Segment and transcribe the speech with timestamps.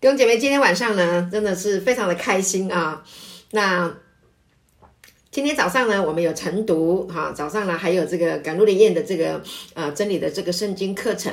[0.00, 3.02] 弟兄姐妹，今天晚上呢，真的是非常的开心啊。
[3.50, 3.92] 那
[5.38, 9.40] 今天早上呢，我们有晨读哈，早上呢还有这个赶路的宴的这个
[9.72, 11.32] 呃真理的这个圣经课程。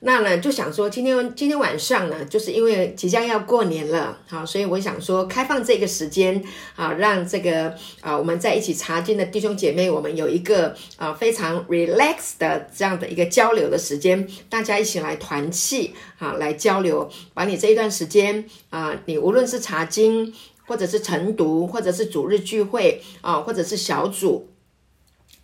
[0.00, 6.42] 那呢就想说，今天今天晚上呢，就是因为即将要过年了，好，所以我想说开放这个时间
[6.74, 20.34] 啊，让这个啊我们在一起查经的弟兄姐妹，我们有一个啊非常 relax 的这样的一个交流的时间，大家一起来团契啊，来交流，把你这一段时间啊，你无论是查经，
[20.66, 24.48] 或者是晨读，或者是主日聚会啊，或者是小组。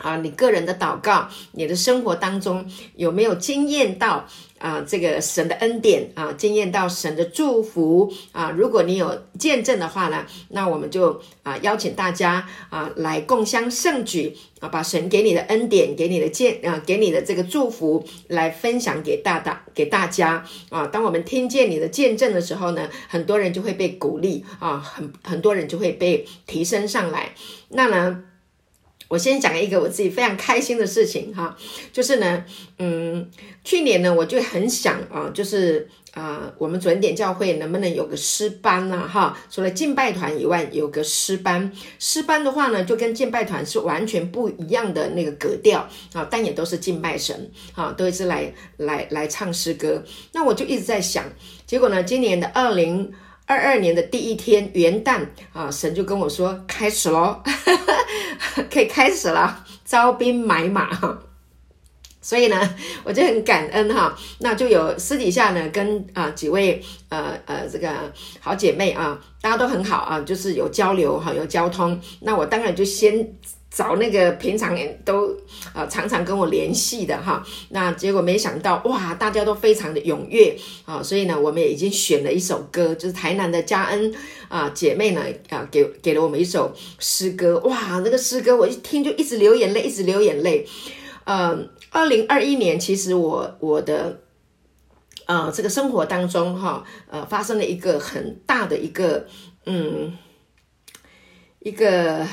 [0.03, 2.65] 啊，你个人的祷告，你的生活当中
[2.97, 4.27] 有没有经验到
[4.59, 8.51] 啊这个神的恩典啊，经验到神的祝福啊？
[8.51, 20.87] 如果你有见证的话呢，那我们就啊邀请大家啊来共襄盛举啊，把神给你的恩典、给你的见啊、给你的这个祝福来分享给大大给大家啊。
[20.87, 27.35] 当我们听见你的见证的时候呢，很多人就会被鼓励啊，很很多人就会被提升上来。
[27.69, 28.25] 那呢？
[29.11, 31.57] 我先讲一个我自己非常开心的事情哈，
[31.93, 32.45] 就是呢，
[32.79, 33.29] 嗯，
[33.65, 39.09] 去年呢我就很想啊，就是啊，我们准点教会能不能有个诗班呢？
[39.09, 41.73] 哈，除了敬拜团以外，有个诗班。
[41.99, 50.05] 诗班的话呢，就跟敬拜团是完全不一样的那个格调啊，但也都是敬拜神啊，都是来来来唱诗歌。
[50.33, 51.25] 那我就一直在想，
[51.67, 53.13] 结果呢，今年的二零。
[53.51, 57.43] 二二年的第一天元旦啊，神就跟我说开始喽，
[58.71, 61.19] 可以开始了，招兵买马哈。
[62.23, 67.91] 所以呢，我就很感恩哈，那就有私底下呢跟啊几位呃呃这个
[68.39, 72.01] 好姐妹啊，大家都很好啊，就是有交流哈，有交通。
[72.21, 73.35] 那我当然就先。
[73.71, 75.33] 找那个平常都
[75.73, 84.13] 呃常常跟我联系的哈，那结果没想到哇，大家都非常的踊跃啊，所以呢，我们也已经选了一首歌，就是台南的嘉恩
[84.49, 90.67] 啊姐妹呢啊给给了我们一首诗歌，哇，那个诗歌我一听就一直流眼泪，一直流眼泪。
[91.25, 94.21] 嗯，二零二一年其实我我的
[95.27, 99.29] 呃这个生活当中哈呃发生了一个很大的一个
[99.65, 100.19] 嗯
[101.61, 102.27] 一个。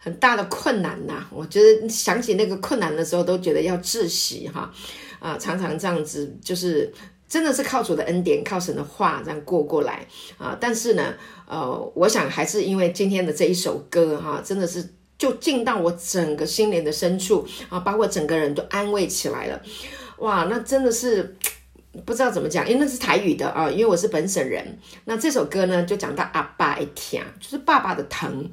[0.00, 4.72] 很大的困难呐，我觉得想起那个困难的时候，都觉得要窒息哈，
[5.18, 6.90] 啊，常常这样子，就是
[7.28, 10.06] 真的是靠主的恩典，靠神的话这样过过来
[10.38, 10.56] 啊。
[10.60, 11.12] 但是呢，
[11.48, 14.88] 呃，我想还是因为今天的这一首歌哈，真的是
[15.18, 19.60] 就进到我整个心灵的深处啊，把我整个人都安慰起来了。
[20.18, 21.36] 哇，那真的是
[22.06, 24.78] 不知道怎么讲，因为那是台语的啊，因为我是本省人。
[25.04, 28.48] 那这首歌呢，就讲到阿爸一疼，就是爸爸的疼。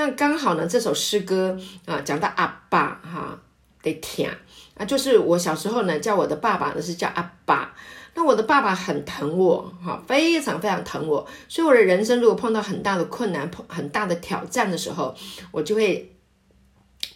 [0.00, 3.38] 那刚好呢，这首诗歌啊，讲到阿爸哈
[3.82, 4.34] 得舔
[4.78, 7.74] 啊，就是我小时候呢，叫我的爸爸呢是叫阿爸。
[8.14, 15.14] 那我的爸爸很疼我哈，非常非常疼我，所以我的人生如果碰到很大的困难、碰很大的挑战的时候，
[15.52, 16.10] 我就会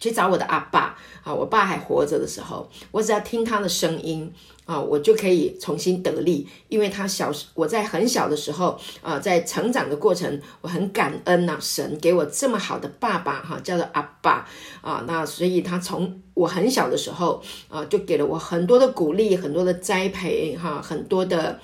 [0.05, 1.33] 去找我的阿爸啊。
[1.33, 4.31] 我爸还活着的时候，我只要听他的声音。
[4.65, 14.49] 啊，我就可以重新得力，因为他小时我在很小的时候啊，在成长的过程，我很感恩呐，神给我这么好的爸爸哈，叫做阿爸
[14.81, 21.59] 啊，那所以他从我很小的时候啊，就给了我很多的鼓励，很多的栽培哈，很多的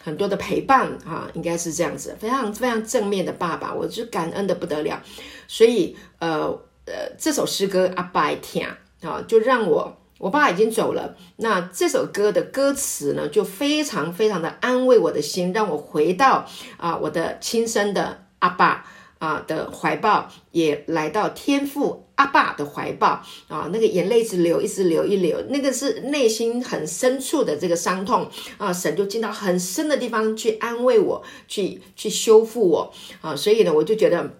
[0.00, 5.02] 很多的陪伴哈，应该是这样子，非常非常正面的爸爸，我就感恩的不得了，
[5.48, 6.56] 所以呃
[6.86, 8.66] 呃，这首诗歌阿爸听
[9.02, 9.96] 啊，就让我。
[10.18, 16.46] 我爸已经走了，那这首歌的歌词呢，就非常非常的安慰我的心，让我回到
[16.78, 18.86] 啊我的亲生的阿爸
[19.18, 34.30] 啊的怀抱，也来到天父阿爸的怀抱啊，那个眼泪一直流，一直流，一流，那个是内心很深处的这个伤痛啊，神就进到很深的地方去安慰我，去去修复我啊，所以呢，我就觉得。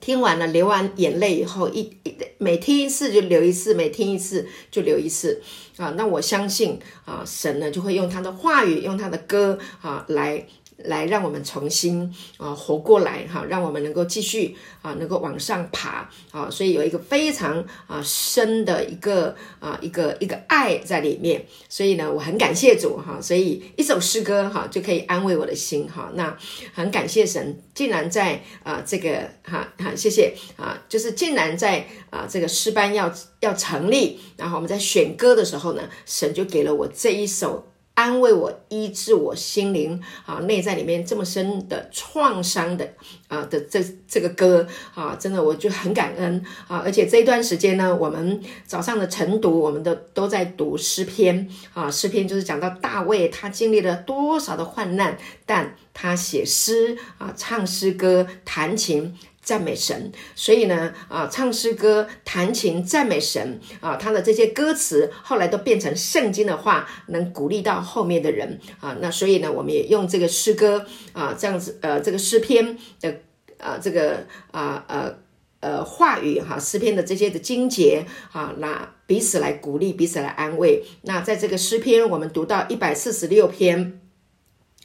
[0.00, 5.42] 听完了，流完眼泪以后，一一每听一次就流一次，每听一次就流一次
[5.76, 5.94] 啊！
[5.96, 10.46] 那我相信啊，神呢就会用他的话语，用他的歌啊来。
[10.78, 26.36] 来让我们重新啊活过来哈，让我们能够继续啊能够往上爬啊，所以有一个非常啊深的一个啊一个一个爱在里面，所以呢我很感谢主哈，所以一首诗歌哈就可以安慰我的心哈，那
[26.74, 37.72] 很感谢神，竟然在啊这个哈哈谢谢啊，就是竟然在啊这个诗班要要成立，然后我们在选歌的时候呢，神就给了我这一首。
[37.96, 42.86] 安慰我、医治我心灵啊内在里面这么深的创伤的
[43.26, 46.82] 啊的这这个歌啊，真的我就很感恩啊！
[46.84, 55.16] 而且这一段时间呢，我们早上的晨读，我们的都在读诗篇啊，诗篇就是讲到大卫他经历了多少的患难，
[55.46, 59.16] 但他写诗啊，唱诗歌，弹琴。
[59.46, 73.20] 赞美神，所以呢，啊，唱诗歌、弹琴、赞美神，啊，他的这些歌词后来都变成圣经的话，能鼓励到后面的人，啊，那所以呢，我们也用这个诗歌，啊，这样子，呃，这个诗篇的，
[73.58, 75.14] 啊，这个，啊，呃，
[75.60, 80.82] 呃，话语哈，诗篇的这些的精节，啊，那彼此来鼓励，彼此来安慰。
[81.02, 84.00] 那在这个诗篇，我们读到一百四十六篇。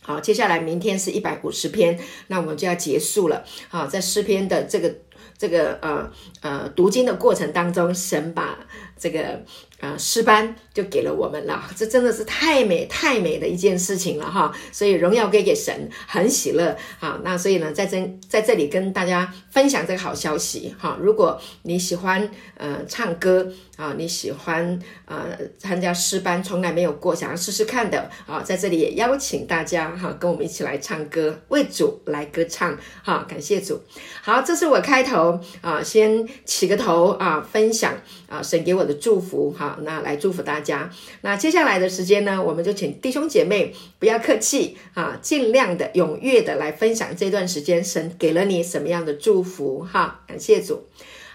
[0.03, 3.45] 好，接下来明天是一百五十篇，那我们就要结束了。
[3.69, 4.95] 好，在诗篇的这个
[5.37, 6.11] 这个呃
[6.41, 8.57] 呃读经的过程当中，神把
[9.01, 9.43] 这个。
[9.81, 14.55] 啊，诗班就给了我们了，这真的是太美太美的一件事情了哈！
[14.71, 17.19] 所以荣耀归给神，很喜乐啊。
[17.23, 20.99] 那所以呢，在这在这里跟大家分享这个好消息哈。
[21.01, 33.81] 如果你喜欢呃唱歌啊，你喜欢呃参加诗班，从来没有过，想要试试看的啊，在这里也邀请大家哈，跟我们一起来唱歌，为主来歌唱哈，感谢主。
[34.21, 37.95] 好，这是我开头啊，先起个头啊，分享
[38.29, 39.77] 啊，神给我的祝福哈。
[39.81, 40.91] 那来祝福大家。
[41.21, 50.23] 那接下来的时间呢，我们就请弟兄姐妹不要客气啊，尽量的踊跃的来分享这段时间神给了你什么样的祝福哈。
[50.27, 50.87] 感谢主。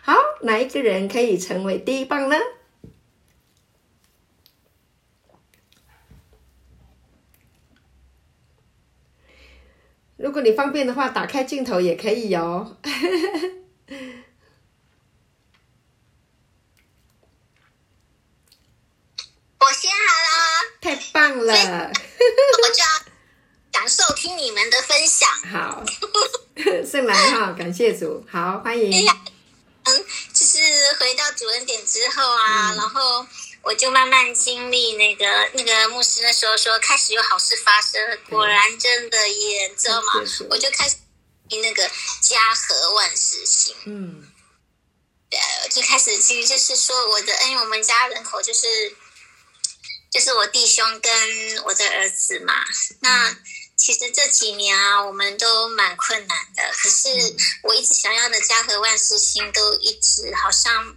[0.03, 2.37] 好，哪一个人可以成为第一棒呢？
[10.17, 12.79] 如果你方便的话，打开镜头也可以哦。
[19.59, 20.37] 我先好了，
[20.81, 21.55] 太棒了！
[22.63, 22.89] 我就要
[23.73, 25.27] 感受听你们的分享。
[25.51, 25.83] 好，
[26.85, 29.09] 圣兰哈，感谢主，好欢迎。
[29.85, 30.05] 嗯，
[30.35, 30.59] 就是
[31.01, 33.27] 回到主恩典之后啊，然后
[33.63, 35.25] 我就慢慢经历那个
[35.55, 40.13] 那个牧师那时候说开始有好事发生，果然真的耶，你知道吗？
[40.51, 40.97] 我就开始
[41.49, 41.91] 那个
[42.21, 43.75] 家和万事兴。
[43.87, 44.23] 嗯，
[45.31, 45.41] 对，
[45.71, 48.95] 就开始其实就是说我的，因为我们家人口就是。
[50.11, 52.55] 就是我弟兄跟我的儿子嘛，
[53.01, 53.37] 那
[53.77, 56.63] 其实这几年啊，我们都蛮困难的。
[56.73, 57.09] 可是
[57.63, 60.97] 我一直想要的家和万事兴，都一直好像。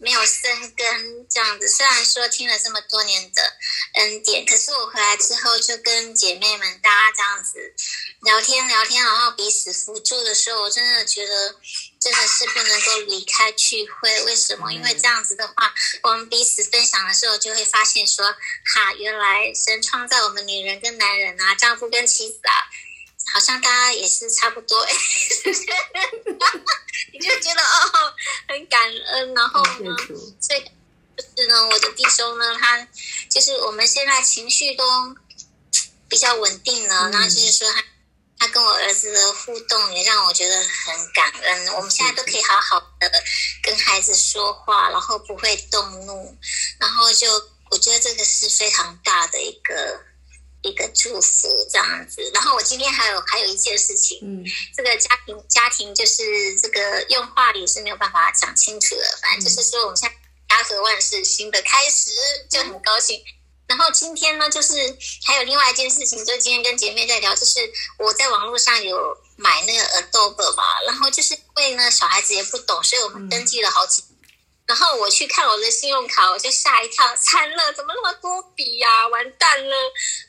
[0.00, 3.42] 没有生根这样子，虽然说听了这么多年的
[3.94, 7.74] 恩典，可是我回来之后就跟姐妹们大家这样子
[8.20, 11.56] 聊天聊天，然后彼此辅助的时候，我真的觉得
[12.00, 14.22] 真的是不能够离开聚会。
[14.24, 14.72] 为什么？
[14.72, 15.72] 因为这样子的话，
[16.02, 22.52] 我们彼此分享的时候，就会发现说，哈，原来神创造我们女人跟男人啊，丈夫跟妻子啊。
[23.30, 24.90] 好像大家也是差不多，哎，
[27.12, 28.14] 你就觉得哦，
[28.48, 29.94] 很感恩，然后呢，
[30.40, 30.60] 所以
[31.14, 32.88] 就是呢，我的弟兄呢，他
[33.28, 35.14] 就是我们现在情绪都
[36.08, 37.84] 比较稳定了，然后就是说他
[38.38, 43.10] 他跟我儿子的互动也让我觉得很感恩，我们现在都可以好好的
[43.62, 46.36] 跟孩子说话，然后不会动怒，
[46.78, 47.26] 然后就
[47.70, 50.04] 我觉得这个是非常大的一个。
[50.62, 54.44] 一个祝福这样子，然后我今天还有还有一件事情，嗯，
[54.76, 62.10] 这个家庭家庭就是这个用话语是没有办法讲清楚的，反正就是说我们现在家和万事新的开始
[62.50, 63.22] 就很高兴。
[63.68, 64.74] 然后今天呢，就是
[65.24, 67.60] 还有另外一件事情，就今天跟姐妹在聊，就是
[67.98, 74.02] 我在网络上有买那个 Adobe 嘛，然后就是因为呢小孩子也不懂，所以我们登记了好几。
[74.66, 79.08] 然后我去看我的信用卡，我就吓一跳， 惨了，怎么那么多笔呀？
[79.08, 79.76] 完蛋了，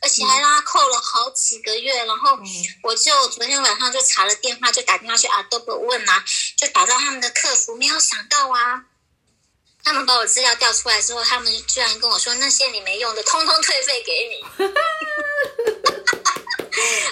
[0.01, 2.05] 而且还拉扣了好几个月。
[2.05, 2.39] 然后
[2.83, 6.23] 我就昨天晚上就查了电话，就打电话去阿多伯问啊，
[6.55, 8.85] 就打到他们的客服，没有想到啊，
[9.83, 14.65] 他们把我资料调出来之后，他们居然跟我说那些你没用的，通通退费给你，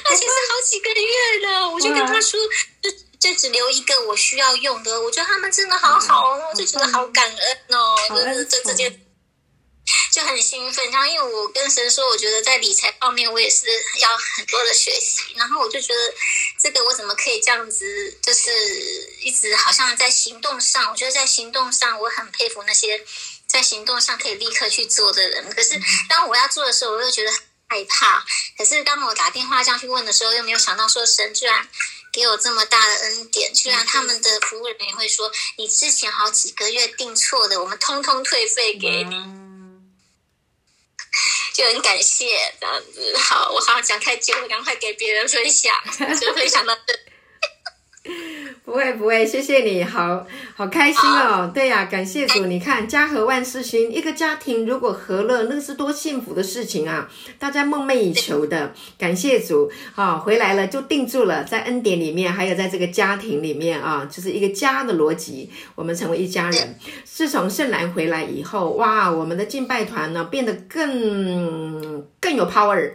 [0.06, 2.40] 而且是好几个月了，我就跟他说。
[2.82, 9.07] 就就只留一个我需要用的，我觉得他们真的好好哦，我就觉得好感恩哦，就是这这件
[10.12, 10.90] 就很兴奋。
[10.92, 13.66] 然后因为我跟神说，我觉得在理财方面我也是
[14.00, 15.24] 要很多的学习。
[15.36, 16.14] 然后我就觉得
[16.60, 18.52] 这个我怎么可以这样子，就是
[19.22, 23.04] 一直好像在行动上，我觉得在行动上我很佩服那些
[23.48, 25.50] 在行动上可以立刻去做的人。
[25.50, 25.80] 可是
[26.10, 27.32] 当我要做的时候，我又觉得
[27.70, 28.26] 害怕。
[28.58, 31.68] 可是当我打电话这样去问的时候，又没有想到说神居然。
[32.10, 39.16] 给我这么大的恩典，居然他们的服务人员会说：“你之前好几个月订错的，我们通通退费给你。”
[41.58, 42.28] 就很感谢
[42.62, 43.18] 这样子。
[43.18, 45.74] 好，我好像讲太久了，赶快给别人分享，
[46.22, 46.94] 就分享到这。
[48.68, 51.50] 不会不会，谢谢你好好开心哦。
[51.54, 57.10] 对呀，感谢主，你看家和万事兴，一个家庭如果和乐，那个是多幸福的事情啊！
[57.40, 66.76] 大家梦寐以求的，感谢主，好回来了就定住了，在恩典里面，还有在这个家庭里面啊，就是一个家的逻辑，我们成为一家人。
[67.06, 72.92] 自从圣兰回来以后，哇，我们的敬拜团呢变得更更有 power，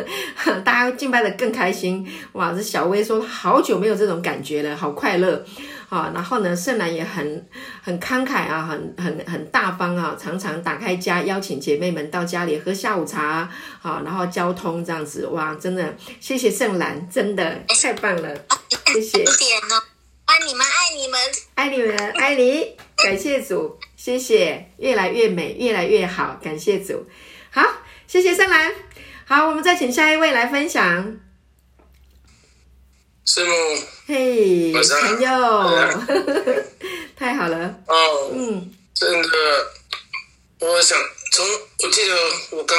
[0.62, 2.06] 大家敬拜的更开心。
[2.32, 5.05] 哇，这小薇说好久没有这种感觉了，好快。
[5.06, 5.40] 快乐，
[5.88, 7.46] 啊，然后呢，圣兰也很
[7.80, 13.48] 很慷慨啊，很很很大方啊，常常打开家邀请姐妹们到家里喝下午茶，
[13.80, 18.34] 好，然后交通这样子，哇，真的谢谢圣兰，真的太棒了，
[18.86, 19.18] 谢谢。
[19.18, 19.82] 点哦，
[20.24, 21.20] 爱你们，爱你们，
[21.54, 27.06] 爱你们，爱你，感谢主，谢谢，越来越美，越来越好，感谢主，
[27.52, 27.62] 好，
[28.08, 28.72] 谢谢圣兰，
[29.24, 31.25] 好，我们再请下一位来分享。
[33.26, 33.54] 师母，
[34.06, 35.92] 嘿，朋友，
[37.18, 37.76] 太好了。
[37.88, 39.28] 哦，嗯，真的，
[40.60, 40.96] 我想
[41.32, 41.44] 从
[41.82, 42.16] 我记得
[42.50, 42.78] 我刚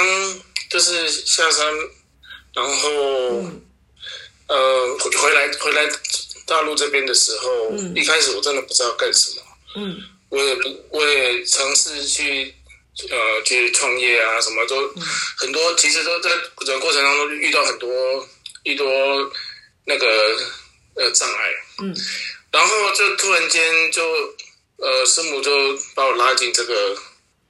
[0.69, 1.67] 就是下山，
[2.53, 2.89] 然后
[4.47, 5.85] 呃回来回来
[6.45, 9.41] 大陆这边的时候，一开始我真的不知道干什么。
[9.75, 9.97] 嗯，
[10.29, 12.55] 我也不我也尝试去
[13.09, 14.77] 呃去创业啊，什么都
[15.37, 16.29] 很多，其实都在
[16.65, 18.27] 整个过程当中遇到很多
[18.63, 19.29] 遇多。
[19.87, 20.05] 那个
[20.95, 21.95] 呃障碍，嗯，
[22.51, 24.03] 然后就突然间就
[24.75, 27.01] 呃师母就把我拉进这个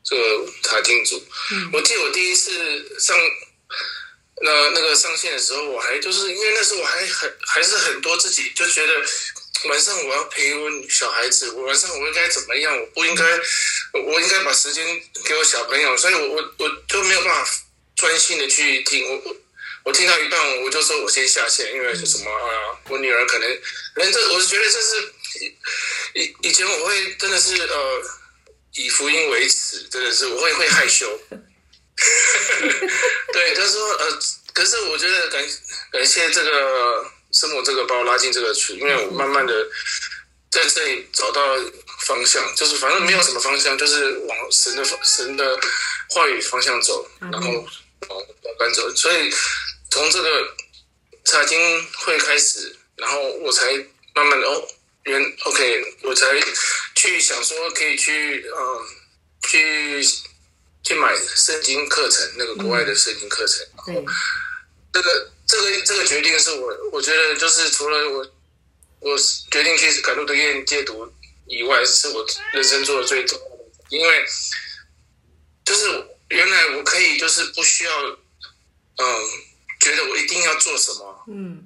[0.03, 1.17] 这个塔经组，
[1.51, 3.17] 嗯，我记得我第一次上
[4.39, 8.93] 那那个上线的时候，我还就是因为那时候我还很还是很多自己就觉得
[9.69, 12.79] 晚上我要陪我小孩子，我晚上我应该怎么样？
[12.79, 13.23] 我不应该，
[14.05, 14.85] 我应该把时间
[15.25, 17.51] 给我小朋友，所以我我我就没有办法
[17.95, 19.35] 专心的去听我。
[19.87, 22.77] 我听到一半，我就说我先下线，因为是什么啊？
[22.89, 23.49] 我女儿可能，
[23.95, 25.13] 可能这我是觉得这是
[26.13, 28.01] 以以前我会真的是呃
[28.73, 31.07] 以福音为耻，真的是我会会害羞。
[33.31, 34.19] 对，他说呃，
[34.53, 35.41] 可是我觉得感
[35.93, 39.53] 感谢这个师母这个把我拉进这个群，因为我慢慢的
[40.51, 41.55] 在这里找到
[42.01, 45.57] 方向，就是反正没有什么方向，就是往神的神的
[46.09, 47.51] 话语方向走，然后
[48.09, 48.19] 往
[48.59, 49.33] 往走，所以。
[49.89, 50.55] 从这个
[51.23, 51.59] 财经
[51.93, 53.65] 会开始，然后我才
[54.13, 54.67] 慢慢的哦，
[55.03, 56.25] 原 OK，我才
[56.95, 58.85] 去想说可以去嗯
[59.43, 60.03] 去
[60.83, 63.65] 去买圣经课程，那个国外的圣经课程。
[63.75, 64.11] 然后，
[64.93, 68.31] 这个这个这个决定是我我觉得就是除了我
[68.99, 69.17] 我
[69.51, 71.11] 决定去赶路的院戒毒
[71.47, 74.25] 以外，是我人生做的最重要的，因为
[75.65, 78.01] 就是原来我可以就是不需要
[78.97, 79.46] 嗯。
[79.87, 81.23] 觉得我一定要做什么？
[81.29, 81.63] 嗯，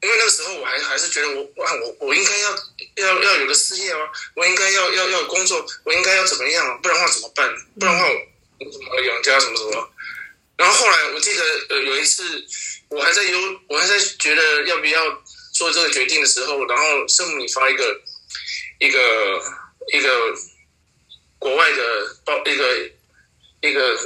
[0.00, 2.50] 因为那个时候我还还是觉得我哇，我我应该要
[2.96, 6.80] 要要有个事业哦，我应该要要要工作，我应该要怎么样？
[6.80, 7.52] 不然话怎么办？
[7.80, 8.06] 不然话
[8.60, 9.90] 我怎么养家什么什么？
[10.56, 12.22] 然后后来我记得呃有一次
[12.88, 13.38] 我还在有
[13.68, 15.02] 我还在觉得要不要
[15.52, 18.00] 做这个决定的时候，然后圣母你发一个
[18.78, 19.42] 一个
[19.92, 20.08] 一个
[21.38, 22.90] 国外的报一个
[23.62, 23.98] 一个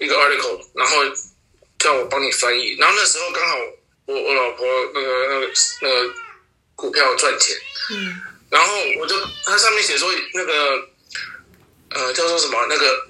[0.00, 0.96] 一个 article，然后。
[1.78, 3.56] 叫我帮你翻译，然后那时候刚好
[4.06, 5.52] 我我老婆那个那个
[5.82, 6.14] 那个
[6.74, 7.56] 股票赚钱，
[7.90, 9.14] 嗯，然后我就
[9.44, 10.88] 它上面写说那个
[11.90, 13.08] 呃叫做什么那个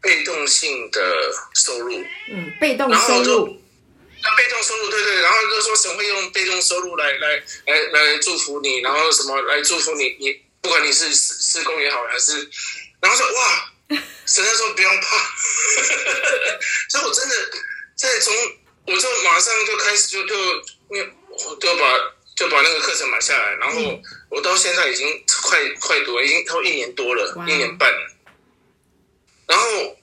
[0.00, 1.00] 被动性的
[1.54, 3.60] 收入，嗯，被动收入，
[4.22, 12.48] 那被动收入对对，然后就说神会用被动收入来来来来祝福你，然后什么来祝福你，你不管你是施施工也好还是，
[13.00, 13.70] 然后说哇。
[14.26, 15.16] 神在说不用怕，
[16.90, 17.34] 所以我真的
[17.96, 18.34] 在从
[18.86, 21.98] 我就马上就开始就就就就把
[22.36, 27.92] 就把那个课程买下来，然后我到现在已经快快多已经超一年多了，一年半。
[29.46, 29.96] 然后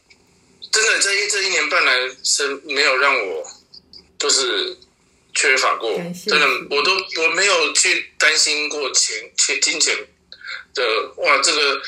[0.71, 3.45] 真的这一这一年半来是没有让我
[4.19, 4.77] 就是
[5.33, 5.91] 缺乏过，
[6.27, 6.91] 真的我都
[7.24, 9.95] 我没有去担心过钱钱金钱。
[10.73, 10.83] 的
[11.17, 11.81] 哇，这个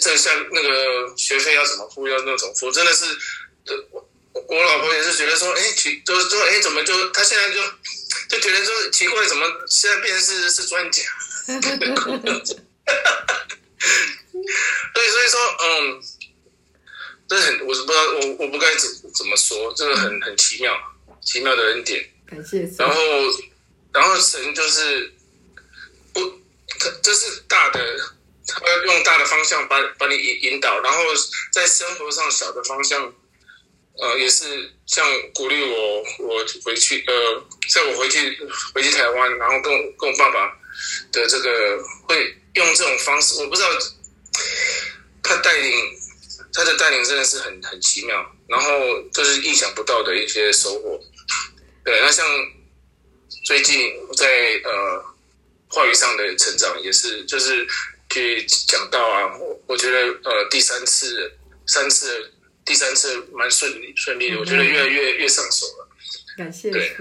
[0.00, 3.04] 这像那个学费要怎么付，要那种付，真的是，
[3.92, 4.08] 我
[4.48, 7.62] 我老婆也是觉得说，哎，奇，就说哎，怎么就他现在就
[8.28, 11.02] 就觉得说奇怪，怎么现在变是是专家？
[14.94, 16.02] 对，所以说，嗯，
[17.28, 20.76] 这很，我是不知道，我我不该怎怎么说，这个很很奇妙，
[21.22, 22.04] 奇妙的恩典。
[22.26, 22.68] 感谢。
[22.78, 22.94] 然后，
[23.92, 25.12] 然后神就是
[26.12, 26.20] 不，
[26.80, 28.14] 他这是大的。
[28.46, 30.98] 他要用大的方向把把你引引导，然后
[31.52, 33.12] 在生活上小的方向
[33.96, 38.36] 呃，也是像鼓励我，我回去，呃，在我回去
[38.74, 40.52] 回去台湾，然后跟我跟我爸爸
[41.12, 43.68] 的这个会用这种方式，我不知道
[45.22, 45.72] 他带领
[46.52, 51.00] 他的带领真的是很很奇妙，然后就是意想不到的一些收获。
[51.84, 52.26] 对，那像
[53.44, 54.26] 最近在
[54.64, 55.04] 呃
[55.68, 57.64] 话语上的成长，也是就是
[58.14, 61.32] 去讲到啊，我我觉得呃第三次
[61.66, 62.30] 三次。
[62.66, 65.86] 第三次蛮顺利顺利的，我觉得越来越越上手了。
[66.34, 66.70] 感谢。
[66.70, 66.96] 对，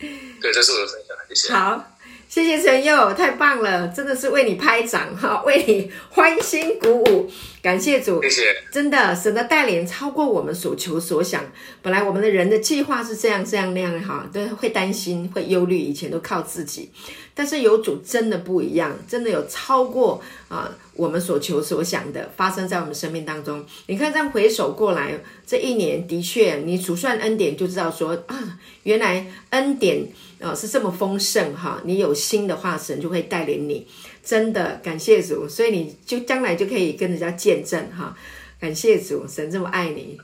[0.40, 1.52] 对，这是我的分享，谢谢。
[1.52, 1.98] 好，
[2.30, 7.30] 谢谢陈佑，太棒了，真的是为你拍掌哈，为你欢欣鼓舞。
[7.60, 8.62] 感谢主，谢谢。
[8.72, 11.52] 真的，神的带领超过我们所求所想。
[11.82, 16.90] 本来我们的人的计划是这样这样那样哈，都会担心会忧虑，以前都靠自己。
[17.38, 23.64] 但是有主真的不一样，真的有超过啊我们所求所想的发生在我们生命当中。
[23.86, 25.16] 你看这样回首过来，
[25.46, 30.04] 这一年的确，你数算恩典就知道说啊，原来恩典
[30.40, 31.80] 啊是这么丰盛哈。
[31.84, 33.86] 你有心的话，神就会带领你。
[34.24, 38.16] 真的感谢主，所以你就将来就可以跟人家见证哈。
[38.58, 40.18] 感谢主，神这么爱你。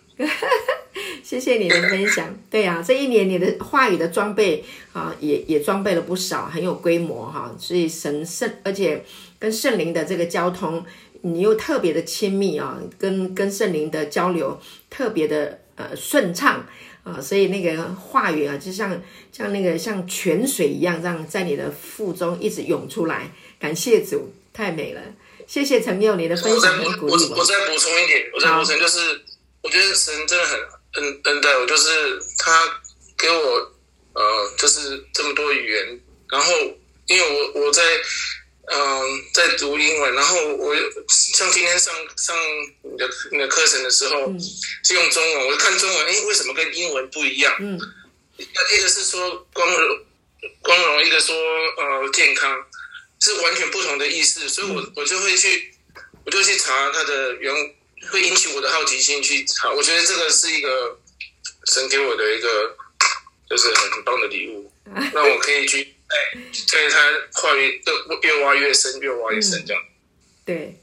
[1.24, 2.38] 谢谢你的分享。
[2.50, 4.62] 对呀，这一年你的话语的装备
[4.92, 7.56] 啊，也也装备了不少，很有规模哈。
[7.58, 9.02] 所以神圣，而且
[9.38, 10.84] 跟圣灵的这个交通，
[11.22, 16.66] 你又特别的亲密啊，跟跟圣灵的交流特别的呃顺畅
[17.04, 17.18] 啊。
[17.18, 19.00] 所以那个话语啊，就像
[19.32, 23.32] 像那个像泉水一样，这样在你的腹中一直涌出来。
[23.58, 25.00] 感谢主，太美了。
[25.46, 27.12] 谢谢陈佑你的分享和鼓励。
[27.30, 28.98] 我我再补充一点，我再补充就是，
[29.62, 30.58] 我觉得神真的很。
[30.94, 32.82] 恩恩待我，就是他
[33.18, 33.72] 给我
[34.14, 36.00] 呃，就是这么多语言。
[36.30, 36.52] 然后，
[37.06, 37.82] 因为我我在
[38.66, 40.74] 嗯在读英文，然后我
[41.08, 42.36] 像今天上上
[42.82, 44.32] 你的你的课程的时候
[44.84, 47.54] 是用中文，我看中文，哎，为什么跟英文不一样？
[47.60, 47.78] 嗯，
[48.38, 49.98] 一个是说光荣
[50.62, 52.50] 光荣，一个说呃健康，
[53.20, 55.74] 是完全不同的意思，所以我我就会去
[56.24, 57.54] 我就去查它的原。
[58.10, 60.98] 会引起我的好奇心去查，我觉得这个是一个
[61.66, 62.76] 神给我的一个
[63.48, 64.70] 就是很很棒的礼物，
[65.12, 67.82] 让我可以去哎，在他话语
[68.22, 69.82] 越越挖越深，越挖越深这样。
[70.44, 70.78] 对，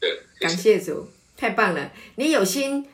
[0.00, 1.92] 对，感谢主，太棒了！
[2.16, 2.88] 你有心，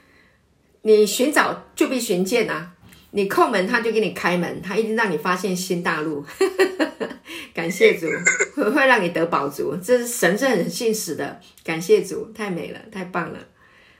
[0.82, 2.72] 你寻找就必寻见呐。
[3.10, 6.24] 你叩门，他就给你开门，他一定让你发现新大陆。
[7.54, 8.06] 感谢主，
[8.54, 11.40] 会会让你得宝足，这是神是很信实的。
[11.64, 13.38] 感谢主，太美了，太棒了。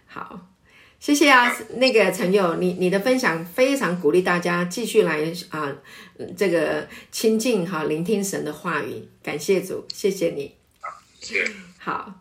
[0.07, 0.39] 好，
[1.01, 5.75] 谢谢啊，那个陈友，你你的分享非常鼓励大家继续来啊，
[6.37, 9.09] 这个亲近哈，聆听神的话语。
[9.23, 10.55] 感谢主，谢谢你。
[11.79, 12.15] 好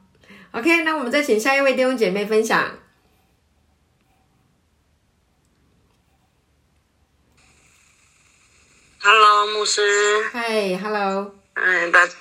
[0.51, 2.79] ，OK，那我们再请下一位弟兄姐妹分享。
[9.09, 9.81] Hello，牧师。
[10.33, 11.33] Hi，Hello。
[11.53, 12.13] 嗯，大家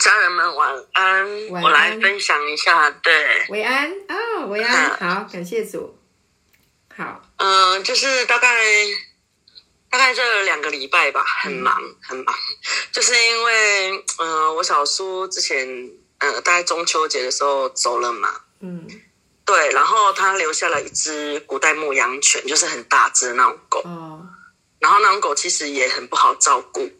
[0.00, 1.48] 家人们晚安。
[1.48, 3.44] 我来分享一下，对。
[3.50, 5.94] 晚安哦，晚安，好，感谢主。
[6.96, 7.20] 好。
[7.36, 8.48] 嗯，就是大概
[9.90, 12.34] 大概这两个礼拜吧，很忙，很忙。
[12.92, 18.40] 就是因为，嗯，我小叔之前，呃，大概中秋节的时候走了嘛。
[18.60, 18.88] 嗯。
[19.44, 23.82] 对，然后他留下了一只古代牧羊犬，就是很大只那种狗。
[23.84, 24.26] 哦。
[24.78, 26.90] 然后那种狗其实也很不好照顾，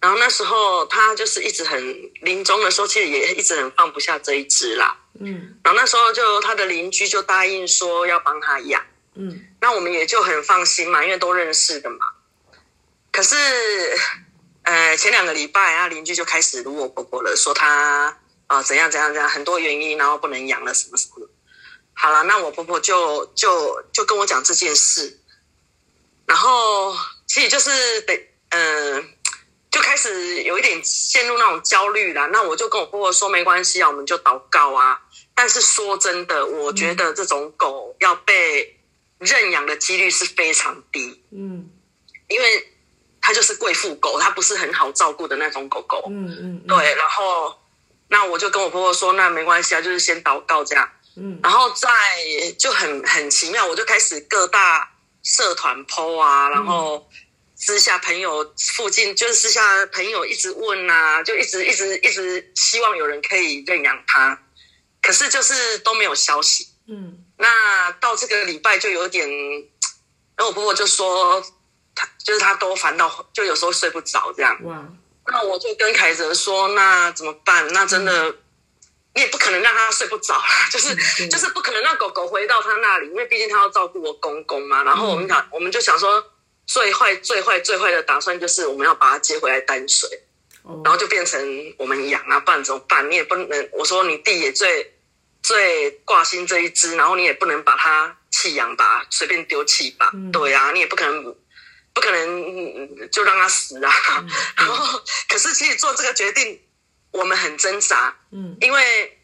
[0.00, 4.96] 然后那时候他就是一直很临终的时候，其实也一直很放不下这一只啦。
[5.18, 8.84] 嗯，然后那时候就他的邻居就答应说要帮他养。
[9.14, 12.06] 嗯，那我们也就很放心嘛，因为都认识的嘛。
[13.10, 13.36] 可是，
[14.62, 21.28] 呃，前两个礼拜啊，邻居就开始辱我婆婆了，说他啊怎样怎样怎样，很多原因，然后不能养了什么什么。
[21.94, 25.18] 好了，那我婆婆就就就跟我讲这件事，
[26.26, 26.94] 然后。
[27.26, 29.08] 其实就是得，嗯，
[29.70, 32.28] 就开始有一点陷入那种焦虑了。
[32.28, 35.00] 那我就跟我婆婆说，没关系啊，我们就祷告啊。
[35.34, 38.78] 但是说真的，我觉得这种狗要被
[39.18, 41.24] 认养的几率是非常低。
[41.32, 41.68] 嗯，
[42.28, 42.68] 因为
[43.20, 46.04] 它就是贵妇狗，它不是很好照顾的那种狗狗。
[46.08, 46.94] 嗯嗯，对。
[46.94, 47.58] 然后，
[48.08, 50.88] 那我就跟我婆婆说，那没关系啊，就是先祷告这样。
[51.16, 51.88] 嗯，然后再
[52.58, 54.93] 就很很奇妙，我就开始各大。
[55.24, 57.10] 社团 PO 啊，然后
[57.56, 64.38] 私下朋友附近就是私下朋友一直问啊，就一直一直一直希望有人可以认养他，
[65.02, 66.68] 可是就是都没有消息。
[66.86, 69.26] 嗯，那到这个礼拜就有点，
[70.36, 71.42] 然后我婆婆就说，
[71.94, 74.62] 她就是她都烦到，就有时候睡不着这样。
[74.64, 74.86] 哇，
[75.28, 77.66] 那我就跟凯泽说，那怎么办？
[77.72, 78.36] 那真的
[79.14, 84.82] 你也不可能让它睡不着啦，就是就是不可能让狗狗回到它那里，因为毕竟它要照顾我公公嘛。
[84.82, 86.32] 然后我们想，我们就想说，
[86.66, 90.08] 最坏、最坏、最坏的打算就是我们要把它接回来淡水，
[90.82, 91.40] 然后就变成
[91.78, 93.08] 我们养啊，不然怎么办？
[93.08, 94.92] 你也不能，我说你弟也最
[95.44, 101.22] 最挂心这一只，然后你也不能把它弃养吧，随便丢弃吧，对啊，你也不可能
[101.92, 103.92] 不可能就让它死啊。
[104.58, 106.60] 然后，可是其实做这个决定。
[107.14, 109.18] 我们很挣扎，嗯，因为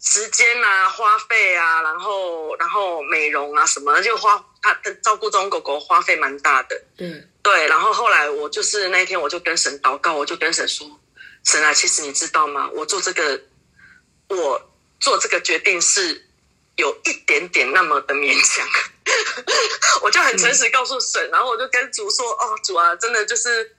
[0.00, 7.68] 时间啊、花费啊，然后然后美容啊什么，就花他的照顾这种狗狗花费蛮大的，嗯对。
[7.68, 10.98] 然后后来我就是那一天，我就跟神祷告，我就跟神说
[11.44, 12.70] ：“神啊，其实你知道吗？
[12.72, 13.38] 我做这个，
[14.28, 16.26] 我做这个决定是
[16.76, 18.66] 有一点点那么的勉强。
[20.00, 23.76] ”我就很诚实告诉神，然后我就跟主说：“哦，主啊，真的就是。”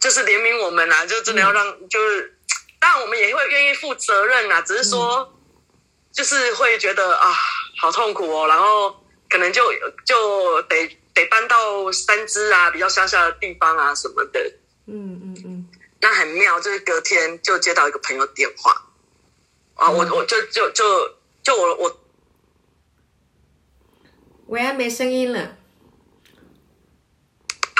[0.00, 2.36] 就是怜悯我们啊，就真的要让，就是
[2.78, 5.38] 当然我们也会愿意负责任啊，只是说，
[6.10, 7.32] 就是会觉得啊，
[7.78, 9.62] 好痛苦哦，然后可能就
[10.06, 14.40] 就得得搬到三支啊比较乡下的地方啊什么的。
[14.86, 15.68] 嗯嗯嗯。
[16.00, 18.72] 那很妙，就是隔天就接到一个朋友电话，
[19.74, 22.00] 啊，我我就就就就我我，
[24.46, 25.58] 喂，没声音了。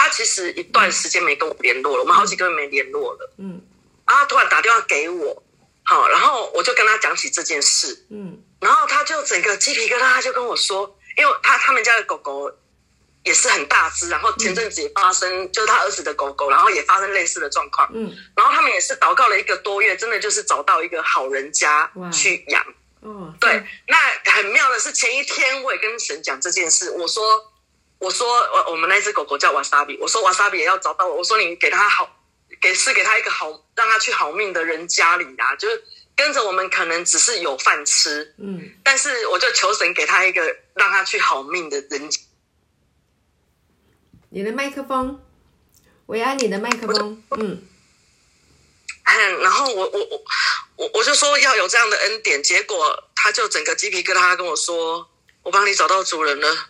[0.01, 3.35] 他其实一段时间没跟我联络了，我们好几个月没联络了。
[3.37, 3.61] 嗯，
[4.09, 5.43] 然后突然打电话给我，
[5.85, 8.07] 好，然后我就跟他讲起这件事。
[8.11, 12.51] 嗯，然后他就整个鸡皮疙瘩，他就跟我说，因为他他们家的狗狗
[13.25, 17.87] 也是很大只，然后前阵子也发生，就是他儿子的狗狗，然后也发生类似的状况。
[17.93, 22.65] 嗯，然后他们也是祷告了一个多月，真的就是找到一个好人家去养。
[23.03, 27.50] 嗯，对，那很妙的是前一天我也跟神讲这件事，我说。
[28.01, 32.11] 我说我我们那只狗狗叫瓦萨比，我说瓦萨比也要找到我，我说你给它好，
[32.61, 35.85] 给是给它一个好，让它去好命的人家里啊，就是
[36.17, 42.11] 跟着我们可能只是有饭吃，嗯，但是我就求神给他一个让他去好命的人。
[44.31, 45.21] 你的麦克风，
[46.07, 47.63] 我要你的麦克风，嗯，
[49.43, 50.25] 然后我我我
[50.77, 55.11] 我我就说要有这样的恩典，结果他就整个鸡皮疙瘩跟我说，
[55.43, 56.69] 我帮你找到主人了。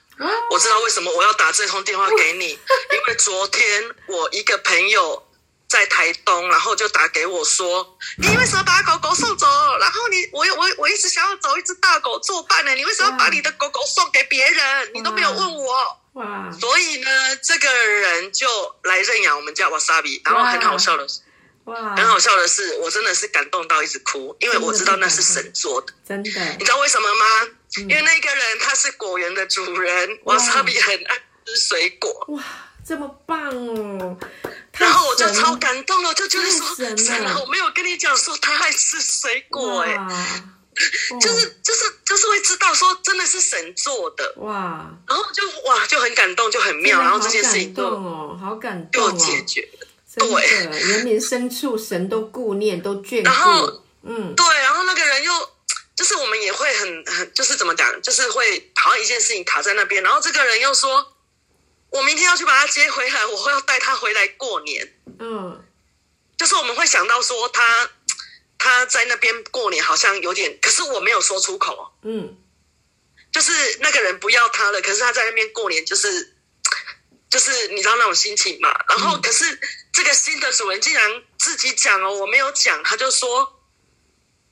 [0.50, 5.26] 我知道为什么我要打这通电话给你，因为昨天我一个朋友
[5.68, 9.46] 在台东，然后就打给我说：“你为什么把狗狗送走？
[9.80, 14.90] 然后你我我我一直想要找一只大狗作伴呢，你为什么把你的狗狗送给别人？
[14.94, 16.50] 你都没有问我。”哇！
[16.50, 18.48] 所以呢，这个人就
[18.82, 21.20] 来认养我们家瓦萨比，然后很好笑的是，
[21.66, 26.30] 哇，很好笑的是，我真的是感动到一直哭，因为我知道那是神做的，真的。
[26.58, 27.48] 你知道为什么吗？
[27.78, 32.24] 因为那个人他是果园的主人，瓦萨比很爱吃水果。
[32.28, 32.42] 哇，
[32.84, 34.18] 这么棒哦！
[34.72, 39.96] 然后我就超感动了，就觉得说，神啊，我没有跟你讲说他爱吃水果，哎，
[41.20, 44.90] 就是就是就是会知道说真的是神做的哇。
[45.06, 49.86] 然后就哇就很感动，就很妙，然后这件事情就哦，好感动就解决了。
[50.16, 53.24] 对，人民深处神都顾念，都眷顾。
[53.24, 55.32] 然后嗯，对，然后那个人又。
[56.00, 61.14] 就是我们也会很很，就是怎么讲，就是会好像一件事情卡在那边，然后这个人又说，
[61.90, 64.94] 我明天要去把他接回来，我会要带他回来过年。
[65.18, 65.62] 嗯，
[66.38, 67.90] 就是我们会想到说他
[68.56, 71.92] 他在那边过年好像有点，可是我没有说出口。
[72.02, 72.34] 嗯，
[73.30, 76.34] 就是那个人不要他了，可是他在那边过年，就是
[77.28, 78.74] 就是你知道那种心情嘛。
[78.88, 79.60] 然后可是
[79.92, 83.60] 这个新的主人竟然自己讲哦，我没有讲，他就说，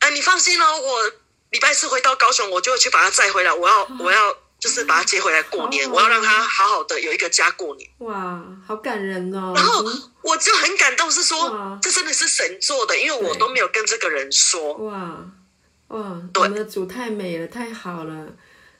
[0.00, 1.12] 哎，你放心哦，我。
[1.50, 3.52] 礼拜四回到高雄，我就会去把他载回来。
[3.52, 5.90] 我要，我要，就是把他接回来过年。
[5.90, 7.88] 我要让他好好的有一个家过年。
[7.98, 9.52] 哇，好感人哦！
[9.56, 9.84] 然后
[10.22, 14.74] 我就很感动，是说这真的是神做的，因为我都没有跟这个人说。
[14.74, 15.24] 哇
[15.88, 18.26] 哇，我们的主太美了，太好了。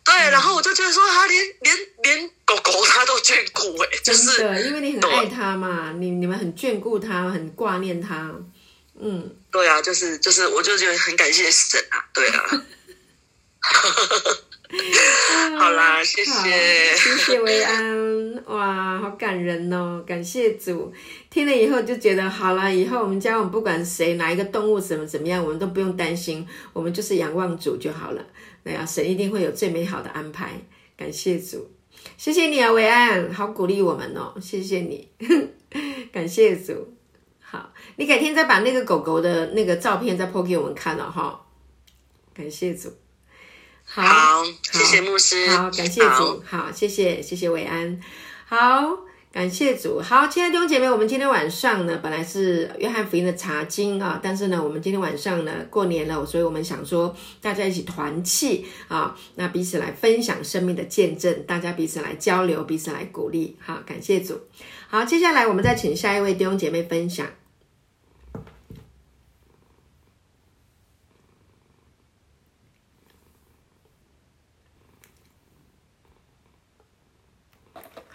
[0.05, 8.35] 对，然后我就觉得说，他连连连狗狗他都眷顾哎，就是因为你很爱他嘛，你你们很眷顾他，很挂念他。
[9.01, 12.65] 嗯，对啊，就是就是，我就觉得很感谢神啊，对啊，
[15.59, 20.93] 好啦，谢谢，谢谢维安，哇，好感人哦，感谢主，
[21.31, 28.27] 听了以后就觉得好了，以后我们家我们不管谁哪一个动物怎么怎么样，我们都不用担心，我们就是仰望主就好了，
[28.65, 30.61] 那呀，神一定会有最美好的安排，
[30.97, 31.71] 感谢主，
[32.17, 35.09] 谢谢你啊，维安，好鼓励我们哦，谢谢你，
[36.13, 36.98] 感谢主。
[37.99, 41.45] 好，你改天再把那个狗狗的那个照片再 po 给我们看了哈。
[42.33, 42.89] 感谢主，
[43.85, 48.01] 好，谢谢牧师，好，感谢主，好，谢谢谢谢伟安，
[48.47, 48.97] 好，
[49.33, 50.01] 感谢主。
[50.01, 63.57] 好，亲爱的弟兄姐妹，我们今天晚上呢，本来是约翰福音的查经啊，但是呢，我们今天晚上呢，过年了，所以我们想说，大家一起团契啊，那彼此来分享生命的见证，大家彼此来交流，彼此来鼓励。
[63.61, 64.41] 好，感谢主。
[64.87, 67.27] 好，接下来我们再请下一位弟兄姐妹分享。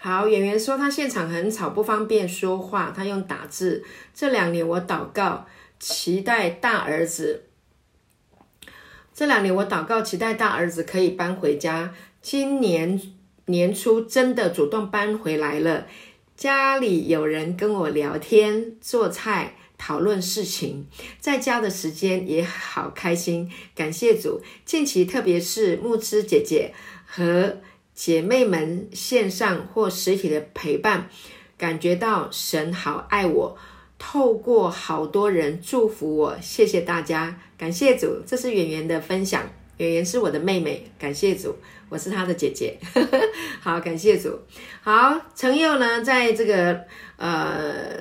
[0.04, 3.82] 好，演员说他现场很吵，不方便说话，他用打字。
[4.12, 5.46] 这两年我祷告，
[5.80, 7.44] 期待大儿子。
[9.14, 11.94] 这两年我祷告，期待大儿子可以搬回家。
[12.20, 13.00] 今年
[13.46, 15.86] 年初真的主动搬回来了，
[16.36, 20.86] 家里有人跟我聊天、做菜、讨论事情，
[21.18, 23.50] 在家的时间也好开心。
[23.74, 26.74] 感谢主，近期特别是木之姐姐
[27.06, 27.56] 和。
[27.94, 31.08] 姐妹们，线上或实体的陪伴，
[31.56, 33.56] 感觉到神好爱我，
[33.98, 38.20] 透过好多人祝福我，谢谢大家，感谢主。
[38.26, 41.54] 这是圆圆的分享，圆圆是我的妹妹，感谢主，
[41.88, 42.76] 我是她的姐姐，
[43.62, 44.40] 好，感谢主。
[44.82, 46.80] 好，陈佑呢，在这个
[47.16, 47.94] 呃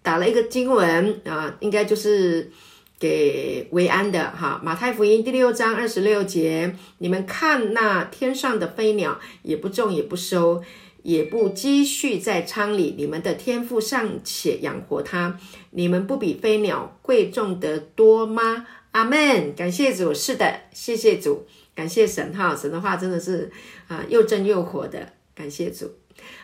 [0.00, 2.50] 打了一个经文啊，应该就是。
[2.98, 10.64] 给维安的哈，马太福音第六章二十六节，你们看那天上的飞鸟，也不种也不收，
[11.02, 15.38] 也不积蓄在仓里，你们的天赋尚且养活它，
[15.72, 18.66] 你们不比飞鸟贵重得多吗？
[18.92, 19.54] 阿门。
[19.54, 23.52] 感谢主，是的，谢谢主，感谢神哈，神的话真的是
[23.88, 25.92] 啊又真又活的，感谢主。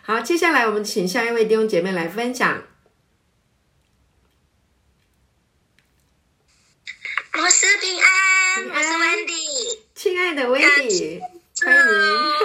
[0.02, 2.64] 好，接下来我们请下一位弟兄姐妹来分享。
[7.34, 9.78] 我是平安，我是 Wendy，
[10.12, 12.36] 亲爱的 Wendy，欢迎啊！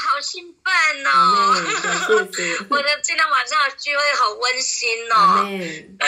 [0.00, 1.54] 好兴奋哦！
[2.70, 5.44] 我的今天晚上的聚会好温馨哦！
[5.44, 6.00] 嗯，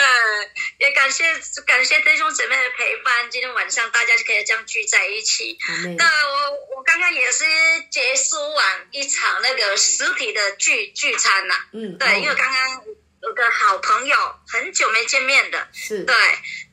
[0.79, 1.23] 也感谢
[1.67, 5.55] 感谢弟兄姊妹的陪伴，今天晚上大家就可以这样聚在一起。
[5.99, 7.45] 那我我刚刚也是
[7.91, 11.55] 结束完一场那个实体的聚聚餐呐。
[11.73, 12.85] 嗯，对，因为刚刚
[13.21, 16.15] 有个好朋友很久没见面的，是对，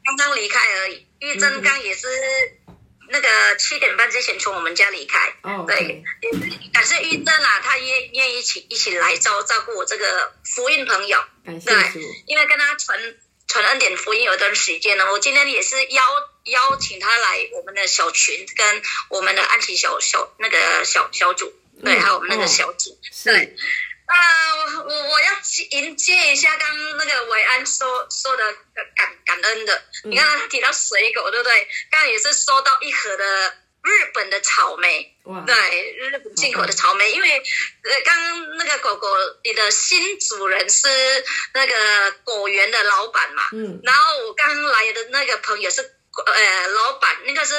[0.07, 1.07] 刚刚离开而已。
[1.19, 2.09] 玉珍刚也是
[3.13, 5.35] 那个七点半之前从我们家离开，
[5.67, 6.03] 对，
[6.73, 11.75] 感谢玉珍啊，他愿愿意一起一起来照照顾我这个福音朋友，对，
[12.27, 12.99] 因为跟他传
[13.49, 16.03] 传恩典福音有一段时间了，我今天也是邀
[16.45, 21.53] 邀请他来我们的小群，跟我们的安琪小小那个小小组，
[21.85, 23.57] 对，还有我们那个小组，对。
[24.11, 25.33] 啊，我我要
[25.71, 28.53] 迎接一下刚那个伟安说说的
[28.97, 29.83] 感感恩的。
[30.05, 31.69] 你看他提到水果，对不对？
[31.91, 37.13] 刚刚也是收到一盒的日本的草莓，对，日本进口的草莓。
[37.13, 39.09] 因为呃，刚刚那个狗狗，
[39.45, 40.89] 你的新主人是
[41.55, 43.43] 那个果园的老板嘛？
[43.53, 43.81] 嗯。
[43.85, 45.97] 然后我刚来的那个朋友是。
[46.13, 47.55] 呃，老板那个是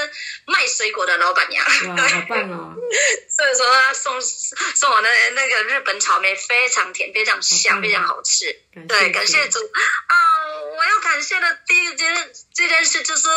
[0.45, 2.75] 卖水果的老板娘，对，好棒哦！
[3.35, 8.53] 所以说他送送我的那个日本草莓非常甜，非常香，非常好吃。
[8.89, 10.15] 对，感谢主啊！
[10.77, 13.29] 我要感谢的第一件这件事就是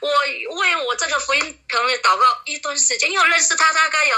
[0.00, 0.10] 我
[0.56, 4.16] 为我这个福音朋友祷告一段时间，因为我认识他大概有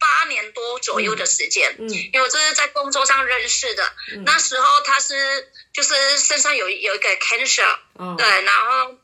[0.00, 3.92] 八年多左右的时间，嗯，因为我这是在工作上认识的。
[4.26, 7.78] 那时候他是就是身上有有一个 cancer，
[8.18, 8.96] 对，然后。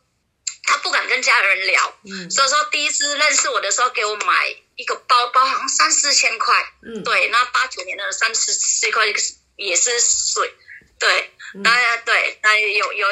[0.64, 1.98] 他不敢跟家人聊，
[2.30, 6.54] 所以说第一次认识我的时候，给我买一个包包，好像三四千块。
[6.82, 9.04] 嗯，对，那八九年的三四千块
[9.56, 10.54] 也是水，
[10.98, 13.08] 对，那对，那有有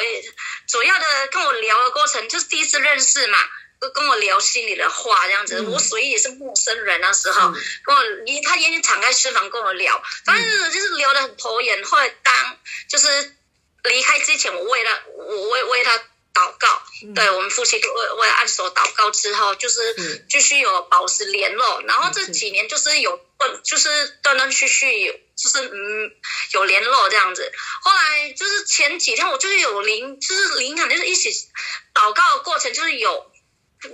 [0.67, 3.37] 主要的跟我聊的过程，就是第一次认识嘛，
[3.79, 5.61] 跟跟我聊心里的话这样子。
[5.61, 7.51] 我属于也是陌生人那时候，
[7.83, 11.83] 跟我你他愿意敞开心房跟我聊，反正就是聊得很投缘。
[11.83, 13.35] 后来当就是
[13.83, 16.01] 离开之前，我为了我为为他。
[16.33, 16.81] 祷告，
[17.15, 26.11] 对我们夫妻为为按手祷告之后，就是继续有保持联络，然后这几年就是有断，就是断断续续，就是嗯
[26.53, 27.51] 有联络这样子。
[27.81, 31.29] 后来就是前几天我就是有灵，就是灵感，就是一起
[31.93, 33.31] 祷告的过程，就是有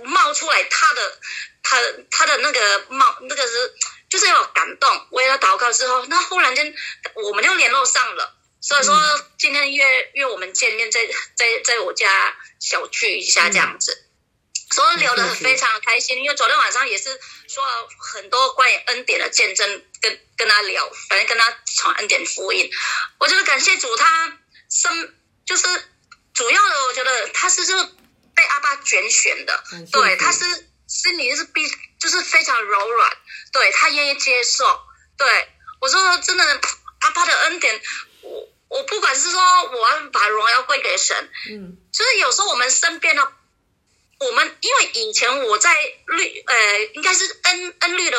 [0.04, 1.20] 冒出来他的
[1.62, 3.74] 他他的那个冒那个是
[4.08, 6.74] 就是有感动，为了祷告之后，那忽然间
[7.14, 8.34] 我们就联络上了。
[8.60, 8.98] 所以说
[9.38, 14.08] 今天约约我们见面，在在在我家小聚一下这样子，
[14.70, 16.22] 所以聊得非常开心。
[16.22, 22.68] 因为昨天晚上也是说了很多关于恩典的见证，跟跟他聊，反正跟他传恩典福音。
[23.18, 24.38] 我觉得感谢主，他
[24.68, 25.14] 生
[25.44, 25.62] 就是
[26.34, 27.76] 主要的，我觉得他是就
[28.34, 30.44] 被阿爸拣选的，对，他是
[30.88, 31.62] 心里是必
[32.00, 33.16] 就是非常柔软，
[33.52, 34.80] 对他愿意接受。
[35.16, 35.48] 对
[35.80, 36.60] 我说真的。
[36.98, 37.80] 阿爸的恩典。
[39.16, 39.40] 是说
[39.72, 43.32] 我要把荣耀归给神，嗯，就是有时候我们身边的，
[44.18, 45.74] 我们因为以前我在
[46.06, 48.18] 律呃，应该是恩恩律的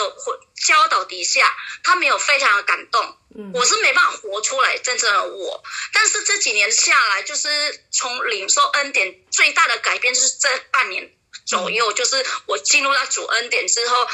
[0.65, 5.63] 教导底下，他没有非常的感动，嗯，我是没办法活出来真正的我。
[5.93, 7.49] 但是这几年下来，就是
[7.91, 11.13] 从领受恩典最大的改变，就是这半年
[11.45, 14.07] 左右，就是我进入到主恩典之后，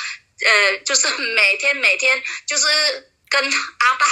[0.45, 2.67] 呃，就是每天每天就是
[3.29, 4.05] 跟阿爸，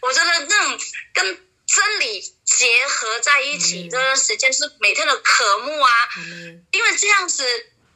[0.00, 0.80] 我真的那种
[1.14, 1.46] 跟。
[1.66, 5.90] 真理结合在一起这段时间是每天的渴慕啊，
[6.70, 7.44] 因为这样子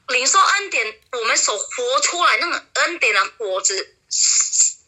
[0.09, 3.94] 领受恩典，我们所活出来那个恩典的果子，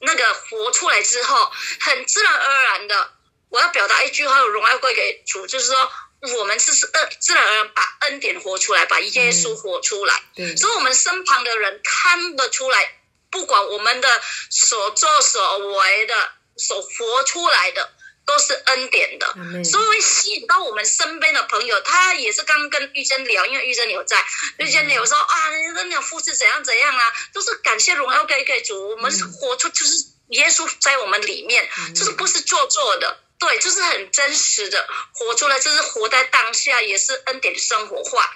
[0.01, 3.13] 那个活出来之后，很自然而然的，
[3.51, 5.93] 我要表达一句话，荣耀归给主，就是说
[6.39, 10.23] 我们是是呃自然而然把恩典活出来，把耶稣活出来，
[10.57, 12.99] 所以我们身旁的人看得出来，
[13.31, 17.93] 不管我们的所作所为的，所活出来的。
[18.25, 19.27] 都是恩典的，
[19.65, 21.81] 所以会吸引到我们身边的朋友。
[21.81, 24.25] 他也是刚跟玉珍聊，因为玉珍有在，
[24.59, 25.35] 玉珍有说啊，
[25.75, 28.91] 那那父是怎样怎样啊，都是感谢荣耀给给主。
[28.91, 38.31] 我们活出就是耶稣在我们里面，就是不是做作的，对，就是很真实的活出来，就是活在当下，也是恩典的生活化。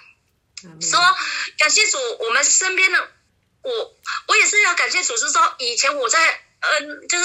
[0.81, 1.01] 说
[1.59, 3.09] 感谢主，我们身边的
[3.63, 3.95] 我，
[4.27, 6.43] 我也是要感谢主，是说以前我在。
[6.61, 7.25] 嗯，就是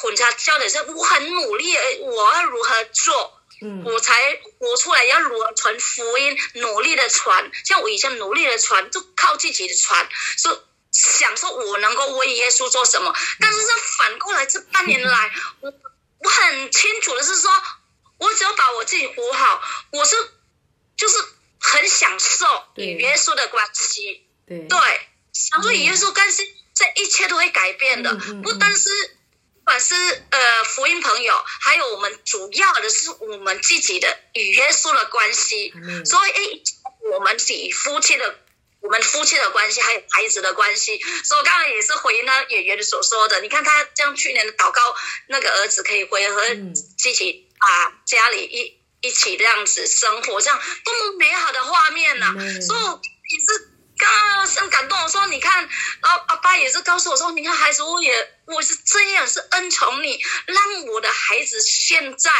[0.00, 13.14] 混家教的是，我很努力，我要如何做，嗯，我才活出来，要如何传福音，努力的传，像我以前努力的传，就靠自己的传，说想说我能够为耶稣做什么。
[13.40, 15.72] 但是这反过来，这半年来，我
[16.18, 17.50] 我很清楚的是说，
[18.18, 20.16] 我只要把我自己活好，我是
[20.96, 21.24] 就是
[21.60, 26.56] 很享受与耶稣的关系，对，享受与耶稣关系。
[26.74, 28.90] 这一切都会改变的，不单是，
[29.58, 29.94] 不管是
[30.30, 35.72] 呃福音朋友，还有我们主要的是我们自己的与耶稣的关系。
[36.04, 36.40] 所以，哎，
[37.12, 38.38] 我们以夫妻的，
[38.80, 40.98] 我们夫妻的关系，还有孩子的关系。
[41.24, 44.80] 所以，我刚刚也是回应了演员所说的，你看他像去年的祷告，
[45.28, 46.42] 那个儿子可以回和
[46.96, 52.34] 自己啊家里一一起这样子生活，这样多么美好的画面呐！
[52.62, 53.71] 所以也是。
[54.04, 54.98] 啊，很感动。
[55.02, 55.68] 我说，你看，
[56.00, 62.30] 然后阿爸也是告诉我说，你看孩子，我也我是这样，是恩宠你，让我的孩子现在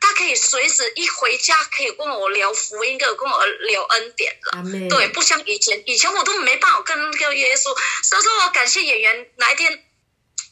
[0.00, 4.62] 他可以随时一回家可以跟我聊福音，跟跟我聊恩典了。
[4.88, 7.76] 对，不像以前，以前我都没办法跟那个耶稣。
[8.02, 9.84] 所以说我感谢演员哪一天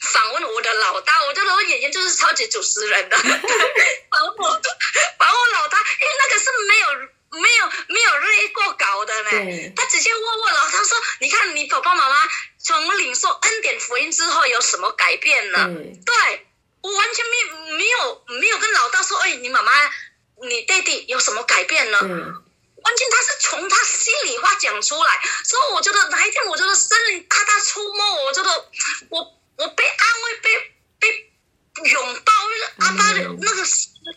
[0.00, 4.60] 访问我的老大，我觉得我演员就是超级主持人的， 访问我，
[5.18, 7.15] 访问老大，因为那个是没有。
[7.40, 12.16] 没有没有累过稿的呢，他直接问我了，他说：“你看你爸爸妈妈
[12.58, 15.58] 从领受恩典福音之后有什么改变呢？”
[16.04, 16.46] 对，
[16.80, 19.72] 我完全没没有没有跟老大说：“哎，你妈妈
[20.48, 21.98] 你弟弟有什么改变呢？”
[22.86, 28.70] 完全他是从他心里话讲出来，所以我觉得哪一天我觉得森林大大出没，我觉得
[29.10, 31.32] 我我被安慰被被
[31.90, 32.32] 拥抱，
[32.78, 33.64] 阿爸的那个。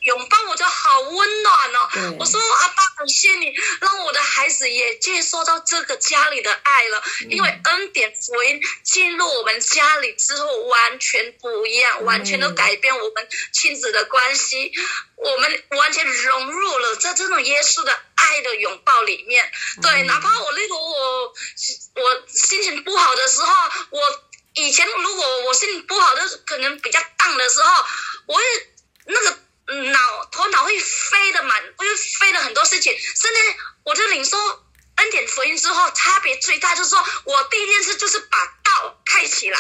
[0.02, 2.16] 拥抱我就好温暖哦！
[2.20, 7.04] 我说阿爸，感谢你让我的孩子也接受到这个家里的爱了。
[7.30, 14.72] 因为恩典福音进入我们家里之后，完全不一样，完全都改变我们亲子的关系。
[15.16, 19.52] 我们完全融入了在这种耶稣的爱的拥抱里面。
[19.82, 21.34] 对，哪怕我那个我
[21.96, 23.54] 我心情不好的时候，
[23.90, 24.00] 我
[24.54, 27.86] 以前如果我心情不好的可能比较荡的时候，
[28.28, 28.44] 我会
[29.06, 29.40] 那个。
[29.76, 32.92] 脑头脑会飞的满，会飞的很多事情。
[32.94, 34.38] 甚至我就领受
[34.96, 39.60] 恩典福音之后，差别最大就是说我第一件事就是把道开起来，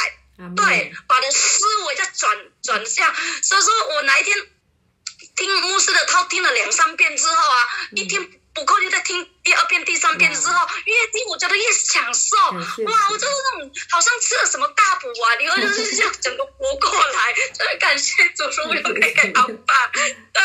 [0.56, 3.13] 对，把的思维再转转向。
[3.43, 4.38] 所以说我哪一天
[5.36, 8.38] 听牧师的套听了两三遍之后啊，一天。
[8.53, 12.35] 不够，就在听第二遍、第三遍之后，越听我觉得越享受。
[12.38, 17.33] 哇，我就是那种好像吃了什么大补啊，以后就是这样整个活过来。
[17.53, 19.88] 所以感谢主说我有可以给老爸。
[19.93, 20.41] 对，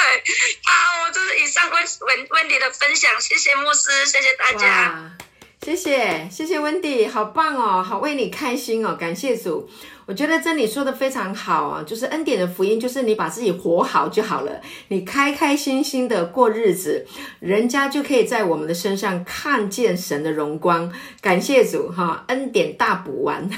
[0.64, 5.16] 好，我就是以上问问问题的分享，谢谢牧师，谢谢大家。
[5.62, 9.70] 谢谢，谢谢温迪，好棒哦，好为你开心哦，感谢主。
[10.06, 17.06] 我觉得真理说的非常好啊，就是恩典的福音，就是你把自己活好就好了，你开开心心的过日子，
[17.40, 20.92] 人家就可以在我们的身上看见神的荣光。
[21.20, 23.48] 感谢主哈，恩典大补丸，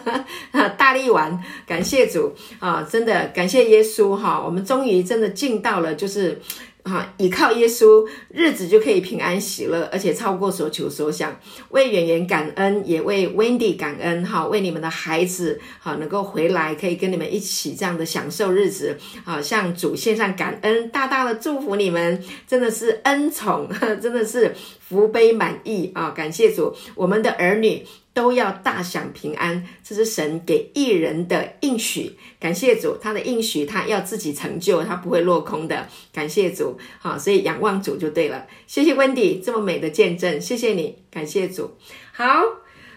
[0.76, 6.40] 大力丸，感谢主啊，真的感谢耶稣哈，我们终于真的进到了就是。
[6.86, 11.36] 哈，依靠耶稣，日子就可以平安喜乐，而且超过所求所想。
[11.70, 23.68] 为演员感恩，也为 Wendy 感恩，哈，为你们的孩子，哈，能够回来，可以跟你们一起这样的享受日子，啊，向主献上感恩，大大的祝福你们，真的是恩宠，
[24.00, 26.10] 真的是福杯满溢啊！
[26.10, 27.84] 感谢主，我们的儿女。
[28.16, 32.16] 都要大享平安，这是神给艺人的应许。
[32.40, 35.86] 感谢主，他的应许他要自己成就，他不会落空的。
[36.14, 38.46] 感谢主，好，所以仰望主就对了。
[38.66, 41.76] 谢谢温迪这么美的见证，谢谢你，感谢主。
[42.14, 42.42] 好，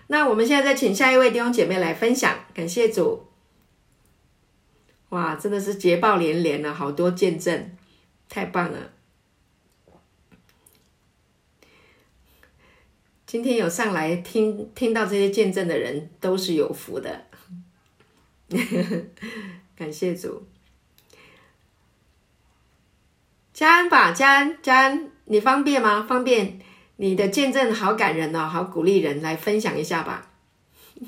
[0.08, 2.34] 那我们现在再请下一位弟兄姐妹来分享。
[2.54, 3.26] 感谢主，
[5.10, 7.72] 哇，真的是捷报连连了，好多见证，
[8.30, 8.94] 太棒了。
[13.30, 17.28] 今天有上来听听到这些见证的人都是有福的，
[19.78, 20.48] 感谢主。
[23.54, 26.08] 嘉安吧，嘉安，嘉安，你方便吗？
[26.10, 26.60] 方便，
[26.96, 30.32] 你的见证好感人哦，好鼓励人，来分享一下吧。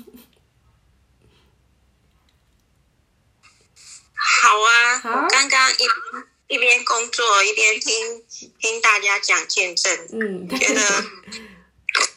[4.14, 7.92] 好啊，好，刚刚一一边工作一边听
[8.60, 10.80] 听大家讲见证，嗯，觉得。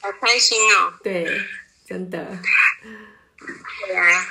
[0.01, 0.93] 好开心哦！
[1.03, 1.25] 对，
[1.87, 2.39] 真的。
[3.79, 4.29] 对啊，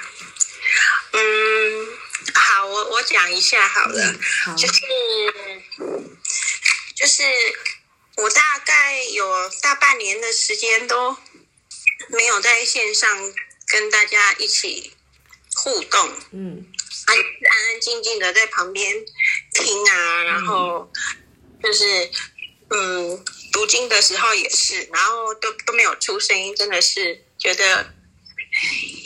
[1.12, 1.88] 嗯，
[2.34, 4.14] 好，我我讲一下好了，
[4.56, 4.82] 就是
[6.94, 7.22] 就是
[8.16, 11.16] 我大概有大半年的时间都
[12.08, 13.34] 没有在线上
[13.68, 14.92] 跟大家一起
[15.56, 16.66] 互动，嗯，
[17.06, 19.04] 安安安静静的在旁边
[19.52, 20.90] 听啊，然后
[21.62, 22.10] 就是
[22.70, 23.24] 嗯。
[23.54, 27.94] 读经的时候也是，然后都都没有出声音，真的是觉得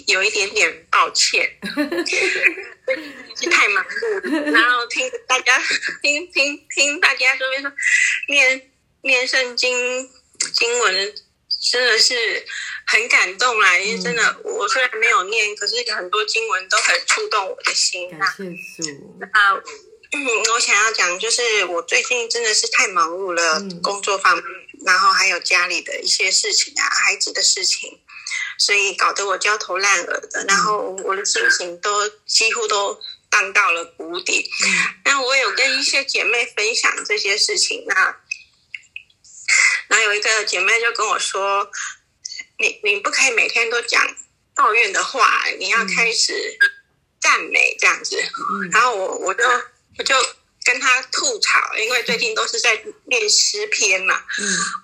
[0.06, 1.58] 有一点点抱歉，
[3.36, 4.50] 是 太忙碌。
[4.50, 5.62] 然后听大家
[6.00, 7.70] 听听听大家这边说
[8.28, 8.70] 念
[9.02, 10.10] 念圣经
[10.54, 11.14] 经文，
[11.70, 12.46] 真的是
[12.86, 13.76] 很感动啊！
[13.78, 18.34] 因为真的，我虽然没有念，可是很多经文都很触动我的心啊。
[18.34, 19.60] 谢主啊。
[20.10, 24.44] 嗯，我想要讲就是我最近真的是太忙碌了，工作方面，
[24.86, 28.00] 然后还有家里的一些事情啊，孩子的事情，
[28.58, 32.98] 所以搞得我焦头烂额的，然后我的心情都几乎都
[33.28, 34.50] 荡到了谷底。
[35.04, 38.16] 那我有跟一些姐妹分享这些事情，那
[39.88, 41.70] 然后有一个姐妹就跟我说
[42.58, 44.02] ：“你你不可以每天都讲
[44.54, 46.58] 抱怨的话，你要开始
[47.20, 48.16] 赞美这样子。”
[48.72, 49.44] 然后我我就。
[49.98, 50.14] 我就
[50.64, 54.22] 跟他吐槽，因为最近都是在念诗篇嘛，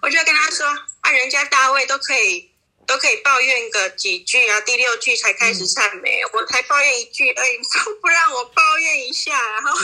[0.02, 0.66] 我就跟他说
[1.00, 2.50] ：“啊，人家大卫都可以
[2.86, 9.78] 都可以抱怨个几句啊，第六句才开始赞美，我才抱怨一句而已， 都不让我抱怨一下。”然后，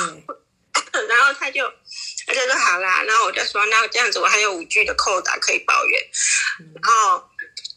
[1.09, 1.71] 然后他就
[2.27, 6.01] 他就说：“好啦。”然后我就说：“那这样子，我还有五句的扣打可以抱怨。”
[6.83, 7.23] 然后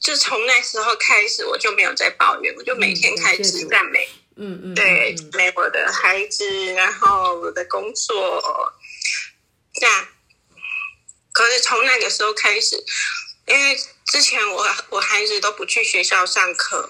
[0.01, 4.09] 就从那时候开始，我就没有再抱怨，我就每天开始赞美。
[4.11, 8.73] 嗯嗯嗯，对，没我的孩子，然后我的工作，
[9.73, 10.07] 这样。
[11.31, 12.75] 可是从那个时候开始，
[13.45, 16.89] 因为之前我我孩子都不去学校上课，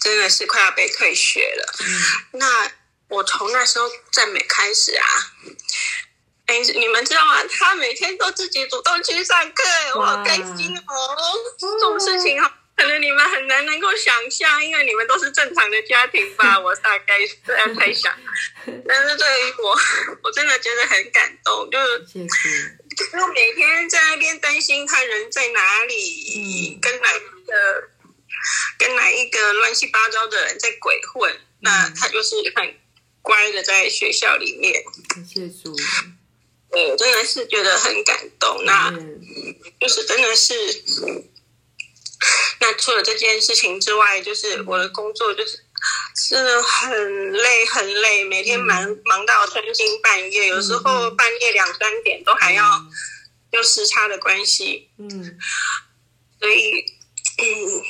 [0.00, 1.74] 真的是快要被退学了。
[1.80, 2.02] 嗯，
[2.32, 2.72] 那
[3.08, 5.06] 我从那时候赞美开始啊，
[6.46, 7.42] 哎，你们知道吗？
[7.44, 9.64] 他每天都自己主动去上课，
[9.96, 11.16] 我好开心哦，
[11.58, 12.50] 这种事情好。
[12.80, 16.58] 可能你们很难能够想象，因为你们都是正常的家庭吧。
[16.64, 18.10] 我大概这样猜想，
[18.88, 19.78] 但是对于我，
[20.22, 22.26] 我真的觉得很感动，就是
[22.96, 27.88] 就每天在那边担心他人在哪里，跟哪一个
[28.78, 32.76] 跟哪一个乱七八糟的人在鬼混，那他就是很
[33.20, 34.82] 乖的在学校里面。
[35.28, 35.76] 谢主，
[36.70, 38.64] 对，真的是觉得很感动。
[38.64, 38.90] 那
[39.78, 40.54] 就是真的是。
[42.60, 45.64] 那除了这件事情之外，就是我的工作就是
[46.28, 52.62] 真的很累很累，每天忙忙到三更半夜，有时候半夜两三点都还要
[53.52, 54.90] 有时差的关系。
[54.98, 55.38] 嗯，
[56.38, 56.84] 所以
[57.38, 57.82] 嗯，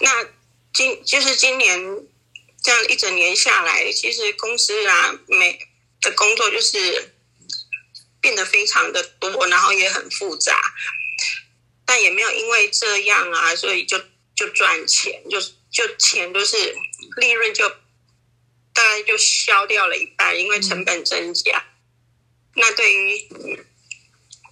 [0.00, 0.26] 那
[0.74, 1.80] 今就是今年
[2.62, 5.58] 这样一整年下来，其实公司啊每
[6.02, 7.14] 的工作就是
[8.20, 10.60] 变得非常的多，然后也很复杂。
[11.90, 13.98] 但也没有因为这样啊，所以就
[14.36, 15.40] 就赚钱，就
[15.72, 16.56] 就钱都是
[17.16, 17.68] 利润就
[18.72, 21.64] 大概就消掉了一半，因为成本增加。
[22.54, 23.28] 那对于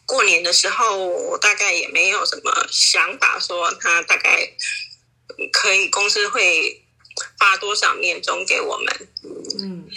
[0.05, 4.57] 过年的时候，我大概也没有什么想法，说他大概
[5.53, 6.84] 可以公司会
[7.39, 9.09] 发多少年终给我们。
[9.61, 9.89] 嗯，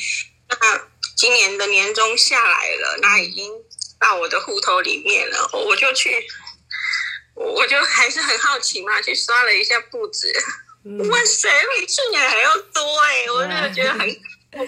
[0.48, 3.52] 那今年的年终下来了，那已经
[4.00, 6.28] 到我的户头里面了，我就去，
[7.34, 10.32] 我就还是很好奇嘛，去刷了一下簿子，
[11.10, 14.08] 哇塞，比去年还要多哎，我真的觉得很。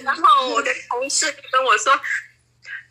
[0.03, 1.99] 然后我的同事跟我说，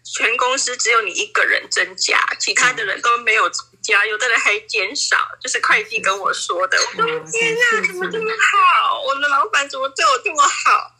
[0.04, 6.76] 全公司只有你一个人增加，其他的人都没有增加，有的人还减少，就是会计跟我说的。
[6.78, 9.00] 我说天哪，怎么这么好？
[9.02, 10.94] 我的老板怎么对我这么好？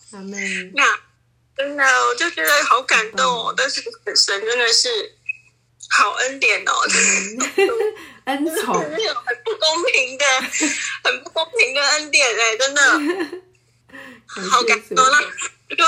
[0.74, 0.98] 那
[1.56, 3.54] 真的，我就觉得好感动哦。
[3.54, 3.82] 但是
[4.16, 5.14] 神真的是
[5.90, 6.72] 好恩典哦，
[8.24, 8.90] 恩宠，很
[9.44, 10.24] 不公平的，
[11.04, 12.82] 很不公平的恩典哎，真的，
[14.50, 15.18] 好感动了。
[15.70, 15.84] 就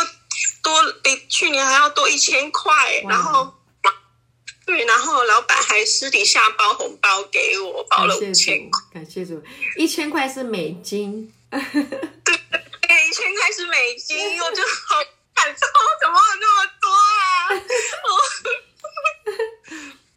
[0.63, 3.55] 多比去年还要多一千块，然后
[4.67, 8.81] 对，然后老板还私底下包红包给我，包了五千块。
[8.95, 9.43] 感谢主，
[9.77, 11.33] 一千块是美金。
[11.51, 14.97] 对对，一千块是美金， 我就好
[15.35, 15.69] 感动，
[16.01, 17.49] 怎么那么多啊？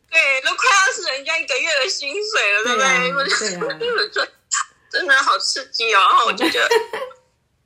[0.10, 4.10] 对，都快要是人家一个月的薪水了，对不对？
[4.10, 4.28] 对啊，
[4.92, 6.00] 真的好刺激哦！
[6.00, 6.70] 然后我就觉得。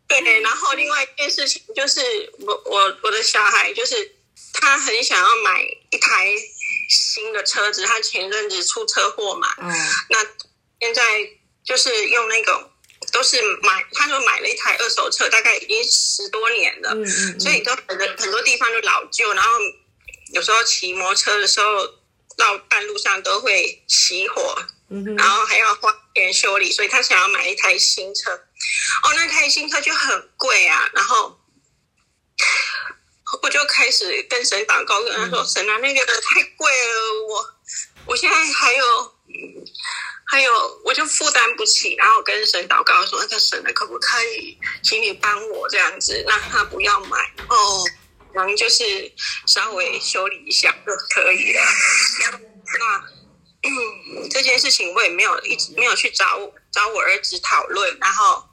[0.08, 2.02] 对，然后另外一件事情就是，
[2.40, 4.16] 我我我的小孩就是
[4.52, 6.36] 他很想要买一台
[6.90, 9.72] 新的车子，他前阵子出车祸嘛，嗯，
[10.10, 10.20] 那
[10.82, 11.02] 现在
[11.64, 12.72] 就是用那个
[13.14, 19.50] 都是买，他就买了一台二手车，大概已经十多年了，嗯嗯，所以都很多很多地方都老旧，然后
[20.34, 21.88] 有时候骑摩托车的时候
[22.38, 24.56] 到半路上都会熄火，
[24.90, 28.32] 嗯然后还要花钱修理，所以他想要买一台新车。
[28.32, 31.40] 哦，那台新车就很贵啊，然后
[33.42, 37.46] 我就开始跟神祷告，跟他说：“神啊，那个太贵了，我
[38.08, 39.16] 我现在还有
[40.26, 47.18] 还有，我就负担不起。”然后跟神祷告说：“那个神啊，可不可以请你帮我这样子，让他不要买
[47.48, 47.86] 哦，
[48.34, 49.12] 然后就是
[49.48, 51.62] 稍微修理一下就可以了。”
[52.80, 52.98] 那
[53.64, 56.40] 嗯，这件事情我也没有一直没有去找
[56.72, 58.48] 找我儿子讨论，然后。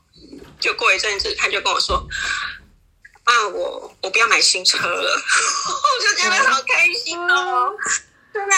[0.60, 2.04] 就过一阵子，他就跟我说
[3.22, 5.14] ：“啊，我我不要买新车了。
[5.14, 7.72] ”我就觉得好开心哦！
[8.34, 8.56] 真的，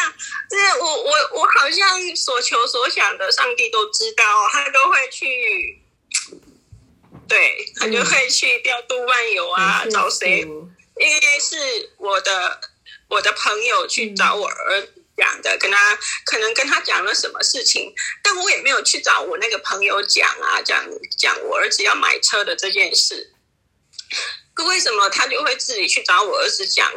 [0.48, 5.82] 这我我我好像所求所想的，上帝都知道，他都会去，
[7.28, 10.48] 对他就会去调度万有啊，找谁？
[11.00, 12.60] 因为是我的
[13.08, 14.94] 我的朋友去找我儿子。
[15.16, 20.82] 讲的跟他可能跟他讲了什么事情，但我也没有去找我那个朋友讲啊，讲
[21.18, 23.30] 讲我儿子要买车的这件事。
[24.54, 26.90] 可为什么他就会自己去找我儿子讲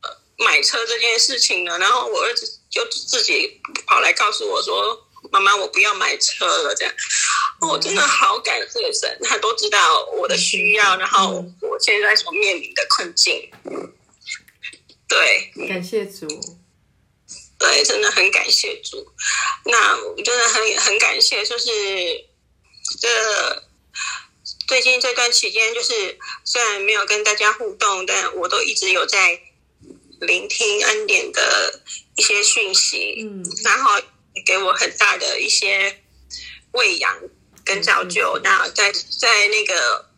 [0.00, 1.78] 呃买车这件事情呢？
[1.78, 6.94] 然后我儿子就自己跑来告诉我说：“妈妈，我不要买车了。”这样，
[7.60, 13.50] 我真的好感谢神，他都知道我的需要，然后我现在所面临的困境。
[15.08, 16.26] 对，感谢主。
[17.58, 19.12] 对，真的很感谢主。
[19.64, 21.68] 那我真的很很感谢，就是
[23.00, 23.64] 这
[24.68, 29.40] 最近这段期间，就是虽然没有跟大家互动，但我都一直有在
[30.20, 31.82] 聆听恩典的
[32.16, 34.00] 一些讯息，嗯，然后
[34.46, 36.02] 给我很大的一些
[36.72, 37.18] 喂养
[37.68, 38.40] 跟造就。
[38.42, 40.08] 那在在那个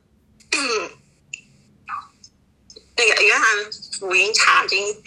[2.97, 5.03] 那个约翰福音查经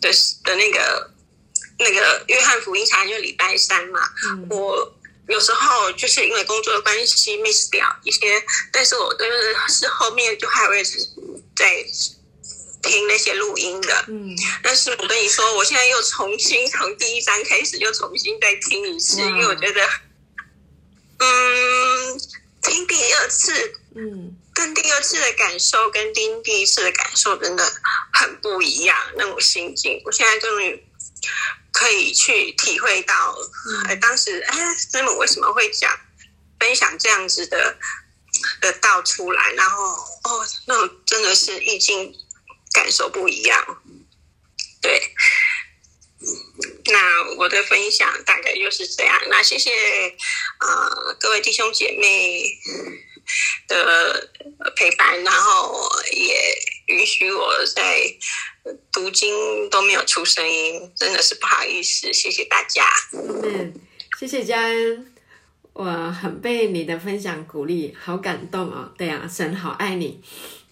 [0.00, 0.10] 的
[0.44, 1.10] 的那个。
[1.80, 4.00] 那个约翰福音茶就礼拜三嘛，
[4.50, 4.92] 我
[5.28, 8.18] 有时候就是因为工作的关系 miss 掉一些，
[8.72, 10.82] 但是我都是是 后面就还会
[11.54, 11.86] 在
[12.82, 14.04] 听那些录音的。
[14.08, 19.88] 嗯，但是我跟你说，我现在又重新从第一章开始又重新再听一次，因为我觉得，
[21.18, 22.20] 嗯，
[22.62, 23.52] 听第二次，
[23.96, 27.64] 嗯，跟第二次的感受跟听第一次的感受真的
[28.12, 30.84] 很不一样，那种心境，我现在终于。
[31.70, 33.36] 可以去体会到，
[33.86, 35.96] 哎，当时哎，师母为什么会讲
[36.58, 37.76] 分享这样子的
[38.60, 39.52] 的道出来？
[39.52, 39.84] 然后
[40.24, 42.12] 哦，那种真的是意境
[42.72, 43.82] 感受不一样。
[44.80, 45.14] 对，
[46.86, 49.20] 那我的分享大概就是这样。
[49.28, 49.70] 那谢谢
[50.58, 50.90] 啊，
[51.20, 52.58] 各位弟兄姐妹
[53.66, 54.30] 的
[54.76, 58.14] 陪伴，然后也允许我在。
[58.92, 62.84] 读经都没有出声音，真的是不好意思，谢谢大家。
[63.14, 63.72] 嗯，
[64.20, 65.14] 谢谢嘉恩，
[65.78, 68.90] 我很被你的分享鼓励，好感动哦。
[68.96, 70.20] 对啊，神好爱你。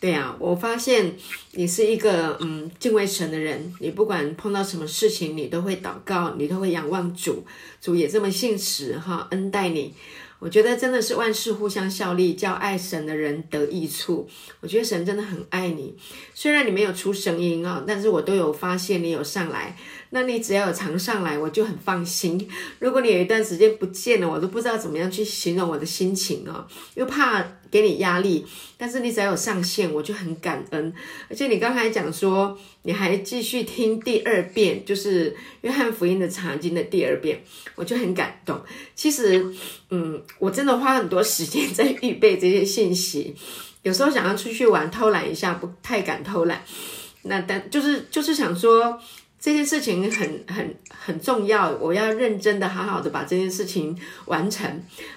[0.01, 1.15] 对啊，我发现
[1.53, 7.47] 你是一个嗯敬畏神的人，你不管碰到什么事情，你都会祷告，你都会仰望主，
[7.81, 9.95] 主也这么信实哈，恩待你。
[10.41, 14.29] 我觉得真的是万事互相效力，叫爱神的人得益处。
[14.61, 15.97] 我觉得神真的很爱你，
[16.35, 19.77] 虽然你没有出声音啊，但是我都有发现你有上来。
[20.17, 22.49] 那你只要有常上来，我就很放心。
[22.81, 28.47] 如果你有一段时间不见了，我都不知道怎么样去形容我的心情啊，又怕给你压力。
[28.79, 30.91] 但是你只要有上线，我就很感恩。
[31.29, 37.45] 而且你刚才讲说，你还继续听第二遍，就是约翰福音的场经的第二遍，
[37.75, 38.59] 我就很感动。
[38.95, 39.45] 其实，
[39.91, 43.37] 嗯，我真的花很多时间在预备这些信息。
[43.83, 46.63] 有时候想要出去玩偷懒一下，不太敢偷懒。
[47.25, 48.99] 那但就是就是想说。
[49.47, 54.69] 这件事情很很很重要，我要认真的、好好的把这件事情完成。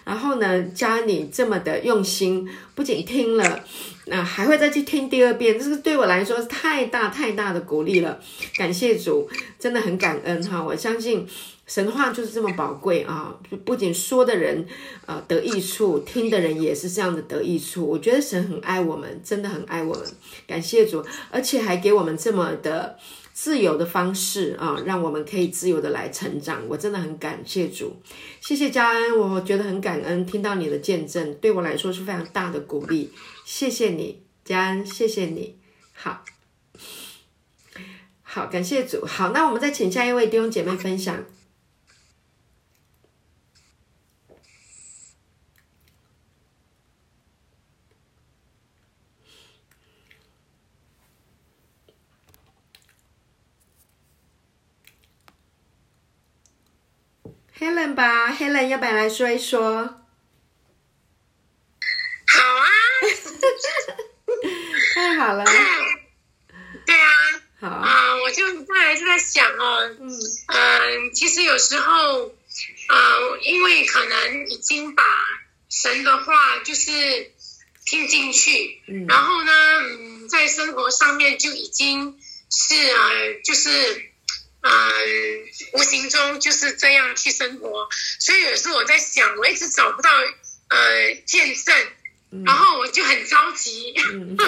[0.06, 3.64] 然后呢，加你这么的用心，不仅听了，
[4.06, 8.20] 那还会再去听第二遍，这是对我来说是太大太大的鼓励了。
[8.56, 9.28] 感谢主，
[9.58, 10.64] 真的很感恩哈！
[10.64, 11.28] 我相信
[11.66, 14.64] 神话就是这么宝贵啊，不仅说的人
[15.08, 17.84] 呃得益处，听的人也是这样的得益处。
[17.84, 20.04] 我觉得神很爱我们，真的很爱我们。
[20.46, 22.96] 感谢主，而且还给我们这么的。
[23.42, 26.62] 自由的方式啊，让我们可以自由的来成长。
[26.68, 27.96] 我真的很感谢主，
[28.42, 33.14] 谢谢佳恩，我觉得很感恩，听到你的见证，对我来说是非常大的鼓励。
[33.46, 35.58] 谢谢你，佳恩，谢谢你。
[35.94, 36.26] 好，
[38.24, 39.06] 好，感谢主。
[39.06, 41.24] 好，那我们再请下一位弟兄姐妹分享。
[57.60, 59.60] Helen 吧，Helen 要不要来说一说？
[62.32, 62.66] 好啊，
[64.95, 65.43] 太好了。
[66.86, 67.10] 对啊，
[67.60, 72.95] 好啊，我就后来就在想哦，嗯嗯，其实有时候，啊，
[73.43, 75.03] 因为可能已经把
[75.70, 77.34] 神的话就是
[77.86, 79.51] 听进去，嗯，然后呢，
[79.99, 82.18] 嗯，在生活上面就已经
[82.49, 83.10] 是啊，
[83.43, 84.09] 就是。
[84.62, 84.72] 嗯，
[85.74, 87.88] 无形中就是这样去生活，
[88.20, 90.10] 所以有时候我在想，我一直找不到
[90.70, 91.76] 呃见证，
[92.45, 93.93] 然后我就很着急。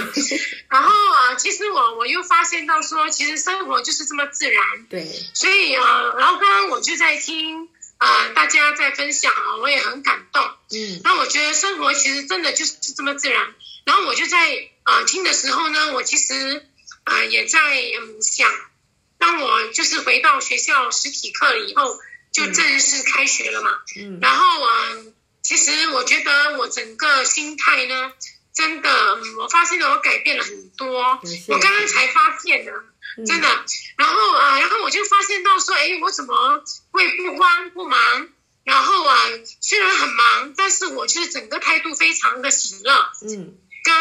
[0.69, 4.85] 然后啊，其实我我又发现到说，其实生活就是这么自然。
[4.89, 5.05] 对。
[5.33, 10.43] 所以啊，然后刚刚我就在听啊，大家在分享啊，我也很感动。
[10.71, 10.99] 嗯。
[11.05, 13.55] 那我觉得生活其实真的就是这么自然。
[13.85, 16.65] 然后我就在啊听的时候呢，我其实
[17.05, 17.59] 啊也在
[18.01, 18.51] 嗯想。
[19.21, 21.99] 当我就是回到学校实体课了以后，
[22.31, 23.69] 就正式开学了嘛。
[23.95, 24.19] 嗯。
[24.19, 24.97] 然后啊，
[25.43, 28.11] 其实我觉得我整个心态呢，
[28.51, 28.89] 真的，
[29.39, 31.19] 我发现了我改变了很多。
[31.47, 32.71] 我刚刚才发现呢，
[33.27, 33.47] 真的。
[33.95, 38.27] 然后啊，然后我就发现到说，哎，我怎么会不慌不忙？
[38.63, 39.17] 然后啊，
[39.59, 43.55] 虽然很忙，但是我就是整个态度非常的喜乐，嗯，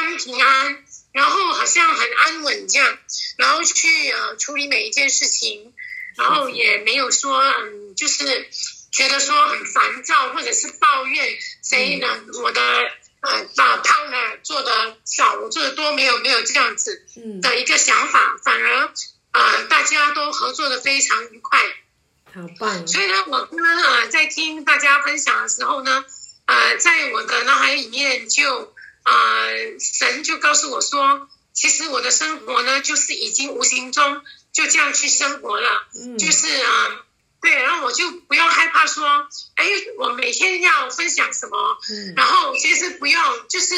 [0.04, 0.84] 跟平安。
[1.12, 2.98] 然后好像很安稳这样，
[3.36, 5.74] 然后去呃处理每一件事情，
[6.16, 8.48] 然后也没有说嗯，就是
[8.92, 12.06] 觉得说很烦躁或者是抱怨谁呢？
[12.40, 12.62] 我的
[13.22, 17.04] 呃把 partner 做的少，我做的多，没有没有这样子
[17.42, 18.94] 的一个想法，反而
[19.32, 21.58] 呃大家都合作的非常愉快，
[22.32, 22.86] 好棒。
[22.86, 26.04] 所以呢，我呢呃在听大家分享的时候呢，
[26.46, 28.72] 呃在我的脑海里面就。
[29.02, 29.12] 啊，
[29.80, 34.22] 神就告诉我说，其实我的生活呢，就是已经无形中
[34.52, 37.04] 就这样去生活了，嗯，就是啊，
[37.40, 39.66] 对，然后我就不用害怕说，哎，
[39.98, 43.74] 我每天要分享什么，嗯，然后其实不用，就是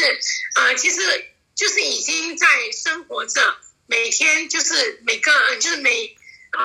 [0.56, 1.00] 呃，其实
[1.54, 3.56] 就是已经在生活着，
[3.86, 6.16] 每天就是每个就是每
[6.50, 6.64] 啊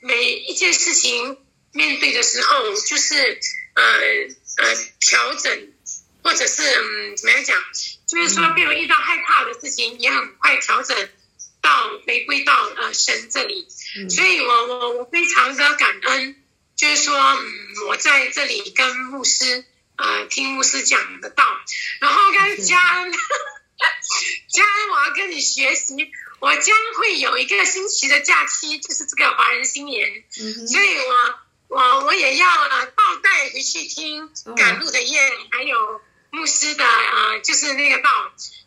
[0.00, 1.38] 每一件事情
[1.72, 3.40] 面对的时候，就是
[3.74, 5.72] 呃呃调整，
[6.22, 7.56] 或者是嗯怎么样讲？
[8.06, 11.08] 就是说，比如遇到害怕的事情，也很快调整
[11.60, 13.66] 到回归到呃神这里。
[14.08, 16.40] 所以我我我非常的感恩，
[16.76, 17.46] 就是说，嗯，
[17.88, 19.64] 我在这里跟牧师
[19.96, 21.44] 呃听牧师讲的道，
[22.00, 23.10] 然后跟嘉恩，
[24.52, 25.94] 嘉恩，我要跟你学习，
[26.38, 31.40] 我将会有一个星期的假期，就是这个华人新年，所以我
[31.76, 36.00] 我我也要呃倒带回去听赶路的夜，还有。
[36.36, 38.10] 牧师的啊，就是那个道，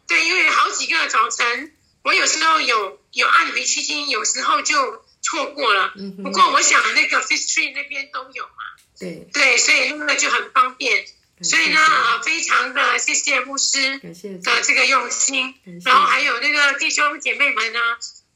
[0.08, 5.94] 对，因为好几个早晨，我有时候有有按回去听，有时候就错过了。
[5.96, 8.52] 嗯不过我想那个 Fish Tree 那边都有嘛。
[9.00, 9.30] 对。
[9.32, 11.06] 对，所以那个就很方便。
[11.42, 15.54] 所以呢，啊，非常的谢谢牧师的这个用心，
[15.86, 17.80] 然后还有那个弟兄姐妹们呢，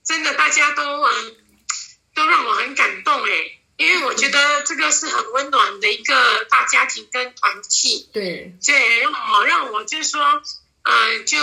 [0.05, 1.35] 真的大家都嗯，
[2.13, 3.29] 都让我很感动哎。
[3.77, 8.07] 因为我觉得这个是很温暖的一个大家庭跟团契。
[8.13, 10.21] 对，对，让我让我就是说，
[10.83, 11.39] 呃，就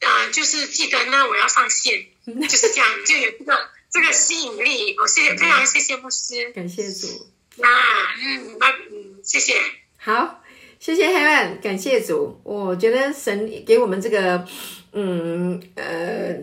[0.00, 4.96] 呃，就是记得呢，我要上线， 就是这样，就有这个这个吸引力。
[4.98, 7.26] 我谢谢，非常谢谢牧师，感谢主。
[7.56, 7.68] 那
[8.22, 9.60] 嗯，那嗯，谢谢。
[9.96, 10.42] 好，
[10.78, 12.40] 谢谢 Helen，感谢主。
[12.44, 14.46] 我觉得神给我们这个，
[14.92, 16.36] 嗯呃。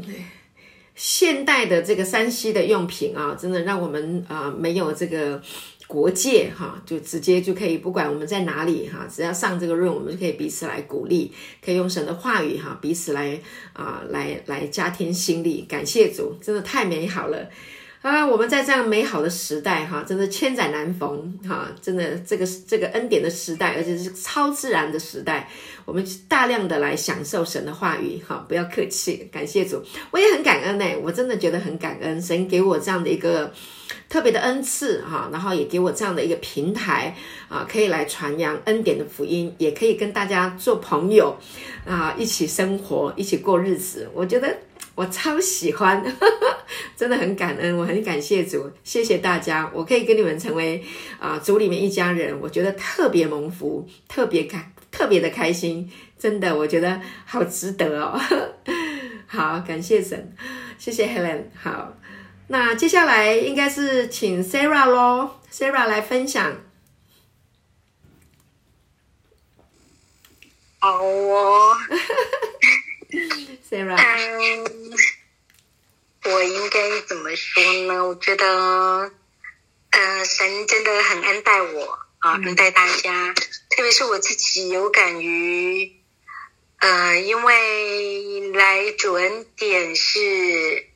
[0.96, 5.42] 现代的这个山西的用品啊，真的让我们啊没有这个
[5.88, 11.32] 国界哈，就直接就可以不管我们在哪里哈，只要上这个润，我们就可以彼此来鼓励，
[11.64, 13.40] 可以用神的话语哈，彼此来
[13.74, 15.66] 啊来来加添心力。
[15.68, 17.50] 感谢主，真的太美好了。
[18.06, 25.50] 啊，我们在这样美好的时代，哈，真的千载难逢，哈，真的这个这个恩典的时代，而且是超自然的时代，
[25.86, 29.82] 我们大量的来享受神的话语，哈，不要客气，感谢主，
[30.12, 33.52] 我也很感恩呢，我真的觉得很感恩，神给我这样的一个
[34.08, 37.16] 特别的恩赐，哈，然后也给我这样的一个平台，
[37.50, 41.36] 啊，可以来传扬恩典的福音，也可以跟大家做朋友，
[41.88, 44.56] 啊，一起生活，一起过日子，我觉得。
[44.98, 46.02] 我超喜欢，
[46.96, 50.84] 真的很感恩，我很感谢主，谢谢大家，我可以跟你们成为
[51.20, 58.20] 啊主里面一家人，我觉得特别蒙福，特别开，特别的开心，真的，我觉得好值得哦。
[59.28, 60.34] 好，感谢神，
[60.78, 61.44] 谢谢 Helen。
[61.62, 61.98] 好，
[62.48, 66.62] 那接下来应该是请 Sarah 咯 s a r a h 来分享。
[70.80, 71.76] 好哦。
[73.70, 74.64] Sarah，嗯，
[76.26, 78.08] 我应该怎么说呢？
[78.08, 79.12] 我觉得，
[79.92, 83.34] 呃，神真的很恩待我啊，恩待大家，
[83.70, 85.92] 特别是我自己有感于，
[86.80, 90.88] 呃，因为来主恩典是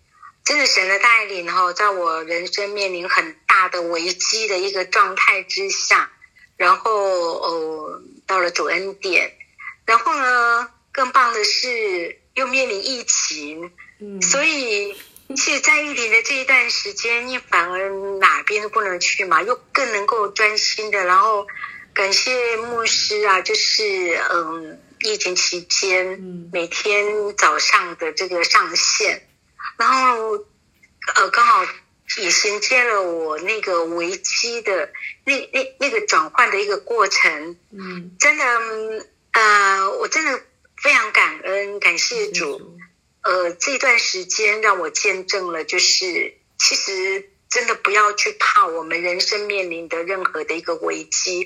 [0.43, 6.11] 真的神的带领哈，在我人生面临很大的危机的一个状态之下，
[6.57, 9.37] 然后哦，到了主恩典，
[9.85, 10.69] 然后呢？
[10.91, 14.93] 更棒的是，又面临疫情，嗯，所以
[15.35, 21.05] 其实，在疫情的这一段时间，你反而哪边都不能去嘛，又更能够专心的。
[21.05, 21.45] 然后，
[21.93, 23.83] 感谢牧师啊，就是
[24.31, 26.19] 嗯，疫情期间，
[26.51, 29.27] 每天早上的这个上线，
[29.77, 30.45] 然后
[31.15, 31.63] 呃，刚好
[32.17, 34.91] 也衔接了我那个危机的
[35.25, 38.45] 那那那个转换的一个过程，嗯，真的，
[39.33, 40.41] 呃，我真的。
[40.81, 42.78] 非常感恩，感谢主。
[43.21, 51.45] 呃，这段时间让我见证了，就是其实真的不要去怕我们人生面临的任何的一个危机。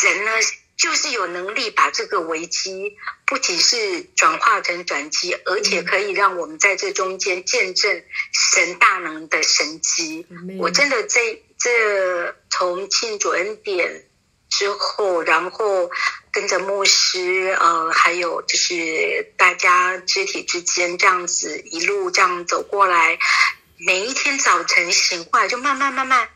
[0.00, 0.30] 神呢，
[0.76, 2.96] 就是有能力把这个危机
[3.26, 8.02] 不仅是转化成转机，而且可以让我们在这中间见证
[8.32, 10.26] 神大能的神迹。
[10.58, 14.05] 我真的这这从庆祝恩典
[14.48, 15.90] 之后，然后。
[16.32, 23.18] 跟着牧师，呃，还有就是大家肢体之间这样子一路这样走过来，
[23.78, 26.28] 每一天早晨醒过来就慢慢慢慢，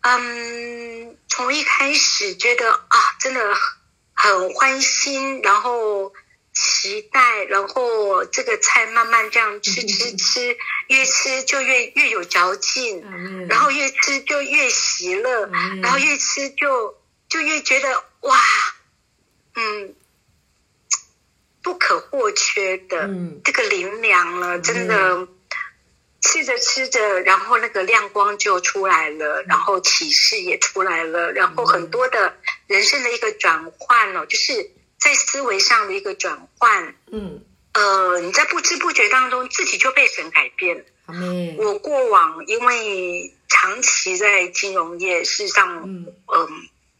[0.00, 3.54] 嗯，从一开始觉得啊，真的
[4.14, 6.14] 很欢心，然后
[6.54, 10.56] 期待，然后这个菜慢慢这样吃吃吃，
[10.88, 13.04] 越吃就越越有嚼劲，
[13.50, 15.50] 然后越吃就越喜乐，
[15.82, 16.96] 然后越吃就
[17.34, 18.38] 就越觉得哇。
[19.56, 19.94] 嗯，
[21.62, 23.08] 不可或缺的
[23.44, 25.28] 这个灵粮了，真的
[26.20, 36.96] 吃着吃着，然后那个亮光就出来了，然后启示也出来了，然后很多的人生的一个转换哦，就是在思维上的一个转换。
[37.12, 40.84] 嗯，呃，你在不知不觉当中，自己就被神改变了。
[41.58, 46.12] 我过往因为长期在金融业，事实上，嗯，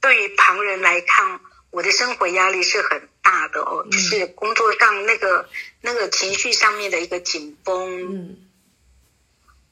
[0.05, 1.41] 对于旁人来看。
[1.71, 5.49] 我的生活压力是很大的哦，就是工作上那个
[5.81, 8.37] 那个情绪上面的一个紧绷，嗯，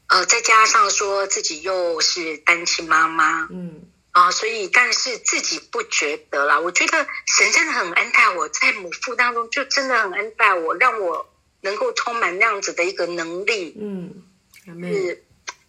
[0.09, 14.25] 呃，再加上说自己又是单亲妈妈，嗯，啊，所以但是自己不觉得啦，我觉得神真的很恩待我，在母腹当中就真的很恩待我，让我能够充满那样子的一个能力，嗯，
[14.67, 15.25] 是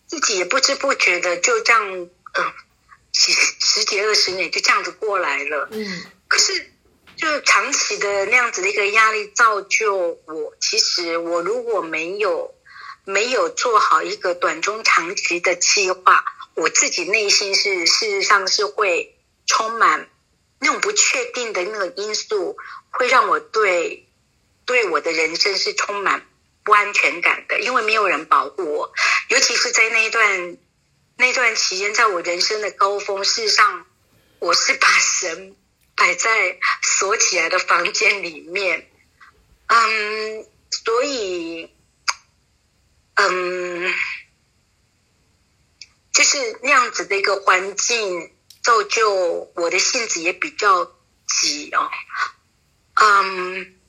[0.07, 2.53] 自己也不知不觉的就这样，嗯，
[3.13, 6.03] 十十几二十年就这样子过来了，嗯。
[6.27, 6.71] 可是，
[7.15, 9.95] 就长期的那样子的一个压力，造就
[10.25, 10.55] 我。
[10.59, 12.55] 其实，我如果没有
[13.05, 20.09] 没有做好一个短中长期的计划，我自己内心是事实上是会充满
[20.59, 22.57] 那种不确定的那个因素，
[22.89, 24.07] 会让我对
[24.65, 26.25] 对我的人生是充满
[26.63, 28.91] 不安全感的，因为没有人保护我，
[29.29, 30.57] 尤其是在那一段
[31.15, 33.85] 那段期间，在我人生的高峰，事实上，
[34.39, 35.55] 我是把神
[35.95, 38.89] 摆在锁起来的房间里面。
[39.67, 41.71] 嗯，所以，
[43.15, 43.93] 嗯，
[46.11, 50.85] 就是那样子的一个环境，造就我的性子也比较
[51.27, 51.89] 急哦。
[52.95, 53.79] 嗯，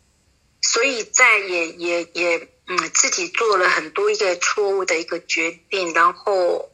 [0.63, 6.71] 所以在也也也嗯，自己做了很多一个错误的一个决定，然后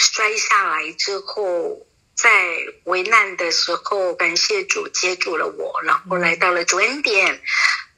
[0.00, 2.30] 摔下来之后，在
[2.84, 7.42] 危难的时候，感谢主接住了我，然后来到了准点。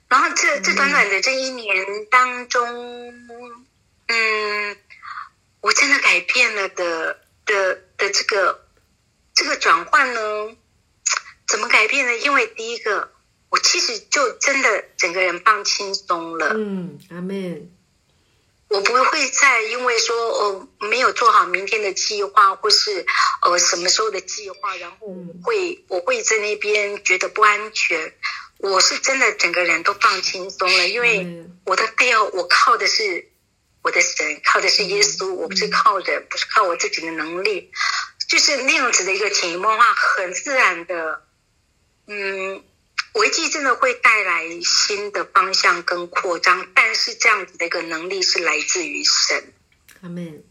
[0.09, 3.14] 然后这这短短的这一年当中，
[4.09, 4.76] 嗯，
[5.61, 8.66] 我真的改变了的的的这个
[9.32, 10.20] 这个转换呢？
[11.46, 12.16] 怎么改变呢？
[12.18, 13.12] 因为第一个，
[13.48, 16.53] 我其实就真的整个人放轻松了。
[16.57, 17.68] 嗯，阿妹，
[18.73, 23.05] 我不会再因为说呃没有做好明天的计划，或是
[23.43, 24.97] 呃什么时候的计划，然后
[25.45, 28.14] 会我会在那边觉得不安全。
[28.59, 33.29] 我是真的整个人都放轻松了，因为我的背后我靠的是
[33.83, 37.73] 我的神，靠的是耶稣，我不是靠人，不是靠我自己的能力，
[38.29, 41.25] 就是那样子的一个潜移默化，很自然的，
[42.07, 42.62] 嗯，
[43.14, 49.52] 危机真的会带来新的方向跟扩张，但是这样子的一个能力是来自于神，
[50.02, 50.42] 阿门。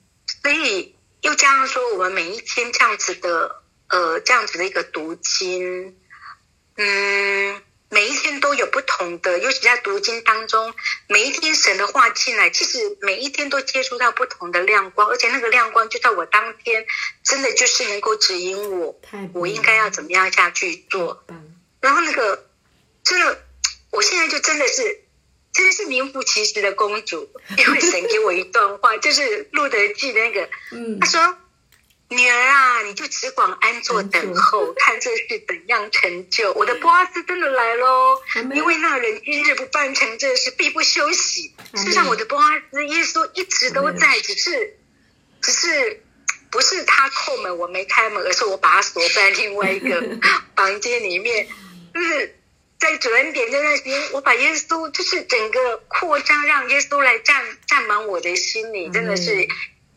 [0.41, 5.97] 所以又加上说，我们每一天这样子的，呃，这样子的一个读经，
[6.77, 7.61] 嗯。
[7.93, 10.73] 每一天都有不同的，尤其在读经当中，
[11.07, 16.85] 每一天神的话进来，其实每一天都接触到不同的亮光，而且那个亮光就在我当天，
[17.21, 18.97] 真的就是能够指引我，
[19.33, 21.25] 我应该要怎么样下去做。
[21.81, 22.49] 然后那个，
[23.03, 23.43] 真的，
[23.91, 25.01] 我现在就真的是，
[25.53, 30.49] 真的是名副其实的公主，因为神给我一段话， 就是路德记那个，
[30.99, 31.37] 他说。
[32.13, 36.51] 女儿啊，你就只管安坐等候，看这事怎样成就。
[36.51, 38.21] 我的波阿斯真的来喽，
[38.53, 41.55] 因为那人今日不办成这事，必不休息。
[41.73, 44.77] 事实上，我的波阿斯耶稣一直都在，只是，
[45.41, 46.03] 只是
[46.51, 50.03] 不是他叩门我没开门，而是我把他锁在另外一个
[50.53, 51.47] 房间里面。
[51.93, 52.40] 就是
[52.81, 59.47] 在主恩点这段时间，我把耶稣就是整个扩张，让耶稣来占占满我的心里，真的是。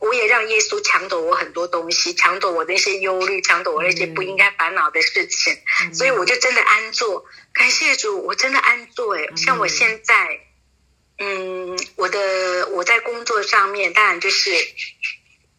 [0.00, 5.56] 我也让耶稣抢走我很多东西，抢走我那些忧虑，抢走我那些不应该烦恼的事情，
[5.94, 7.24] 所以我就真的安坐。
[7.54, 9.16] 感谢主，我真的安坐。
[9.16, 10.40] 哎，像我现在，
[11.16, 14.50] 嗯，我的我在工作上面，当然就是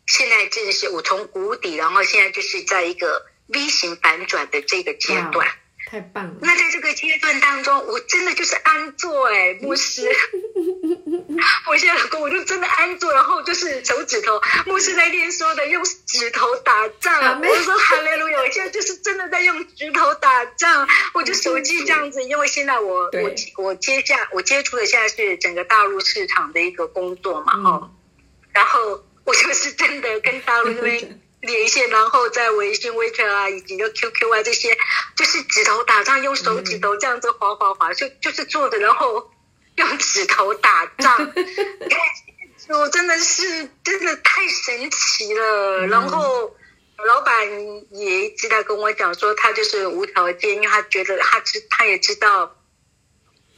[0.05, 5.49] 现在正是我从谷底，然后现在就是在一个 V 型反转的这个阶段。
[5.85, 6.35] 太棒了！
[6.41, 10.01] 那在这个阶段当中，我真的就是安坐哎，牧师。
[11.67, 20.87] 我现在老公，我就真的安坐，然后就是手指头，牧师那天说的用指头打仗，我就说哈利路亚，我现在就是真的在用指头打仗。
[21.13, 27.91] 我就手机这样子，因为现在我我我接下我接触的现在是整个大陆市场的一个工作嘛，哈，
[28.53, 31.21] 然后我就是真的跟大陆那边。
[31.45, 34.77] 连线，然后在微信、微信啊，以及个 QQ 啊这些，
[35.15, 39.31] 就是指头打仗，用手指头这样子划划划，就就是坐着，然后
[39.77, 41.33] 用指头打仗。
[42.67, 45.85] 我真的是真的太神奇了。
[45.87, 46.55] 然后
[47.05, 47.47] 老板
[47.91, 52.55] 也一直在跟我讲说，他就是无条件，因为他觉得他知他也知道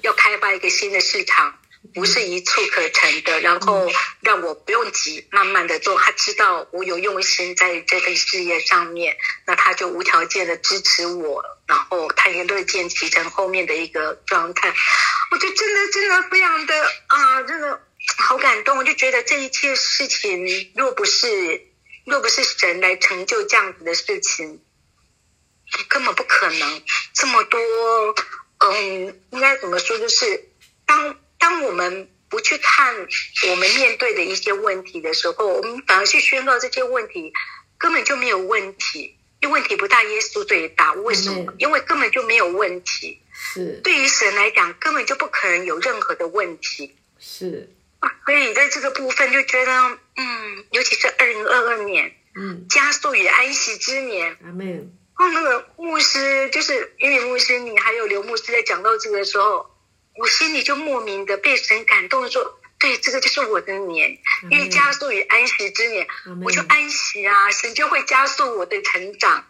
[0.02, 1.57] 要开发一个新的市场。
[1.94, 3.90] 不是一蹴可成的，然后
[4.22, 5.98] 让我不用急，慢慢的做。
[5.98, 14.74] 他知道我有用心在这份事业上面，那他就无条件的支持我，然后他也乐见其成后面的一个状态。
[15.32, 16.76] 我就真的真的非常的
[17.08, 17.82] 啊，真的
[18.18, 18.78] 好感动。
[18.78, 21.68] 我就觉得这一切事情，若不是
[22.06, 24.62] 若不是神来成就这样子的事情，
[25.90, 26.84] 根本不可能
[27.14, 27.60] 这么多。
[28.60, 29.98] 嗯，应该怎么说？
[29.98, 30.50] 就是
[30.86, 31.18] 当。
[31.40, 32.96] 当我们不去看
[33.50, 37.32] 我们面对的一些问题的时候，我们反而去宣告这些问题
[37.78, 40.94] 根本就没有问题，因为问题不大，耶稣最大。
[40.94, 41.54] 为什么？
[41.58, 43.22] 因为根本就没有问题。
[43.34, 43.80] 是。
[43.84, 46.96] 对于神来讲，根本就不可能有任何的问题。
[47.20, 47.70] 是。
[48.26, 49.72] 所以在这个部分就觉得，
[50.18, 54.38] 嗯，尤其是二零二二年，嗯，加速与安息之年。
[54.44, 54.94] 阿门。
[55.18, 59.66] 哦，那个牧师就是因为牧师，你还有刘牧师在讲到这个时候。
[60.18, 64.18] 我心里就莫名的被神感动，说：“对，这个就是我的年，
[64.50, 66.08] 因为加速与安息之年，
[66.44, 69.46] 我就安息啊，神就会加速我的成长。”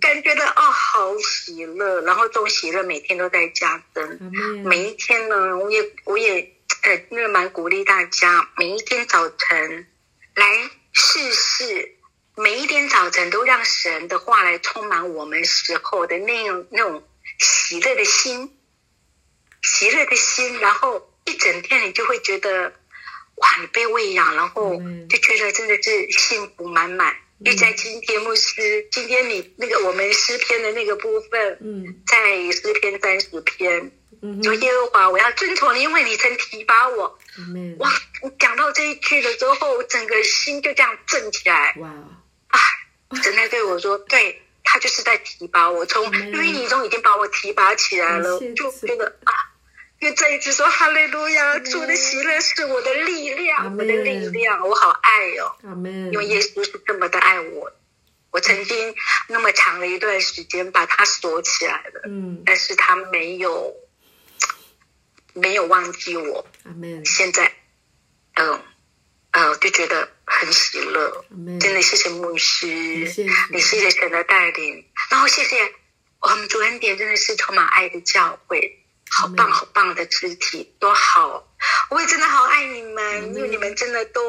[0.00, 4.32] 感觉到哦，好喜乐，然后这种喜乐每天都在加增。
[4.64, 9.86] 每一天呢，我也我也呃，那蛮鼓励大家，每一天早晨
[10.34, 11.96] 来试试
[12.36, 17.06] 每一天早晨都让神的话来充满我们时候的那种那种
[17.38, 18.53] 喜乐的心，
[19.64, 22.72] 喜乐的心，然后一整天你就会觉得，
[23.36, 24.76] 哇，你被喂养，然后
[25.08, 27.16] 就觉得真的是幸福满满。
[27.40, 33.90] 因为在今天牧师，今天你那个我们诗篇的那个部分，嗯，在诗篇三十篇，
[34.22, 37.18] 嗯，说耶和华，我要遵从你，因为你曾提拔我。
[37.78, 37.90] 哇，
[38.22, 41.74] 我讲到这一句了之后，整个心就这样震起来。
[41.78, 41.90] 哇。
[43.22, 49.32] 神在对我说：“对他就是在提拔我，从淤泥中已经把我提拔起来了，就觉得啊，
[50.04, 55.56] 又再一次说哈利路亚，主的喜乐是我的力量，我的力量，我好爱哦，
[56.12, 57.72] 因为耶稣是这么的爱我，
[58.30, 58.94] 我曾经
[59.28, 63.74] 那么长的一段时间把他锁起来了，嗯，但是他没有
[65.32, 66.46] 没有忘记我，
[67.04, 67.52] 现在，
[68.34, 68.60] 嗯。”
[69.34, 71.24] 呃，就觉得很喜乐，
[71.58, 75.56] 真的谢谢牧师，你谢谢神的带领，然后谢谢
[76.20, 78.83] 我们主恩典，真的是充满爱的教会，
[79.16, 81.46] 好棒好棒的肢体，多好！
[81.88, 84.20] 我也真的好爱你们，因为你们真的都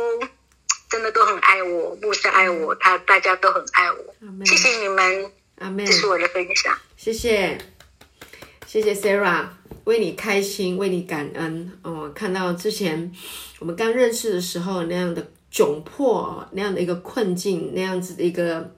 [0.88, 5.32] 真的都很爱我，牧师爱我，他大家都很爱我，谢谢你们，
[5.88, 7.58] 这是我的分享，谢谢，
[8.68, 9.48] 谢谢 Sarah。
[9.86, 12.12] 为你开心，为你感恩哦！
[12.14, 13.12] 看到之前
[13.60, 18.76] 我们刚认识的时候那样的窘迫，那样的一个困境，那样子的一个。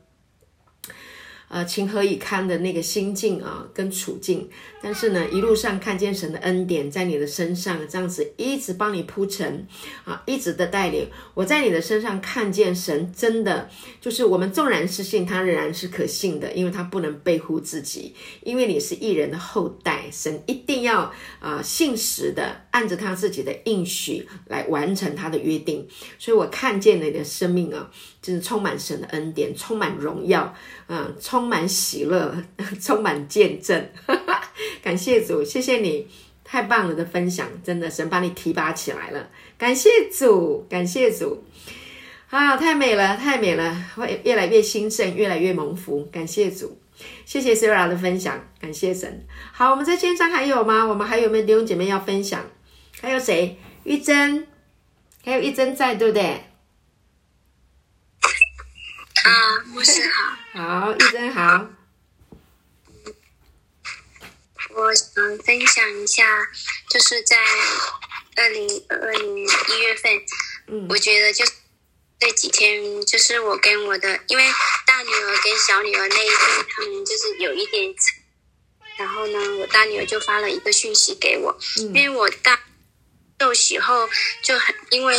[1.49, 4.49] 呃，情何以堪的那个心境啊，跟处境，
[4.87, 9.67] 但是呢，一路上看见神的恩典在你的身上，这样子一直帮你铺陈
[10.05, 11.09] 啊，一直的带领。
[11.33, 13.69] 我在你的身上看见神，真的
[13.99, 21.11] 就是我们纵然是信他，仍然是可信的，因为他不能背乎自己，因为你是艺人的后代，神一定要
[21.41, 25.85] 啊信实的按着他自己的应许来完成他的约定。
[26.17, 27.91] 所以我看见你的生命啊。
[28.19, 30.53] 就是充满神的恩典，充满荣耀，
[30.87, 32.35] 嗯，充满喜乐，
[32.81, 33.89] 充满见证。
[34.05, 34.36] 哈哈
[34.87, 36.07] 感谢主，谢谢你，
[36.45, 39.29] 太棒了的分享，真的神把你提拔起来了。
[39.57, 41.43] 感谢主，感谢主，
[42.29, 46.05] 啊，太美了，太美了，会越来越兴盛，越来越蒙福。
[46.05, 46.79] 感谢主，
[47.25, 49.27] 谢谢 Sarah 的分享，感谢神。
[49.51, 50.85] 好，我们在线上还有吗？
[50.85, 52.45] 我们还有没有弟兄姐妹要分享？
[53.01, 53.59] 还有谁？
[53.83, 54.47] 玉珍，
[55.25, 56.23] 还有玉珍在，对不对？
[59.25, 60.01] 啊，牧师
[60.53, 61.76] 好，好，玉珍好。
[64.77, 66.23] 我想分享一下，
[66.87, 67.35] 就是在
[68.35, 70.21] 二零二零一月份，
[70.67, 71.43] 嗯，我觉得就
[72.19, 74.43] 这几天，就是我跟我的，因为
[74.85, 77.91] 大女儿跟小女儿那一天，他们就是有一点，
[78.97, 82.59] 然后呢，我大女儿就发了一个讯息给我，因为我大
[83.39, 84.07] 受洗后
[84.43, 85.17] 就很因为。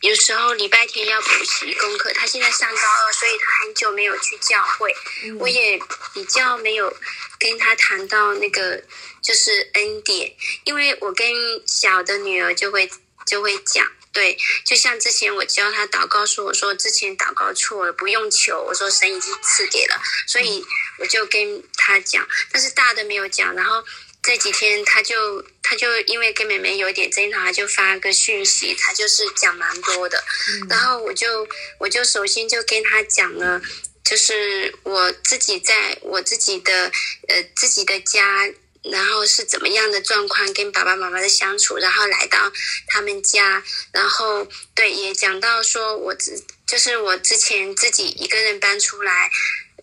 [0.00, 4.94] 有时候礼拜天要补习功课，他现在上高二，所以他很久没有去教会。
[5.38, 5.80] 我也
[6.12, 6.94] 比较没有
[7.38, 8.82] 跟他谈到那个
[9.22, 11.26] 就是恩典，因为我跟
[11.66, 12.90] 小的女儿就会
[13.26, 20.64] 就会讲，对，就像之前我教他祷告说，我说之前祷告错了，不用求，我说神已经赐给了，所以
[20.98, 23.84] 我就跟他讲，但是大的没有讲，然后。
[24.26, 30.24] 这几天他就他就因为跟妹妹有点争吵，他就发个讯息，他就是讲蛮多的。
[30.66, 31.46] 然后我就
[31.78, 33.60] 我就首先就跟他讲了，
[34.04, 36.92] 就是我自己在我自己的
[37.28, 38.48] 呃自己的家，
[38.82, 42.52] 然后是怎么样的状况，跟爸爸妈妈的相处，然后来到
[42.86, 49.30] 他们家，然后对也讲到说我之就是我之前自己一个人搬出来，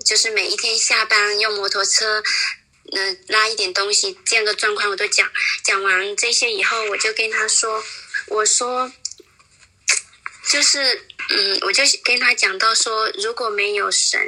[0.05, 2.23] 就是每一天下班用摩托车。
[2.93, 5.31] 嗯，拉一点东西，这样的状况我都讲
[5.63, 7.81] 讲完这些以后，我就跟他说，
[8.27, 8.91] 我说，
[10.51, 14.19] 就是嗯，我就跟他讲到说，如果没有神，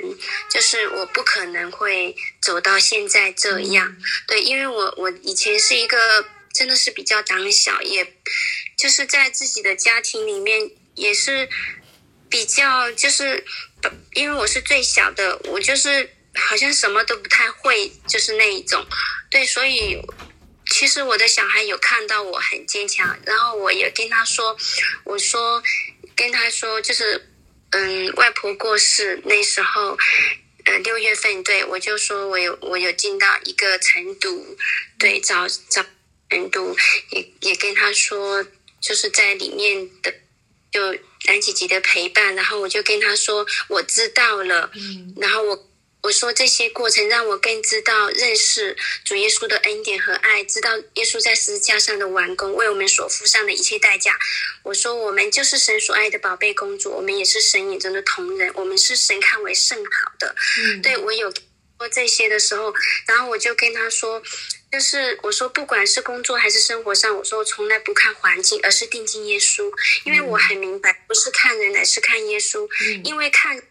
[0.49, 3.95] 就是我不可能会走到现在这样。
[4.27, 8.15] 对，因为我我以前是一个真的是比较胆小，也
[8.77, 11.49] 就是在自己的家庭里面也是
[12.29, 13.43] 比较就是，
[14.13, 16.09] 因为我是最小的，我就是。
[16.35, 18.83] 好像什么都不太会，就是那一种，
[19.29, 20.01] 对，所以
[20.65, 24.57] 其实我的小孩有看到我很坚强，然后我也跟他说，
[25.03, 25.61] 我说
[26.15, 27.29] 跟他说，就是
[27.71, 29.97] 嗯，外婆过世那时候，
[30.65, 34.57] 呃，六月份，对我就说我有我有进到一个成都，
[34.97, 35.85] 对，找找
[36.29, 36.75] 成都，
[37.11, 38.45] 也也跟他说，
[38.81, 40.13] 就是在里面的
[40.71, 40.91] 就
[41.25, 45.69] 蓝姐姐的陪伴，然后我就跟他说我知道了，嗯，然后我。
[46.03, 48.75] 我说这些过程让我更知道认识
[49.05, 54.19] 主耶稣的恩典和爱，知道耶稣在十字架上的完工，为我们所付上的一切代价。
[54.63, 60.35] 我说我们就是神所爱的宝贝公主，我们也是神眼中的同人，我们是神看为甚好的。
[60.59, 62.73] 嗯，对我有说这些的时候，
[63.07, 64.21] 然后我就跟他说，
[64.73, 69.71] 就是我说不管是工作还是生活上，我说我从来不看环境，而是定睛耶稣，
[70.03, 72.67] 因为我很明白，不是看人，乃是看耶稣，
[73.05, 73.63] 因为看。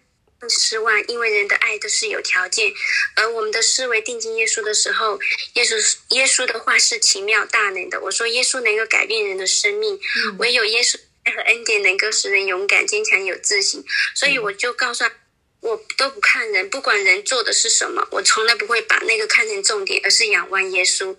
[0.48, 2.72] 失望，因为人的爱都是有条件，
[3.16, 5.18] 而我们的思维定睛耶稣的时候，
[5.54, 8.00] 耶稣耶稣的话是奇妙大能的。
[8.00, 9.98] 我说耶稣能够改变人的生命，
[10.38, 13.84] 唯有耶稣爱和恩典能够使人勇敢坚强有自信。
[14.14, 15.12] 所以我就告诉他，
[15.60, 21.16] 我都不看人，不管人做的是什么，我从来不会把那个看成重点，而是仰望耶稣。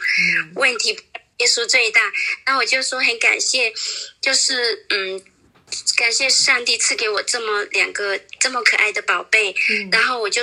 [0.55, 0.99] 问题
[1.37, 2.11] 耶稣最大。
[2.45, 3.73] 那我就说很感谢，
[4.21, 5.23] 就是嗯。
[5.97, 9.55] 感谢上帝赐给我这么两个这么可爱的宝贝，
[9.91, 10.41] 然后我就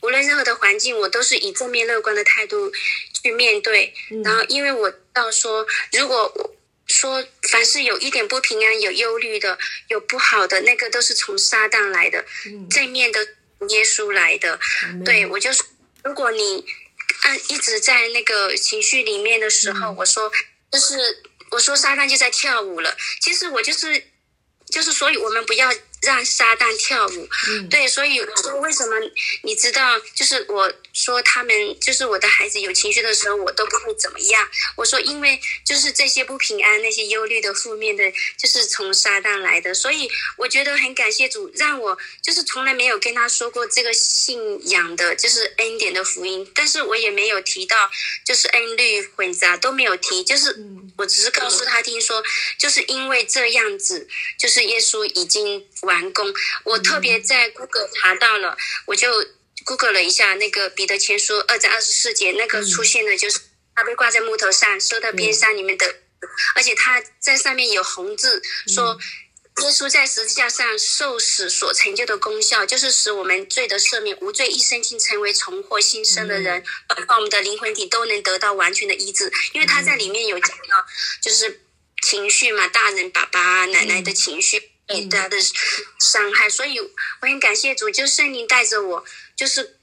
[0.00, 2.70] 无论任何的环境，我都是以正面乐观的态度
[3.22, 3.94] 去面对。
[4.24, 6.56] 然后，因为我到说，如果
[6.86, 9.58] 说凡是有一点不平安、有忧虑的、
[9.88, 12.24] 有不好的，那个都是从撒旦来的，
[12.70, 13.24] 正面的
[13.68, 14.58] 耶稣来的。
[15.04, 15.62] 对我就是，
[16.04, 16.64] 如果你
[17.22, 20.30] 按一直在那个情绪里面的时候，我说
[20.70, 22.96] 就是我说撒旦就在跳舞了。
[23.20, 24.11] 其实我就是。
[24.72, 25.68] 就是，所以我们不要。
[26.02, 27.28] 让撒旦跳舞，
[27.70, 28.96] 对，所以说为什么
[29.42, 30.00] 你知道？
[30.14, 34.48] 就是我说他们，就是我的孩子有情绪的时候，我都不会怎么样。
[34.76, 38.02] 我说，因为就是这些不平安、那些忧虑的负面的，
[38.36, 39.72] 就是从撒旦来的。
[39.72, 46.50] 所以我觉得很感谢主，让我就是从来没有跟他说过这个信仰的，就是恩典的福音。
[46.52, 47.88] 但是我也没有提到，
[48.24, 50.58] 就是恩律混杂都没有提，就是
[50.96, 52.20] 我只是告诉他听说，
[52.58, 56.12] 就是因为这样子，就是耶稣已经完。
[56.12, 56.32] 工，
[56.64, 58.56] 我特别在 Google 查到了，
[58.86, 59.08] 我就
[59.64, 63.38] Google 了一下那个彼得前书二章二十四节，那个出现的就是
[63.74, 65.86] 他被挂在木头上，收到边上里面的，
[66.54, 68.98] 而且他在上面有红字说，
[69.58, 80.84] 耶稣在十字架上受死所成就的功效，就是使我们罪的赦免，无罪一生性成为重获新生的人，包括我们的灵魂体都能得到完全的医治，因为他在里面有讲到，
[81.22, 81.60] 就是
[82.02, 84.71] 情绪嘛，大人爸爸奶奶的情绪。
[85.08, 85.36] 他的
[85.98, 86.90] 伤害，所以我
[87.20, 89.04] 很感谢主，就圣灵带着我，
[89.36, 89.78] 就是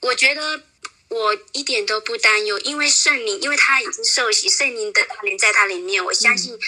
[0.00, 0.62] 我觉得
[1.08, 6.58] 我一点都不担忧，因为圣灵，因为他已经受洗，圣灵的灵在他里面，我相信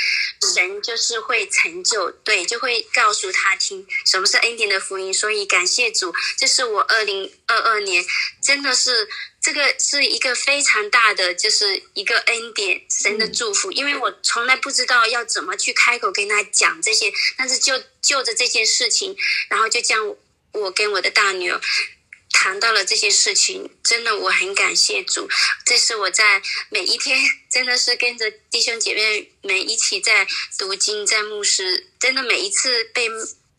[0.55, 8.05] 神就是会成就，对，就会告诉他听什么是恩典的福音，所以感谢主，这是我二零二二年
[8.43, 9.09] 真的是。
[9.43, 13.72] 这个是一个非常大的，就是一个恩典，神的祝福。
[13.72, 19.16] 因为我从来不知道要怎么去开口跟他讲这些，但是就就着这件事情，
[19.49, 20.14] 然后就将
[20.53, 21.61] 我跟我的大女儿
[22.30, 23.68] 谈到了这些事情。
[23.82, 25.28] 真的，我很感谢主。
[25.66, 26.40] 这是我在
[26.70, 27.18] 每一天，
[27.51, 30.24] 真的是跟着弟兄姐妹们一起在
[30.57, 33.11] 读经，在牧师，真的每一次被。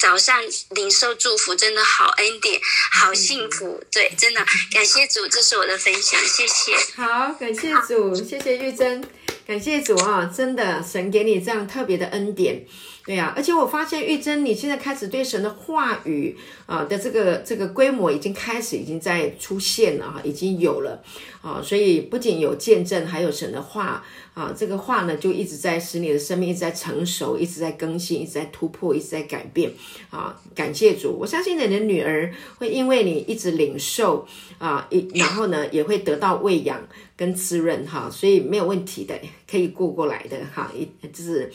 [0.03, 0.37] 早上
[0.71, 2.59] 领受祝福，真的好恩典，
[2.91, 3.81] 好幸福。
[3.89, 4.41] 对，真的
[4.73, 6.75] 感谢主，这是我的分享，谢谢。
[7.01, 9.01] 好，感谢主，谢谢玉珍，
[9.47, 10.25] 感谢主啊！
[10.25, 12.65] 真的，神给你这样特别的恩典。
[13.05, 21.01] 对呀，而且我发现玉珍，你现在开始对神的话语啊的这个这个规模已经开始已经在出现了哈，已经有了
[21.41, 29.71] 啊，所以不仅有见证，还有神的话啊，这个话呢就一直在使你的生命一直在成熟，一直在更新，一直在突破，一直在改变
[30.09, 30.39] 啊！
[30.55, 34.27] 感谢主，我相信你的女儿会因为你一直领受
[34.57, 36.81] 啊，一然后呢也会得到喂养。
[37.15, 39.13] 跟滋润哈，所以没有问题的，
[39.49, 40.71] 可以过过来的哈。
[40.75, 41.49] 一就是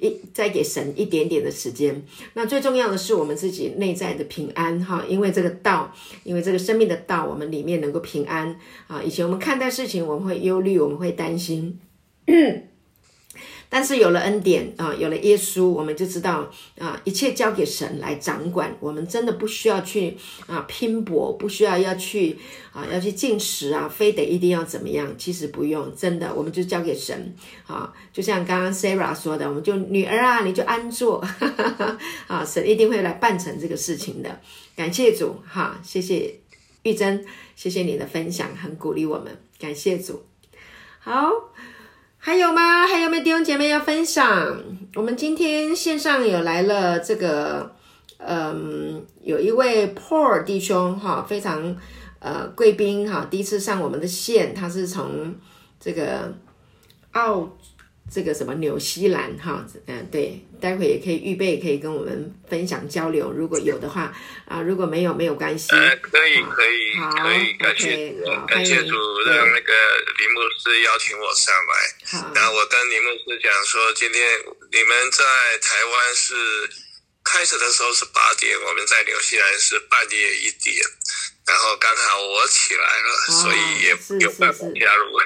[0.00, 2.02] 一再给神一点点的时间。
[2.32, 9.02] 那最重要的是我们自己内在的平安哈，因为这个道，因为这个生命的道，我们里面能够平安啊。
[9.02, 11.78] 以前我们看待事情，我们会忧虑，我们会担心。
[13.74, 18.76] 但是有了恩典啊，有了耶稣，我们就知道啊，一切交给神来掌管。
[18.80, 20.14] 我们真的不需要去
[20.46, 22.36] 啊拼搏，不需要要去
[22.74, 25.14] 啊要去进食啊，非得一定要怎么样？
[25.16, 27.34] 其实不用，真的，我们就交给神
[27.66, 27.90] 啊。
[28.12, 31.98] 就像刚刚 Sarah 说的，我们就女儿啊，你就安坐哈哈
[32.28, 34.38] 啊，神一定会来办成这个事情的。
[34.76, 36.40] 感谢主哈，谢谢
[36.82, 37.24] 玉珍，
[37.56, 39.34] 谢谢你的分享，很鼓励我们。
[39.58, 40.26] 感谢主，
[40.98, 41.51] 好。
[42.24, 42.86] 还有吗？
[42.86, 44.56] 还有没有弟兄姐妹要分享？
[44.94, 47.74] 我们今天线上有来了这个，
[48.18, 51.76] 嗯，有一位 Paul 弟兄哈，非常
[52.20, 55.34] 呃贵宾哈，第一次上我们的线，他是从
[55.80, 56.32] 这个
[57.10, 57.58] 澳
[58.10, 63.32] 这个什么纽西兰哈，嗯，对，待会也可以预备，可以跟我们分享交流。
[63.32, 64.12] 如果有的话
[64.46, 65.74] 啊，如果没有没有关系。
[65.74, 68.12] 呃，可以可以可以，感谢
[68.46, 69.72] 感谢主让那个
[70.18, 72.18] 林牧师邀请我上来。
[72.20, 74.22] 好，然后我跟林牧师讲说，今天
[74.72, 75.24] 你们在
[75.62, 76.34] 台湾是
[77.24, 80.76] 开始的时候是八点，我们在纽西兰是半夜一点，
[81.46, 85.18] 然后刚好我起来了，所以也有办法加入。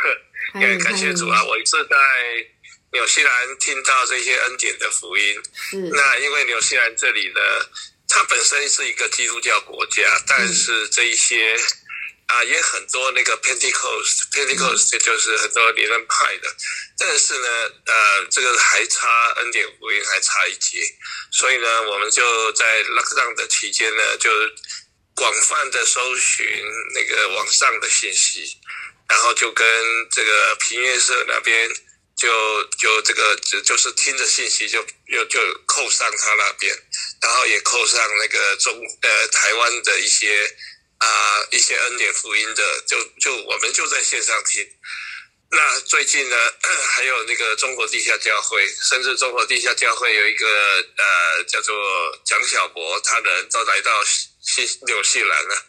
[0.61, 1.97] 也感谢主啊，我是在。
[2.97, 5.43] 纽西兰听到这些恩典的福音，
[5.93, 7.41] 那因为纽西兰这里呢，
[8.09, 11.61] 它本身是一个基督教国家，但是这一些
[12.27, 16.49] 啊也很多那个 Pentecost，Pentecost 就是很多理论派的，
[16.97, 17.49] 但是呢，
[17.85, 20.81] 呃，这个还差恩典福音还差一截，
[21.31, 24.31] 所以呢，我们就在 lockdown 的期间呢，就
[25.15, 26.47] 广泛的搜寻
[26.95, 28.57] 那个网上的信息，
[29.07, 29.67] 然后就跟
[30.11, 31.71] 这个平乐社那边。
[32.17, 36.75] 就就这个就就是听着信息就又就扣上他那边，
[37.21, 38.73] 然后也扣上那个中
[39.03, 40.57] 呃台湾的一些
[40.97, 41.09] 啊
[41.51, 44.67] 一些恩典福音的，就就我们就在线上听。
[45.51, 46.37] 那最近呢，
[46.89, 50.47] 还有那个中国地下教会，甚至中国地下教会有一个
[50.97, 54.03] 呃叫做蒋小博，他人都来到
[54.41, 55.67] 新纽西兰了。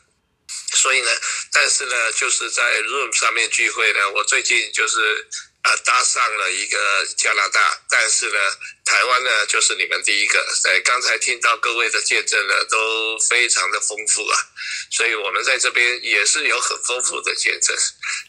[0.73, 1.11] 所以呢，
[1.51, 5.27] 但是呢，就是在 Room 上面聚会呢，我最近就是。
[5.67, 8.39] 啊，搭上了一个加拿大，但是呢，
[8.85, 10.41] 台湾呢就是你们第一个。
[10.63, 14.39] 在刚才听到各位的见证呢，都非常的丰富啊，
[14.91, 17.75] 所以我们在这边也是有很丰富的见证，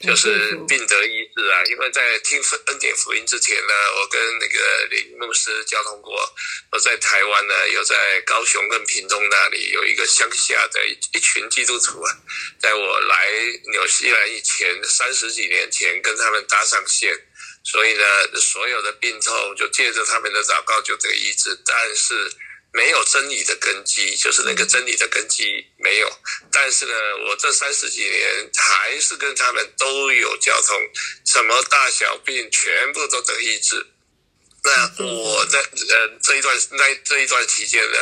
[0.04, 1.62] 就是病得医治啊。
[1.70, 6.34] 因为在听恩典福音之前呢，我跟那个林牧师交通过，
[6.72, 12.16] 我在台湾呢，有在高雄跟屏东那里有一个乡下的一群基督徒啊，
[12.60, 13.30] 在我来
[13.70, 17.16] 纽西兰以前三十几年前跟他们搭上线。
[17.70, 18.04] 所以呢，
[18.40, 22.32] 所有的病痛就借着他们的祷告就得医治，但是
[22.72, 26.10] 没有真理的根基，就是那个真理的根基没有。
[26.50, 26.94] 但是呢，
[27.26, 30.80] 我这三十几年还是跟他们都有交通，
[31.26, 33.86] 什么大小病全部都得医治。
[34.64, 37.98] 那我在呃这一段那这一段期间呢，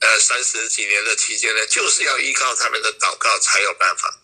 [0.00, 4.19] 呃三十几年的期间呢，就是要依靠他们的祷告才有办法。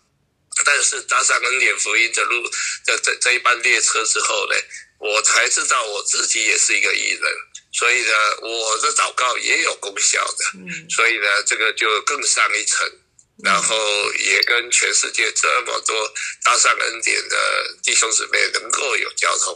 [0.64, 2.50] 但是搭上恩典福音的路，
[2.84, 4.56] 这这这一班列车之后呢，
[4.98, 7.22] 我才知道我自己也是一个艺人，
[7.72, 10.44] 所以呢，我的祷告也有功效的，
[10.88, 12.90] 所以呢，这个就更上一层，
[13.44, 13.76] 然后
[14.14, 19.54] 也跟全世界这么多搭上恩典的弟兄姊妹能够有交通，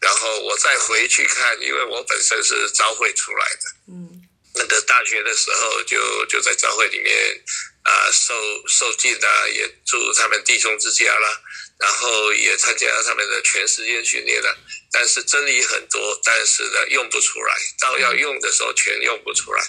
[0.00, 4.22] 然后我再回去看，因为我本身是召会出来的，嗯，
[4.56, 7.42] 那个大学的时候就就在召会里面。
[7.84, 8.34] 啊，受
[8.66, 11.42] 受尽啊，也住他们弟兄之家了，
[11.78, 14.56] 然后也参加他们的全时间训练了。
[14.90, 19.62] 但是真理很多，但是呢用不出来，到要用的时候全用不出来。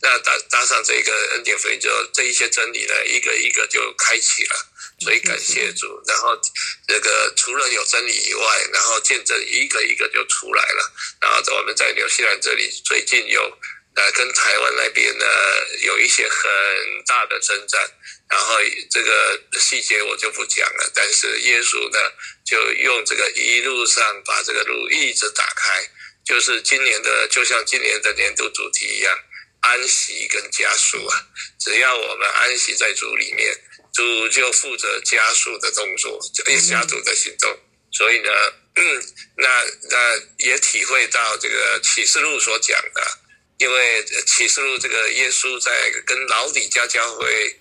[0.00, 4.56] 那搭搭上这个恩典福音之后，这一些真理呢，一个一个就开启了。
[5.00, 6.40] 所以感谢主，然后
[6.86, 10.92] 这个除了有真理以外，然后见证一个一个就出来了。
[11.20, 13.58] 然后在我们在纽西兰这里最近有。
[13.98, 15.26] 呃，跟台湾那边呢
[15.82, 16.40] 有一些很
[17.04, 17.80] 大的征战，
[18.30, 18.54] 然后
[18.92, 20.92] 这个细节我就不讲了。
[20.94, 21.98] 但是耶稣呢，
[22.46, 25.90] 就用这个一路上把这个路一直打开，
[26.24, 29.18] 就是今年的，就像今年的年度主题一样，
[29.62, 31.26] 安息跟加速啊。
[31.58, 33.52] 只要我们安息在主里面，
[33.92, 36.20] 主就负责加速的动作，
[36.68, 37.58] 加速的行动。
[37.90, 38.30] 所以呢，
[39.34, 43.02] 那那也体会到这个启示录所讲的。
[43.58, 47.56] 因为启示录这个耶稣在跟老底家教会，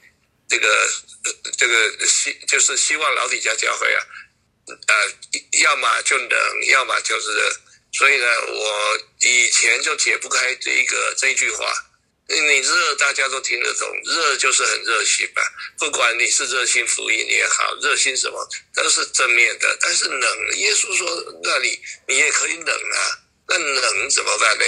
[0.48, 0.90] 这个
[1.58, 4.06] 这个希就是希望老底家教会啊，
[4.68, 4.96] 呃，
[5.60, 7.60] 要么就冷，要么就是热。
[7.94, 11.74] 所以呢，我以前就解不开这一个这一句话。
[12.30, 15.42] 你热大家都听得懂，热就是很热心吧？
[15.80, 18.46] 不管你是热心福音也好，热心什么
[18.76, 19.78] 都是正面的。
[19.80, 23.00] 但是冷，耶稣说那里你也可以冷啊，
[23.48, 24.66] 那冷怎么办呢？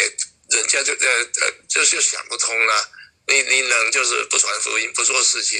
[0.50, 1.08] 人家就呃
[1.42, 2.92] 呃，就是想不通了。
[3.28, 5.60] 你你能就是不传福音，不做事情，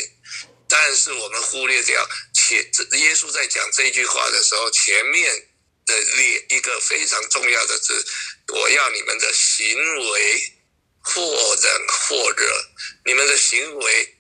[0.68, 2.58] 但是我们忽略掉前
[3.00, 5.48] 耶稣在讲这句话的时候，前面
[5.86, 8.06] 的列一个非常重要的字，
[8.54, 9.78] 我要你们的行
[10.12, 10.54] 为
[11.02, 12.66] 或冷或者，
[13.06, 14.16] 你们的行为。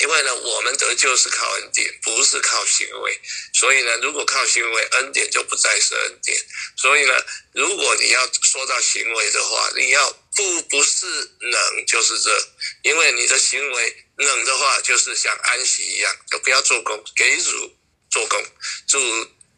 [0.00, 3.20] 因为呢，我们得救是靠恩典，不是靠行为。
[3.52, 6.36] 所以呢，如果靠行为，恩典就不再是恩典。
[6.76, 7.12] 所以呢，
[7.52, 11.06] 如果你要说到行为的话，你要不不是
[11.40, 12.48] 冷就是热，
[12.82, 17.76] 因为你的行为冷的话，就是像安息一样，就不要做工，给主
[18.10, 18.42] 做工。
[18.88, 18.98] 主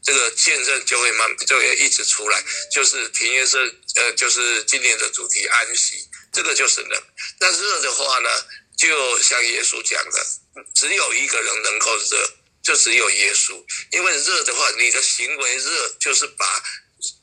[0.02, 3.58] 这个见证就会慢就会一直出来，就是平约瑟
[3.94, 5.96] 呃，就是今年的主题安息，
[6.32, 7.02] 这个就是冷。
[7.40, 8.28] 那热的话呢，
[8.76, 10.26] 就像耶稣讲的，
[10.74, 12.30] 只有一个人能够热，
[12.62, 13.64] 就只有耶稣。
[13.92, 16.62] 因为热的话，你的行为热，就是把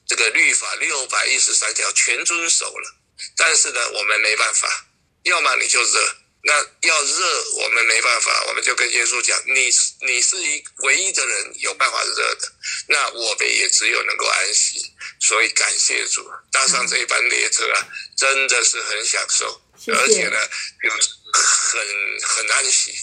[0.08, 2.96] 这个律法六百一十三条全遵守了。
[3.38, 4.88] 但是呢，我们没办法，
[5.24, 6.16] 要么你就热。
[6.44, 6.54] 那
[6.88, 9.70] 要热，我们没办法，我们就跟耶稣讲：你
[10.08, 12.52] 你是一唯一的人有办法热的，
[12.88, 14.92] 那我们也只有能够安息。
[15.20, 17.88] 所以感谢主，搭上这一班列车啊，
[18.18, 19.62] 真的是很享受，
[19.94, 20.38] 而且呢，
[20.84, 20.92] 又
[21.34, 21.82] 很
[22.28, 22.94] 很安心。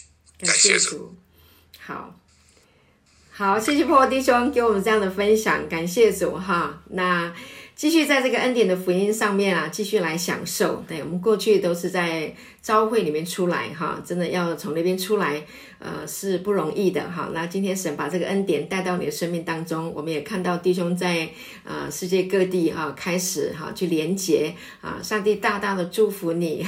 [0.40, 1.16] 感谢主，
[1.78, 2.14] 好，
[3.30, 6.82] 好，谢谢破弟兄给我们这样的分享，感谢主哈。
[6.90, 7.34] 那。
[7.78, 10.84] 继续在这个恩典的福音上面啊，继续来享受。
[10.88, 15.46] 对，我们过去都是在朝会里面出来哈，真的要从那边出来，
[15.78, 17.30] 呃，是不容易的哈。
[17.32, 21.28] 那今天神把这个恩典带到你的生命当中，我们也看到弟兄在
[21.64, 26.66] 呃世界各地哈开始哈去连接啊，上帝大大的祝福你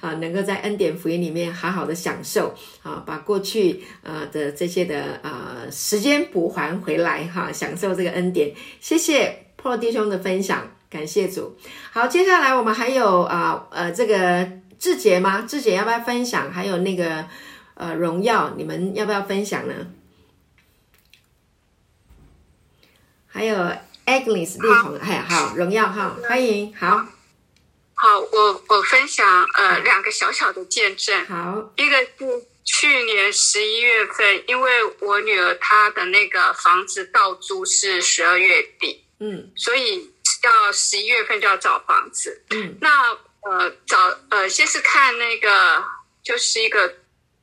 [0.00, 8.52] 啊，能够在恩典福音里面好好的享受啊，把过去呃的这些的呃时间补还回来哈，享受这个恩典。
[8.80, 9.46] 谢谢。
[9.54, 11.56] 破弟兄的分享，感谢主。
[11.92, 15.44] 好，接下来我们还有啊呃这个志杰吗？
[15.48, 16.50] 志杰要不要分享？
[16.50, 17.24] 还有那个
[17.82, 19.74] 呃荣耀，你们要不要分享呢？
[23.26, 23.56] 还有
[24.06, 27.04] Agnes 丽红，还好荣耀哈，欢迎，好，
[27.94, 31.26] 好，我我分享呃两个小小的见证。
[31.26, 39.04] 好，一个是去年十一月份，因为我女儿她的那个房子到租是十二月底。
[39.18, 40.12] 嗯，所以
[40.44, 42.44] 要十一月份就要找房子。
[42.50, 43.10] 嗯，那
[43.40, 43.98] 呃找
[44.30, 45.82] 呃先是看那个
[46.22, 46.94] 就是一个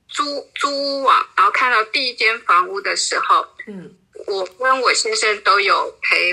[0.09, 3.95] 租租屋网，然后看到第一间房屋的时候，嗯，
[4.27, 6.31] 我跟我先生都有陪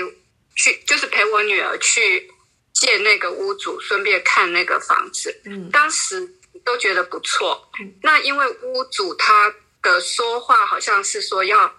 [0.55, 2.31] 去，就是陪我女儿去
[2.73, 5.41] 见那个屋主，顺便看那个房子。
[5.45, 6.27] 嗯，当时
[6.65, 7.71] 都觉得不错。
[7.79, 11.73] 嗯，那因为屋主他的说话好像是说要。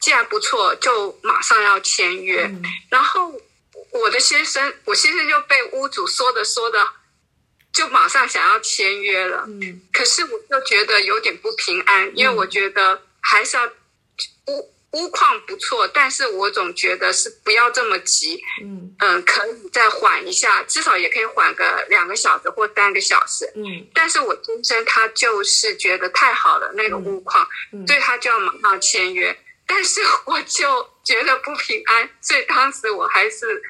[0.00, 2.50] 既然不错，就马上要签约。
[2.90, 3.40] 然后
[3.90, 6.86] 我的先生，我先生就被屋主说的说的，
[7.74, 9.44] 就马上想要签约了。
[9.48, 18.40] 嗯，可是我就觉得有点不平安，因为我觉得还是要屋屋况不错，但是我总觉得是不要这么急。
[18.62, 23.44] 嗯嗯，可以再缓一下，至少也可以缓个两个小时或三个小时。
[23.56, 27.44] 嗯，但是我先生他就是觉得太好了那个屋况，
[27.88, 29.36] 所以他就要马上签约。
[29.66, 33.60] 但是我就觉得不平安，所以当时我还是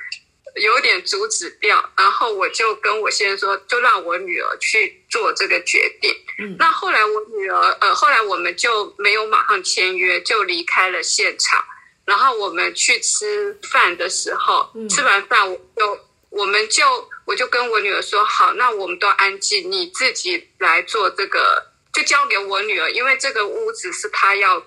[0.55, 1.91] 有点阻止掉。
[1.97, 6.15] 然后我就跟我先生说，就让我女儿去做这个决定。
[6.39, 11.65] 嗯，那后来我女儿，呃，后来我们就没有马上签约，就离开了现场。
[12.05, 16.01] 然后我们去吃饭的时候，吃完饭我就
[16.31, 24.61] 我们就我就跟我女儿说，好，那我们都安静，你自己来做这个，就交给我女儿，因为这个屋子是她要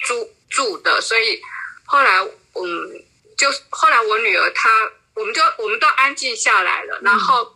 [0.00, 0.30] 租。
[0.50, 1.40] 住的，所以
[1.86, 3.04] 后来，嗯，
[3.38, 4.68] 就后来我女儿她，
[5.20, 6.98] 我们就我们都安静下来了。
[7.02, 7.54] 然后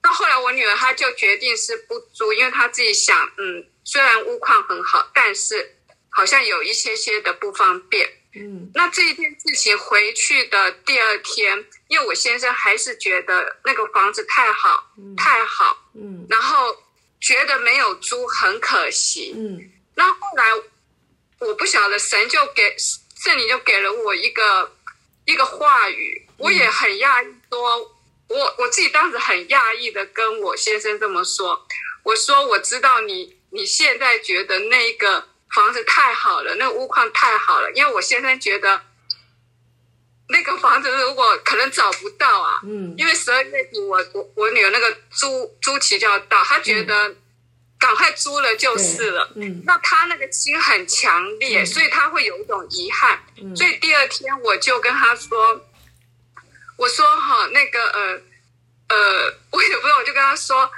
[0.00, 5.76] 到后来，我女儿她就决定是不租，因为她自己想，嗯，虽然屋况很好，但是
[6.10, 8.08] 好像有一些些的不方便。
[8.34, 16.76] 嗯，那这一件事情回去的第二天，因为我先生还是觉得那个房子太好，太好，嗯，然后
[17.20, 20.44] 觉得没有租很可惜，嗯，那后来。
[21.40, 24.76] 我不晓得神就给圣灵就给了我一个
[25.24, 27.78] 一个话语，我也很讶异，说
[28.28, 31.66] 我我自己当时很讶异的跟我先生这么说，
[32.02, 38.82] 我说我知道你你现在觉得那个房子太好了，那个屋况太好了，因为我先生觉得
[40.28, 47.16] 那个房子如果可能找不到啊，嗯，因为十二月底我我我女儿那个租租期就要到，他觉得。
[47.80, 49.32] 赶快租了就是了。
[49.36, 53.18] 嗯，那他那个心很强烈，所以他会有一种遗憾。
[53.40, 55.58] 嗯，所以第二天我就跟他说
[56.80, 58.22] ：“我说哈，那个呃
[58.88, 60.70] 呃， 我也不知道，我就跟他说，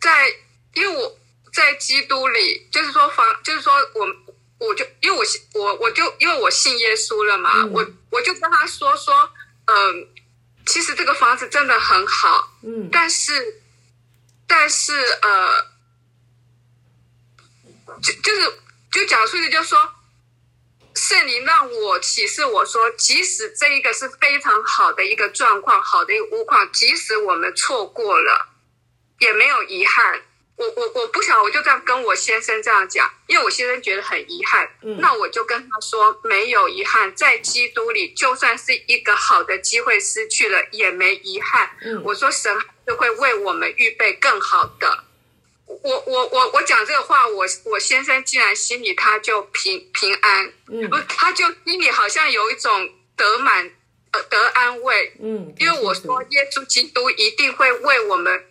[0.00, 0.28] 在
[0.74, 1.18] 因为我
[1.52, 4.06] 在基督里，就是说房，就是说我
[4.58, 9.30] 我就因为我信我我就因为我信耶稣了嘛，我我就跟他说说，
[9.66, 10.08] 嗯，
[10.64, 13.60] 其实这个房子真的很好，嗯，但是
[14.46, 15.66] 但是呃。”
[18.02, 18.60] 就就是
[18.92, 19.78] 就讲出去，就说
[20.96, 28.48] 圣灵让我启示我说，即使这一个是非常好的一个状况，好的一个屋况，即使我们错过了，
[29.18, 30.22] 也没有遗憾。
[30.56, 34.66] 我我我不想我就这样跟我先生这样讲，因为我先生觉得很遗憾。
[34.82, 41.76] 嗯，那我就跟他说没有遗憾，在基督里，就算是一个好的机会失去了，也没遗憾。
[41.82, 42.58] 嗯，我说神
[42.88, 45.04] 是会为我们预备更好的。
[45.66, 53.68] 我我我我讲这个话，我我先生竟然心里他就平平安，嗯，不，他就心里好像有一种得满
[54.12, 58.46] 呃得安慰，嗯，因为我说耶稣基督一定会为我们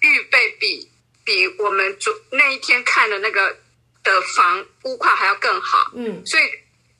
[0.00, 0.90] 预备比
[1.26, 3.58] 比我们昨那一天看的那个
[4.02, 6.44] 的房屋况还要更好，嗯，所以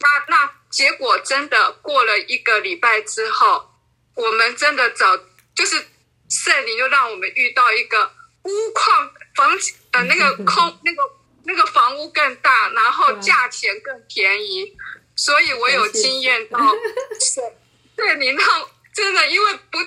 [0.00, 3.70] 那那结果真的过了一个礼拜之后，
[4.14, 5.16] 我们真的找
[5.54, 5.82] 就是
[6.28, 8.12] 圣灵就让我们遇到一个。
[8.44, 9.50] 屋况房
[9.92, 11.02] 呃那个空那个
[11.44, 14.76] 那个房屋更大，然后价钱更便宜，
[15.16, 16.58] 所以我有经验到，
[17.96, 18.42] 对，你那
[18.94, 19.78] 真的因为不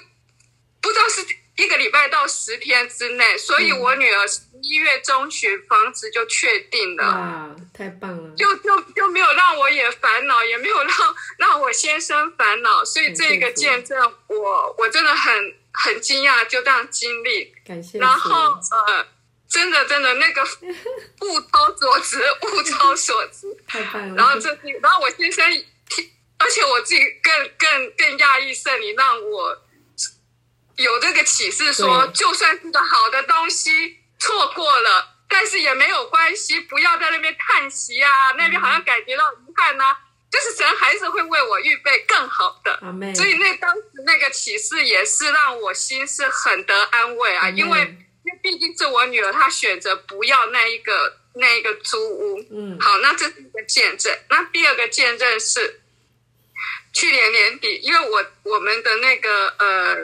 [0.81, 1.25] 不知道是
[1.57, 4.25] 一个礼拜到十天之内，所以我女儿
[4.61, 10.97] 一月中旬房子就确定了，哇，太棒了，就就就没有让我也烦恼，也没有让
[11.38, 15.55] 让我先生烦恼，所以这个见证我我真的很。
[15.79, 17.53] 很惊讶，就这样经历，
[17.99, 19.07] 然后呃，
[19.48, 20.41] 真的真的那个
[21.22, 24.15] 物超所值，物超所值，太棒了。
[24.15, 24.49] 然后这，
[24.81, 25.49] 然后我先生
[25.89, 29.57] 听，而且我自己更更更讶异，圣灵让我
[30.76, 39.98] 有这个启示，说就算是个好的东西错过了，但是也没有关系，不要在那边叹息啊，那边好像感觉到遗憾呐。
[40.38, 42.80] 就是神还是会为我预备更好的，
[43.15, 47.80] 所以那当时那个启示也是让我心是很得安慰啊，因为
[48.23, 52.45] 因为毕竟是我女儿，她选择不要那一个那一个租屋。
[52.51, 54.15] 嗯，好，那这是一个见证。
[54.30, 55.81] 那第二个见证是
[56.93, 59.95] 去年年底，因为我我们的那个呃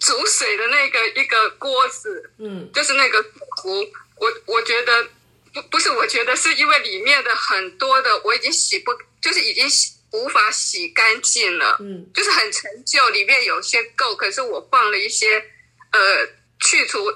[0.00, 3.22] 煮水的那个一个锅子，嗯，就是那个
[3.56, 5.08] 壶，我我觉得。
[5.54, 15.38] 不不是，我觉得是因为里面的很多的我已经洗不，就是已经洗无法洗干净了，嗯，就是很陈旧，里面有些垢，可是我放了一些
[15.92, 16.26] 呃
[16.58, 17.08] 去除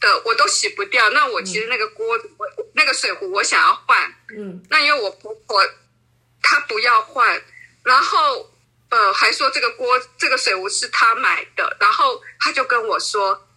[0.00, 1.10] 的，我都洗不掉。
[1.10, 5.64] 那我其实那个锅，我那个水壶我想要换，嗯，那因为我婆婆
[6.42, 7.40] 她不要换，
[7.84, 8.50] 然后
[8.88, 13.48] 呃还说这个锅这个水壶是她买的，然后她就跟我说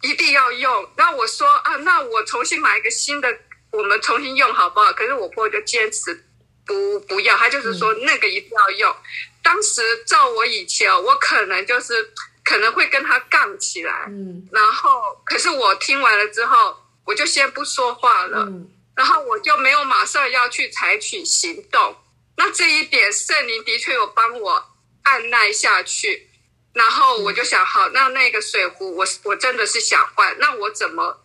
[0.00, 3.38] 一定要用，那我说啊，那我重新买一个新的。
[3.70, 4.92] 我们重新用好不好？
[4.92, 6.24] 可是我婆婆就坚持
[6.66, 8.96] 不不要，她就是说那个一定要用。
[9.42, 12.10] 当时照我以前，我可能就是
[12.44, 21.96] 可能会跟她杠起来，嗯，然后可是我听完了之后，我就先不说话了，嗯，然后我就没有马上要去采取行动。
[22.36, 24.64] 那这一点圣灵的确有帮我
[25.02, 26.28] 按耐下去，
[26.74, 31.20] 然后我就想，好，那那个水壶，我我真的是想换，那我怎么？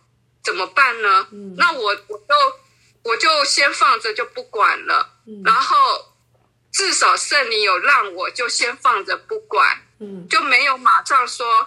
[0.46, 1.26] 怎么办呢？
[1.56, 2.34] 那我我就
[3.02, 5.18] 我就先放着就不管了。
[5.44, 6.14] 然后
[6.72, 9.82] 至少圣灵有让我就先放着不管，
[10.30, 11.66] 就没有马上说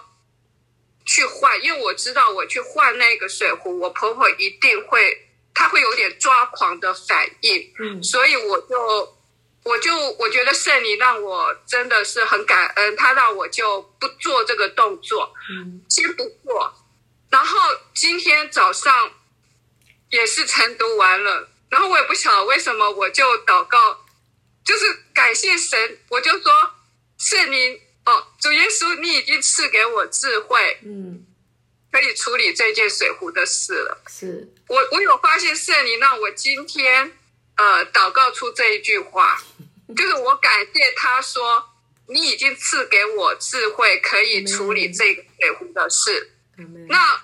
[1.04, 7.74] 去换，因为我知道我去换那个水壶，我婆婆一定会，她会有点抓狂的反应。
[7.78, 9.16] 嗯，所以我就
[9.64, 16.74] 我就我觉得圣灵让我真的是很感恩，他让我就不做这个动作，嗯，先不做。
[17.30, 17.58] 然后
[17.94, 19.12] 今天早上
[20.10, 24.04] 也是晨读完了，然后我也不晓得为什么，我就祷告，
[24.64, 26.52] 就是感谢神，我就说
[27.18, 31.24] 圣灵哦，主耶稣，你已经赐给我智慧，嗯，
[31.92, 34.02] 可以处理这件水壶的事了。
[34.08, 37.16] 是我我有发现圣灵让我今天
[37.56, 39.40] 呃祷告出这一句话，
[39.96, 41.70] 就是我感谢他说
[42.08, 46.32] 你已经赐给我智慧，可以处理这个水壶的事。
[46.88, 47.20] 那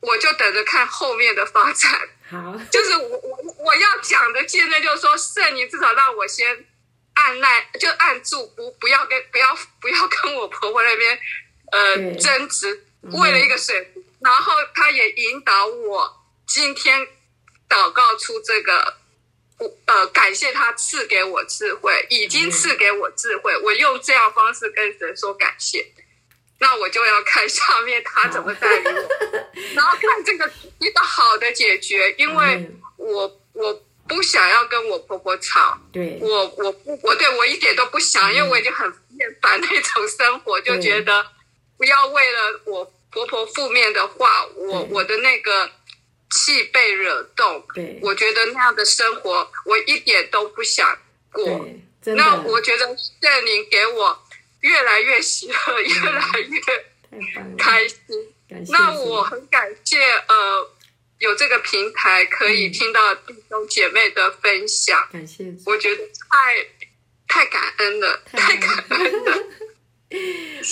[0.00, 2.08] 我就等着看后面的发展。
[2.30, 6.66] 好，就是我我我要讲的见证，就是说圣灵至少让我先
[7.14, 11.18] 按耐，就按住，不不要跟不要不要跟我婆婆那边
[11.72, 14.02] 呃争执，为了一个水壶。
[14.20, 17.06] 然后他也引导我今天
[17.68, 18.96] 祷告出这个，
[19.58, 25.92] 我呃，感谢他赐给我智慧，已经赐给我智慧，我用这样方式跟神说感谢。
[26.58, 29.08] 那我就要看下面他怎么带领我，
[29.74, 36.18] 然后看这个一个好的解决，因为我我不想要跟我婆婆吵，对。
[36.20, 41.26] 我我不我对我一点都不想，因为我已经很厌烦那种生活，就觉得
[41.76, 45.70] 不要为了我婆婆负面的话，我我的那个
[46.30, 50.98] 气被惹动，对，我觉得那样的生活我一点都不想
[51.30, 51.66] 过。
[52.14, 54.22] 那我觉得圣灵给我。
[54.60, 56.60] 越来越喜乐，越来越
[57.56, 57.98] 开心。
[58.68, 60.70] 那我很感谢呃
[61.18, 66.66] 有这个平台可以听到弟兄姐妹的分享，感谢，我觉得太
[67.26, 69.42] 太感恩了，太感恩了。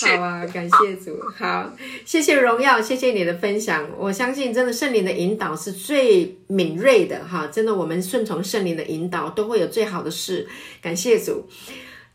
[0.00, 3.90] 好啊，感谢主，好，谢谢荣耀，谢谢你的分享。
[3.98, 10.48] 我相信，真的圣灵的引导是最敏锐的哈，真的，我们顺从圣灵的引导，都会有最好的事。
[10.80, 11.48] 感谢主。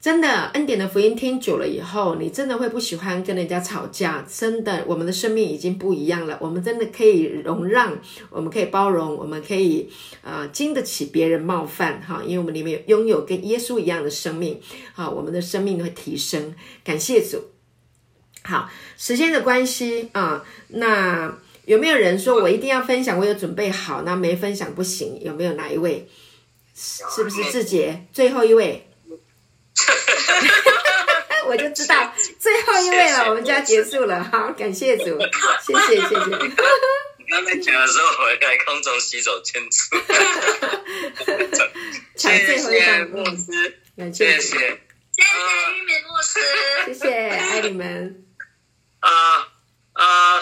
[0.01, 4.26] 真的恩典的福音听久了以后，你真的会不喜欢跟人家吵架。
[4.30, 6.38] 真的，我们的生命已经不一样了。
[6.39, 7.99] 我们真的可以容让，
[8.30, 9.89] 我们可以包容，我们可以
[10.21, 14.61] 呃经得起别人冒犯哈，因为我们里面拥有跟耶稣一样的生命
[14.93, 16.55] 好，我们的生命会提升。
[16.85, 17.49] 感谢主。
[18.43, 23.19] 好，时间的关系啊，那有没有人说我一定要分享？
[23.19, 25.19] 我有准备好，那没分享不行？
[25.21, 26.07] 有没有哪一位？
[26.73, 28.05] 是不是志杰？
[28.13, 28.85] 最后一位。
[31.47, 34.23] 我就知道最后一位了，我们就要结束了。
[34.23, 35.19] 好，感谢主，
[35.65, 36.15] 谢谢谢谢。
[37.18, 39.97] 你刚才讲的时候，我在空中洗手间出。
[42.15, 43.80] 抢最后一棒，牧师，
[44.14, 45.23] 谢谢，谢谢
[45.76, 46.39] 玉米牧师，
[46.85, 48.26] 谢谢爱你们。
[48.99, 49.10] 啊
[49.93, 50.39] 啊，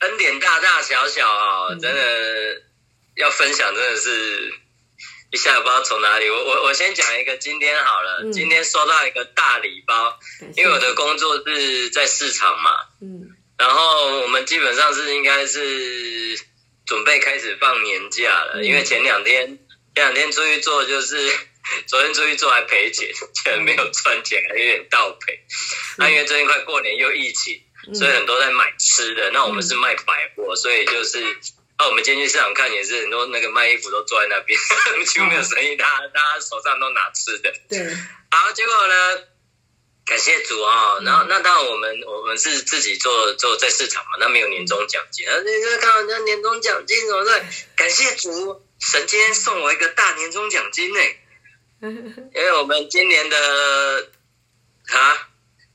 [0.00, 2.62] 恩典大大小小啊，真的
[3.14, 4.52] 要分享，真的是。
[5.30, 10.18] 一下不知道从哪里，我我我先讲一个今天好了，今天收到一个大礼包，
[10.56, 12.70] 因为我的工作是在市场嘛，
[13.02, 16.40] 嗯，然后我们基本上是应该是
[16.86, 19.58] 准备开始放年假了，因为前两天
[19.94, 21.30] 前两天出去做就是
[21.86, 25.44] 昨天出去做还赔钱， 竟然没有赚钱，还有点倒赔。
[25.98, 27.60] 那因为最近快过年又疫情，
[27.92, 31.36] 所以很多在买吃的，那我们是卖百货，所以就是。
[31.78, 34.58] 那我们今天去市场看，也是很多那个卖衣服都坐在那边，
[35.06, 37.52] 几乎没有生意，大家大家手上都拿吃的。
[37.68, 37.94] 对。
[38.30, 38.94] 好，结果呢？
[40.04, 41.00] 感谢主啊！
[41.04, 45.26] 然后那当然我们我们是自己做做在市场嘛，那没有年终奖金。
[45.28, 47.44] 那那看到那年终奖金怎么的，
[47.76, 51.00] 感谢主，神今天送我一个大年终奖金呢。
[52.34, 54.08] 因为我们今年的
[54.88, 55.28] 啊，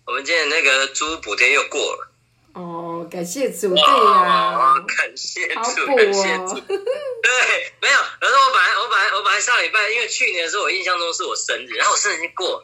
[0.05, 2.12] 我们今年那个租补贴又过了。
[2.53, 6.59] 哦，感谢主，对呀，感谢主，感谢主。
[6.69, 7.97] 对，没有。
[8.21, 12.63] 然后我本来，我本来，我本来上礼拜，因为去年的时候，我印象中是我生日，然后我生日已经过，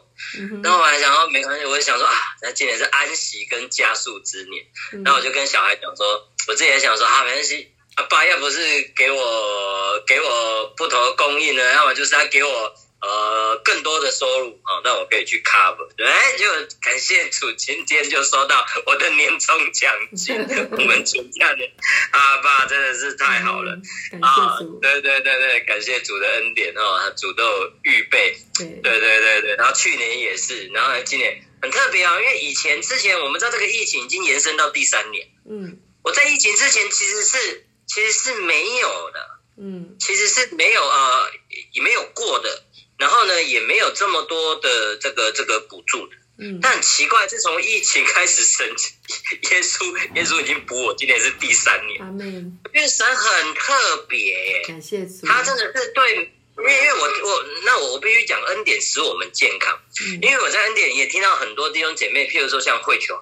[0.62, 4.64] 然后我还想说没关系，我就想说啊，那今年是安息跟加速之年，
[5.04, 6.06] 然后我就跟小孩讲说，
[6.46, 8.60] 我自己也想说啊，没关系，阿爸要不是
[8.94, 12.72] 给我给我不同的供应呢，要么就是他给我。
[13.00, 15.88] 呃，更多的收入啊，那我可以去 cover。
[16.04, 16.46] 哎，就
[16.82, 20.36] 感谢主，今天就收到我的年终奖金。
[20.36, 21.70] 我们全家的
[22.10, 23.72] 阿爸真的是太好了
[24.20, 24.58] 啊！
[24.82, 28.36] 对对对对，感谢主的恩典哦，他主都有预备。
[28.58, 35.26] 对对对对对，然后去年也是，然后今年很特别啊，因为以前之前我们知道这个疫情已经延伸到第三年。
[35.48, 39.40] 嗯，我在疫情之前其实是其实是没有的。
[39.62, 41.30] 嗯，其实是没有呃，
[41.72, 42.64] 也没有过的。
[43.00, 52.58] 然后呢，也没有这么多的这个这个补助的，嗯，但很奇怪，自从疫情开始，神耶稣耶稣已经补我，今年是第三年，阿门。
[52.74, 56.14] 因为神很特别，感谢主，他真的是对，
[56.58, 59.80] 因为因为我我那我必须讲恩典使我们健康，
[60.20, 63.18] 因为我在恩典也听到很多弟兄姐妹，譬如说像慧球，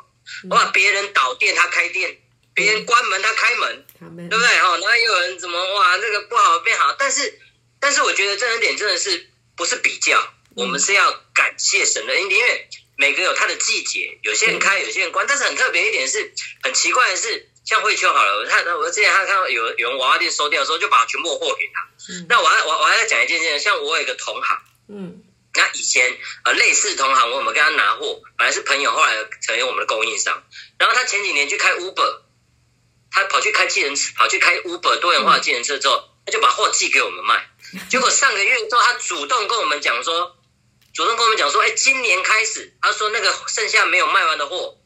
[0.50, 2.18] 哇，别人导电他开电，
[2.52, 3.86] 别人关门他开门，
[4.28, 4.59] 对不对？
[4.59, 7.38] 哦，然后又有人怎么哇，这个不好变好，但是
[7.78, 9.30] 但是我觉得这恩典真的是。
[9.59, 15.26] 不是比较，我们是要感谢神的恩典，因为每个有他的季节，有些人开，有些人关。
[15.28, 16.32] 但是很特别一点是，
[16.62, 21.89] 很奇怪的是，像慧秋好了，我看我之前他看到有有人娃娃店收掉的时候，就把全部货给他。
[22.28, 24.59] 那我还我我还要讲一件事，像我有一个同行，
[24.89, 25.24] 嗯，
[25.55, 30.44] 那以前呃类似同行，我们跟他拿货，本来是朋友，后来成为我们的供应商。
[30.78, 32.20] 然后他前几年去开 Uber，
[33.10, 37.51] 他跑去开计程车，跑去开 Uber 多元化计程车之后，他就把货寄给我们卖。
[37.88, 40.36] 结果上个月之后，他主动跟我们讲说，
[40.94, 44.78] 主动跟我们讲说，哎，今年开始，他说那个剩下没有卖完的货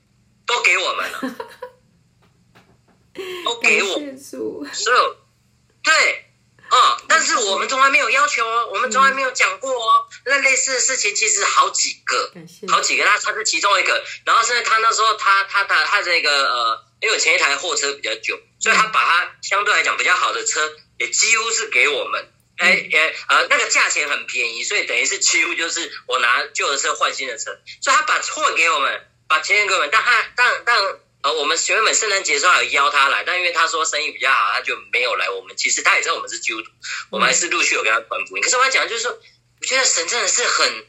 [0.46, 1.20] 都给我们了，
[3.44, 3.98] 都给我，
[4.72, 5.16] 所有
[5.82, 6.26] 对，
[6.68, 10.08] 啊，但是我们从来没有要求哦，我们从来没有讲过哦。
[10.24, 12.32] 那类似的事情其实好几个，
[12.68, 14.04] 好几个，他他是其中一个。
[14.24, 22.31] 然后现在他那时候他他他他这个呃，因为前一台货车比较久，所以他把他相对来讲比较好的车也几乎是给我们。
[22.62, 30.78] 哎哎呃，那个价钱很便宜，所以等于是几乎就是我拿旧的车换新的车，所以他把货给我们，把钱给我们，但他但但
[31.22, 35.30] 呃，我们原本圣诞节时候有邀他来，但因为他说生意比较好，他就没有来。
[35.30, 36.70] 我们其实他也知道我们是基督徒，
[37.10, 38.42] 我们还是陆续有跟他传福音。
[38.42, 40.84] 可是我要讲就是说，我觉得神真的是很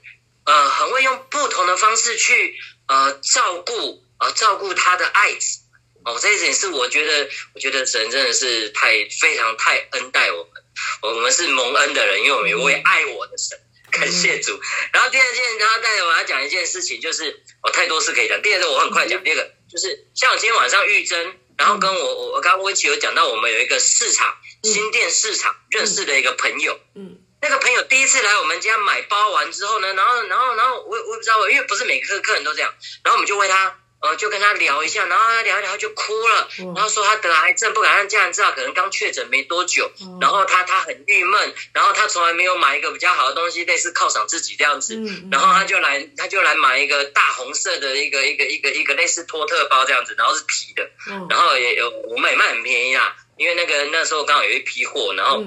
[0.45, 2.55] 呃很会用不同的方式去
[2.87, 5.59] 呃照顾呃照顾他的爱子。
[6.05, 10.62] 哦，这一点是我觉得，我觉得神真的是太非常太恩待我们，
[11.01, 13.59] 我们是蒙恩的人，因为我们有位爱我的神，
[13.91, 14.59] 感谢主。
[14.91, 18.41] 然后第二件，然后带着我要讲一件事情，就是哦，太多事可以讲。
[18.41, 32.73] 第二个我很快讲，第二个就是像我今天晚上玉珍，然后跟我我我刚刚我一起有讲到，我们有一个市场新店市场认识的一个朋友，嗯，那个朋友第一次来我们家买包完之后呢，然后然后然后我我也不知道，因为不是每个客人都这样，
[33.03, 33.79] 然后我们就为他。
[34.03, 39.89] 呃，就跟他聊一下，然后他聊一聊就哭了，然后说他得癌症，不敢让家人知道，可能刚确诊没多久，
[40.19, 44.95] 然后他他很郁闷，然后他从来没有买一个比较好的东西，类似犒赏自己这样子，
[45.31, 50.91] 然后他就来他就来买一个大红色的一个一个一个一个类似托特包这样子，然后是皮的，
[51.30, 55.41] 然后也有我们也卖很便宜啊，因为那个那时候刚好有一批货，然后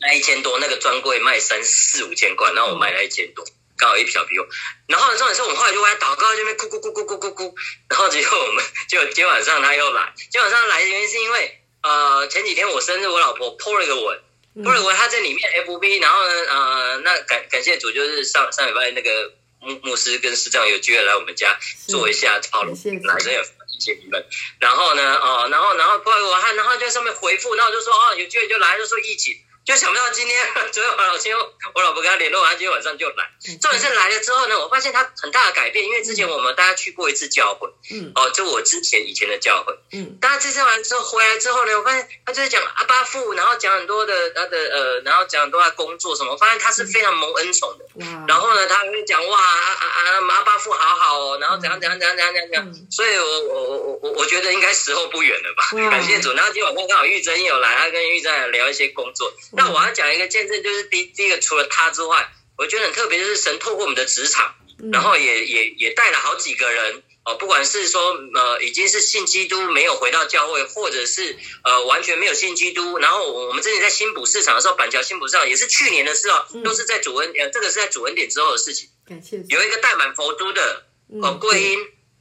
[0.00, 3.44] 卖一千多，那个专柜卖三四五千块，然后我卖了一千多。
[3.76, 4.46] 刚好一小皮货，
[4.86, 7.54] 然后重点是我们后来就为他祷告，这边哭哭哭哭哭哭哭，
[7.88, 14.18] 然后结果我们就今天晚上他又来，今天晚上来的原因是因为呃前几天我生日，我老婆 po 了一个文
[14.64, 23.42] ，po 了个文，他在里面 FB，然后呢呃那感感谢主，就是上上礼拜那个牧牧师跟师长有机会来我们家做一下讨论，男生也
[23.78, 24.24] 谢谢你们，
[24.58, 29.42] 然后呢哦然后然后 po 了个文，然后就在上面回复，然后就说哦有机会就来，就说一起。
[29.66, 31.32] 就想不到今天 昨天晚上
[31.74, 33.28] 我老婆跟他联络完，今天晚上就来。
[33.60, 47.84] 重点是来了之后呢，我发现他很大的改变，因为之前我们大家去过一次教会，嗯，哦，就我之前以前的教会，嗯，大家这次完之后回来之后呢，我发现他就是讲阿巴父，然后讲很多的他的呃，然后讲很多他工作什么，我发现他是非常蒙恩宠的。
[48.28, 55.64] 然后呢，他会讲哇啊啊阿巴父好好哦，然后怎样怎样怎样怎样怎样，所以我我我我我觉得应该时候不远了吧？
[55.90, 56.32] 感谢主。
[56.34, 59.32] 然后今晚上刚好玉珍也有来，他跟玉珍聊一些工作。
[59.56, 62.28] 那我要讲一个见证，就是第第一个，除了他之外，
[62.58, 64.54] 我觉得很特别，就是神透过我们的职场，
[64.92, 78.88] 然后也也也带了好几个人哦，不管是说呃已经是信基督没有回到教会，或者是呃完全没有信基督，然后我们之前在新浦市场的时候，板桥新浦市场也是去年的事哦，都是在主恩呃这个是在主恩点之后的事情。
[79.08, 79.42] 感谢。
[79.48, 80.86] 有一个带满佛珠的
[81.22, 81.78] 哦桂英，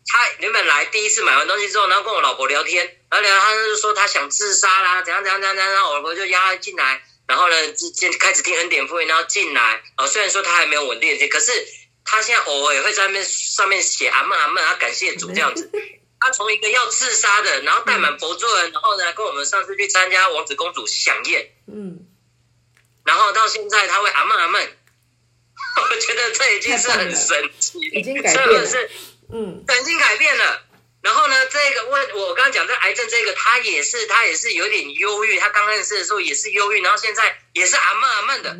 [0.07, 7.03] 他原本来第一次买完东西之后，然后跟我老婆聊天，然后聊他就说他想自杀啦，怎样怎样怎样怎样，然后我老婆就邀他进来。
[7.27, 10.07] 然后呢，先开始听恩典福音，然后进来啊。
[10.07, 11.51] 虽然说他还没有稳定，可是
[12.03, 15.71] 他现在偶尔也会在那边上面写阿门阿门，他感谢主这样子。
[16.17, 22.07] 他从一个要自杀的，然后带满佛珠人，然后呢跟我们上次去参加王子公主享宴，嗯，
[23.03, 24.61] 然后到现在他会阿门阿门，
[25.91, 28.69] 我觉得这已经是很神奇，已经改变了，
[29.31, 30.64] 嗯，已经改变了。
[31.05, 38.57] 然后呢，这个问我刚刚讲这癌症这个，他也是他也是有点忧郁，他刚认识的时候也是忧郁，然后现在也是阿闷阿闷的。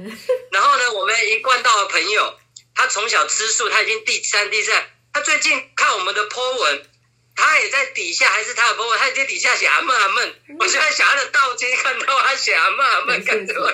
[0.52, 2.38] 然后呢，我们一贯道的朋友，
[2.76, 6.88] 他从小吃素，他已经第三第三，他最近看我们的 po 文，
[7.36, 10.36] 他也在底下，还是他的 po 文，他在底下写阿闷阿闷。
[10.60, 13.66] 我现在想他的道经看到他写阿闷阿闷，感觉我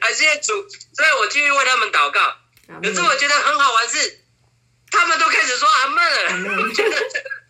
[0.00, 0.66] 感谢主，
[0.96, 2.38] 所以我继续为他们祷告。
[2.82, 4.20] 可是我觉得很好玩是，
[4.90, 6.96] 他们都开始说阿闷了，我觉得。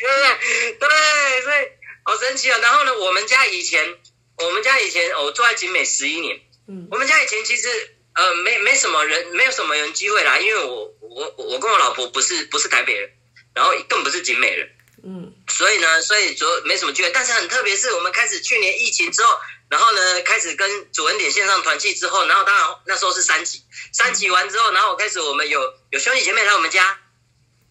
[0.00, 0.88] 对对？
[0.88, 1.68] 对，所以
[2.04, 2.58] 好神奇啊！
[2.60, 3.96] 然后呢，我们家以前，
[4.38, 6.40] 我们家以前，我住在景美十一年。
[6.68, 7.68] 嗯，我们家以前其实
[8.14, 13.10] 呃，没没什么人，没有什么人机会来，因为我我我跟我老婆不是不是台北人，
[13.54, 14.70] 然后更不是景美人。
[15.06, 17.10] 嗯，所以呢，所以主没什么机会。
[17.10, 23.62] 但是很特别，是我们开始去年疫情之后，然后呢，开始跟主恩典线上团契之后，然后当然那时候是三级，
[23.92, 25.60] 三级完之后，然后我开始我们有
[25.90, 26.98] 有兄弟姐妹来我们家。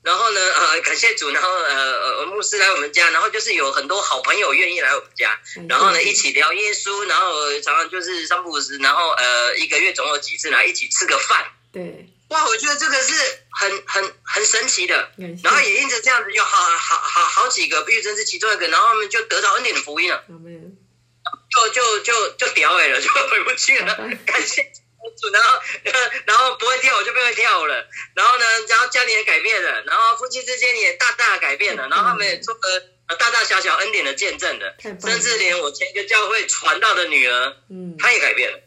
[0.04, 5.40] 然后呢，呃，感谢主，然后呃呃，牧师来我们家，然后就是有很多好朋友愿意来我们家，
[5.70, 11.46] 然后呢一起聊耶稣，然后常常就是三不五时，然后呃一个月总有几次来一起吃个饭。
[11.72, 13.14] 对，哇，我觉得这个是
[13.50, 15.10] 很很很神奇的，
[15.42, 20.22] 然后也因着这样子，有好好好好几个，毕真是其中一个，然后他们就得到恩典的福音了，
[21.50, 24.70] 就就就就屌哎了，就回不去了，感谢。
[25.32, 25.60] 然后，
[26.26, 27.88] 然后不会跳，我就不会跳了。
[28.16, 31.88] 然后呢，然后家里也改变了，然后夫妻之间也大大改变了。
[31.90, 38.60] 然后他们也做了大大小小恩典的见证的，甚至连我前一个教会传道的女儿，嗯，她也改变了，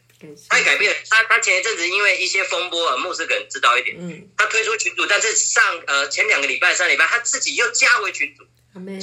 [0.49, 0.99] 她也改变了。
[1.11, 8.45] 她她前一阵子因为一些风波，牧师可能知道一点，嗯，她退出群组，但是上呃前两个礼拜、三礼拜，她自己又加回群组。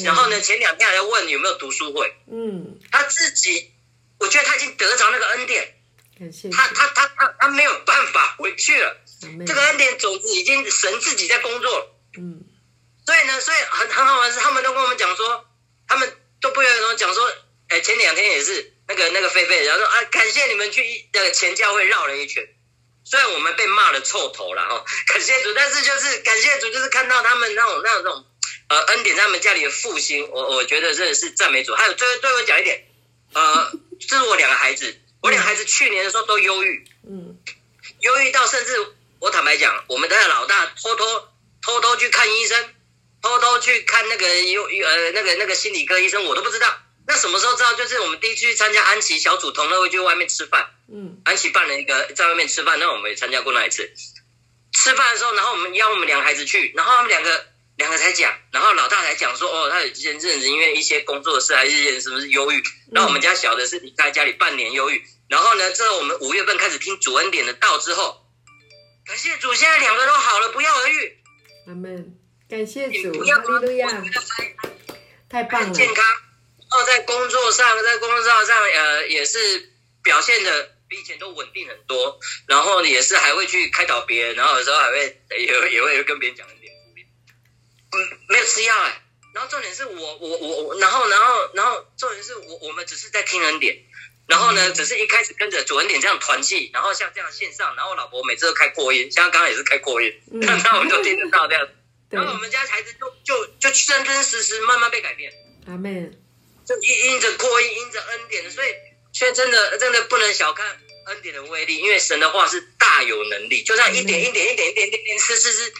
[0.05, 3.71] 然后呢，前两天还在问有没有读书会，嗯，她自己，
[4.19, 5.72] 我觉得她已经得着那个恩典。
[6.51, 8.97] 他他他他他没有办法回去了，
[9.45, 11.95] 这个恩典种子已经神自己在工作。
[12.17, 12.43] 嗯，
[13.05, 15.45] 所以呢，所以很很好玩是，他们都跟我们讲说，
[15.87, 17.31] 他们都不约而同讲说，
[17.69, 22.47] 哎，前两天也是那个那个菲菲，然后说啊，感谢你们去那个前教会绕了一圈，
[23.03, 28.25] 虽然我们被骂了臭头了哈，感谢主，但是就是感谢主，就是看到他们那种那种那种
[28.69, 31.73] 呃恩典在他们家里的复兴，我我觉得真的是赞美主。
[31.73, 32.87] 还有最后最后讲一点，
[33.33, 33.71] 呃，
[34.07, 37.37] 这是我两个孩子，我两孩子去年的时候都忧郁，嗯，
[38.01, 38.75] 忧郁到甚至
[39.19, 41.05] 我坦白讲，我们的老大偷偷
[41.61, 42.75] 偷偷去看医生，
[43.21, 46.77] 偷偷去看那个忧呃那个那个心理科医生，我都不知道。
[47.07, 47.73] 那什么时候知道？
[47.73, 50.69] 就是我们第一次去参加安琪小组同乐会，去外面吃饭。
[50.93, 53.93] 嗯，安琪办了一个在外面吃饭，那我们也参加过那一次。
[54.73, 57.45] 吃饭的时候，然后我们邀我们两个孩子去，然后他们两个
[57.83, 62.63] 两个才讲，然后老大才讲说，哦，他有前阵子因为一些工作事，还是什么是忧郁。
[62.93, 65.03] 然后我们家小的是离开家里半年忧郁。
[65.27, 68.25] 然后呢，之后我们五月份开始听主恩典的道之后，
[69.05, 71.17] 感谢主，现在两个都好了，不药而愈。
[71.67, 72.17] 阿门，
[72.49, 74.01] 感谢主，哈利路亚，
[75.29, 76.05] 太棒了，健康。
[76.05, 82.17] 然后在工作上，在工作上，呃，也是表现的比以前都稳定很多。
[82.47, 86.47] 然后也是还会去开导别人，然后有时候还会也也会跟别人讲。
[87.93, 89.01] 嗯，没有吃药哎。
[89.33, 93.83] 然后重点是我我我我，然后然后然后重点是我我们只是在听恩典。
[94.25, 101.67] 然后呢，只是一开始跟着主恩典这样团契，然后像这样线上，然后我老婆每次都开扩音，像刚刚也是开扩音， 那我们都听得到这样。
[102.09, 105.33] 然后我们家孩子就就就真真实实慢慢被改变。
[105.67, 106.09] 阿妹。
[106.65, 108.67] 就因因着扩音，因着恩典的，所以
[109.11, 110.65] 现在真的真的不能小看
[111.07, 115.75] 恩典的威力，因为神的话是大有能力，就这样一点一点一点一点一点吃吃吃，就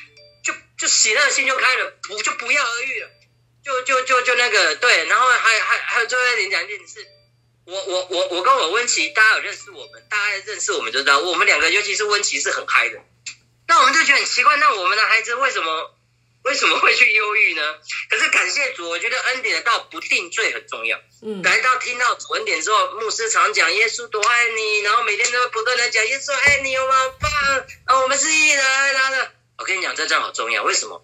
[0.83, 3.09] 就喜乐心就开了，不就不药而愈了，
[3.63, 7.07] 就就就就那个对，然后还还还有最后一点讲一点是，
[7.65, 12.99] 我我我我跟我温琪，大家有认识我们，大家认识我们就知道，我们两个尤其是温琪是很嗨的，
[13.65, 15.95] 那我们就觉得很奇怪，那我们的孩子为什么？
[16.43, 17.61] 为什么会去忧郁呢？
[18.09, 20.99] 可是感谢主，我觉得恩典的道不定罪很重要。
[21.21, 26.93] 嗯，来到听到主恩典之后，牧师常讲耶稣多爱你，然后每天都不断的讲耶稣爱你，有吗？
[27.21, 27.31] 棒
[27.85, 28.01] 啊！
[28.01, 29.27] 我们是义人，然后呢，
[29.57, 30.63] 我跟你讲，这真好重要。
[30.63, 31.03] 为什么？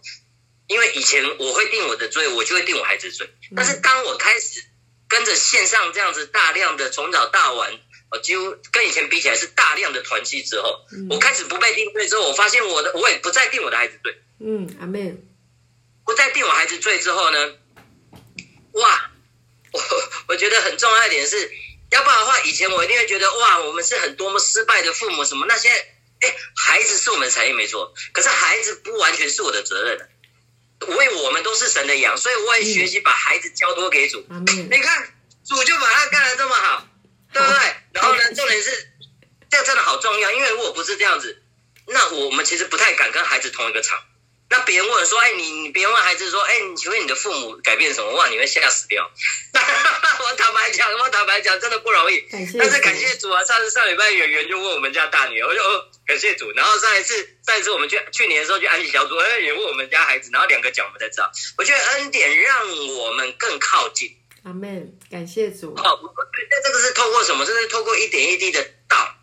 [0.67, 3.29] 因为以前我会定我的罪，我就会定我孩子罪。
[3.55, 4.63] 但是当我开始
[5.07, 7.79] 跟着线上这样子大量的从早到晚，
[8.11, 14.21] 我几乎跟以前比起来是大量的团契之后，我开始不被定罪之后，我发现我的我也不再定我的孩子罪。
[14.39, 15.15] 嗯，阿妹。
[16.05, 17.53] 不再定我孩子罪之后呢？
[18.71, 19.11] 哇，
[19.71, 19.81] 我
[20.27, 21.51] 我觉得很重要一点是，
[21.91, 25.45] 要不然的话，以前我一定会觉得哇，我们是很多么失败的父母什么。
[25.47, 30.09] 那现在，哎，孩子是我们的产业没错，可是孩子不完全是我的责任。
[30.87, 34.25] 我为我们都是神的羊，所以我也学习把孩子交托给主。
[34.45, 35.13] 你看，
[35.45, 36.87] 主就把他干的这么好，
[37.33, 37.75] 对不对？
[37.91, 38.89] 然后呢，重点是，
[39.49, 41.43] 这真的好重要，因为如果不是这样子，
[41.85, 44.01] 那我们其实不太敢跟孩子同一个场。
[44.49, 49.07] 那别人问说：“哎，你你别人问孩子说：‘哎，你请问你的父母改变什么？’哇，你会吓死掉。
[49.53, 52.25] 我坦白讲，我坦白讲，真的不容易。
[52.31, 53.43] 但是感谢主啊！
[53.43, 55.61] 上次上礼拜圆圆就问我们家大女儿，我就
[56.07, 56.51] 感谢主。
[56.53, 61.31] 然后上一次上一次我们去去年的时候去安息小组，哎，也问我们家孩子，然后两个讲我们才知道。
[61.57, 62.67] 我觉得恩典让
[62.97, 64.17] 我们更靠近。
[64.43, 65.75] 阿门，感谢主。
[65.75, 65.99] 好，
[66.49, 67.45] 那这个是透过什么？
[67.45, 69.15] 这是透过一点一滴的道。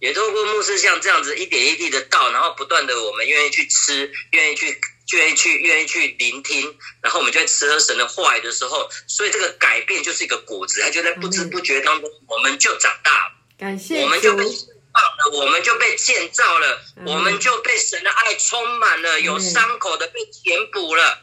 [0.00, 4.80] 也透过牧师像这样子一点一滴的道，然后不断的我们愿意去吃，愿意去，
[5.12, 21.22] 愿意去，愿意去聆听，然后我们就在吃喝神的话语的时候，所以这个改变就是一个果子，它就在不知不觉当中，我们就长大了，感谢我们就被放了，我们就被建造了，我们就被神的爱充满了，有伤口的被填补了，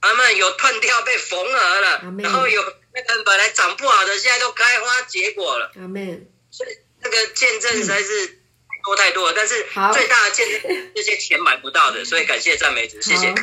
[0.00, 2.62] 阿门，有断掉被缝合了，然后有
[2.92, 6.70] 那个本来长不好的，现在都开花结果了，阿门，所以。
[7.02, 8.38] 这个见证实在是
[8.84, 9.54] 多太多了，但是
[9.92, 13.34] 最大的见证这些钱买不到的，所以感谢赞美主，谢谢，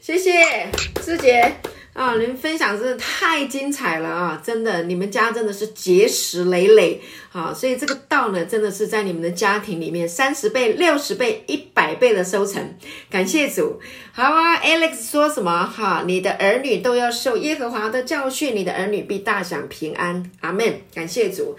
[0.00, 0.68] 谢谢
[1.04, 1.56] 师姐
[1.92, 7.00] 啊，你们分享真的太精彩了啊，真的，你们家真的是结实累累
[7.32, 12.78] 啊，所以这个道呢，真的是在你们的家庭里面三十倍、六十倍、一百倍的收成，
[13.10, 13.80] 感谢主。
[14.12, 16.04] 好啊，Alex 说什么哈？
[16.06, 21.56] 你的儿女都要受耶和华的教训，你的儿女必大享平安，阿门，感谢主。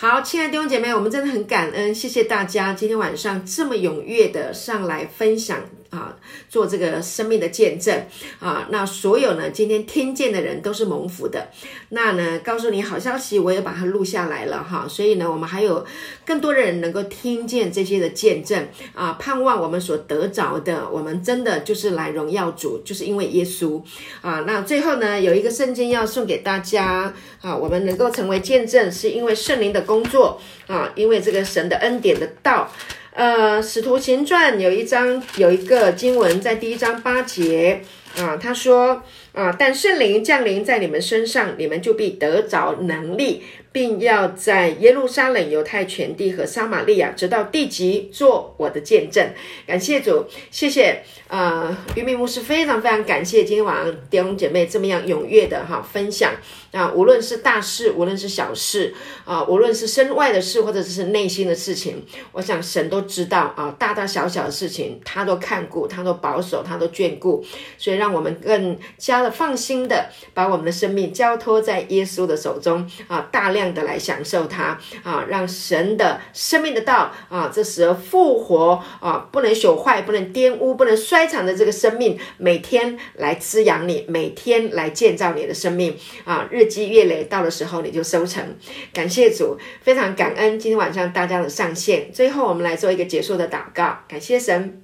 [0.00, 5.58] 好，亲爱的弟兄姐妹，我们真的很感恩，谢谢大家今天晚上这么踊跃的上来分享
[5.90, 6.16] 啊，
[6.48, 8.06] 做这个生命的见证
[8.38, 8.66] 啊。
[8.70, 11.48] 那所有呢，今天听见的人都是蒙福的。
[11.90, 14.86] 那呢，告诉你好消息，我也把它录下来了哈。
[14.88, 15.84] 所以呢，我们还有
[16.24, 19.18] 更多的人能够听见这些的见证啊。
[19.20, 23.82] 盼望我们所得着的，我们真的就是来荣耀主，就是因为耶稣
[24.22, 24.44] 啊。
[24.46, 27.12] 那最后呢，有一个圣经要送给大家
[27.42, 29.80] 啊，我们能够成为见证，是因为圣灵的。
[29.90, 32.70] 工作啊，因为这个神的恩典的道，
[33.12, 37.82] 呃，《使徒行传》有一章有一个经文，在第一章八节
[38.16, 43.42] 啊，他说啊，但圣灵降临在你们身上，你们就必得着能力。
[43.72, 49.24] 并要在耶路撒冷、犹太全地和撒玛利亚，直到地极，做我的见证。
[49.64, 56.32] 感谢主，谢谢啊，于明牧师，非常非常感谢今天晚上弟兄姐妹这么样踊跃的哈分享
[56.72, 58.92] 啊，无论是大事，无论是小事
[59.24, 67.42] 啊，无论是身外的事，或者是内心的事情，我想神都知道啊，大大小小的事情他都看顾，他都保守，他都眷顾，
[67.78, 73.60] 所以让我们更加的放心的把我们的生命交托在耶稣的手中啊，大量。
[73.70, 88.44] 的来享受它啊，让神的生命的道啊，这时候复活啊，不能朽坏，不能玷污，不能衰残的这个生命，每天来滋养你，每天来建造你的生命啊，日日积月累，到的时候你就收成。
[88.92, 92.12] 感谢主，非常感恩今天晚上大家的上线。
[92.12, 94.82] 最后，我们来做一个结束的祷告，感谢神。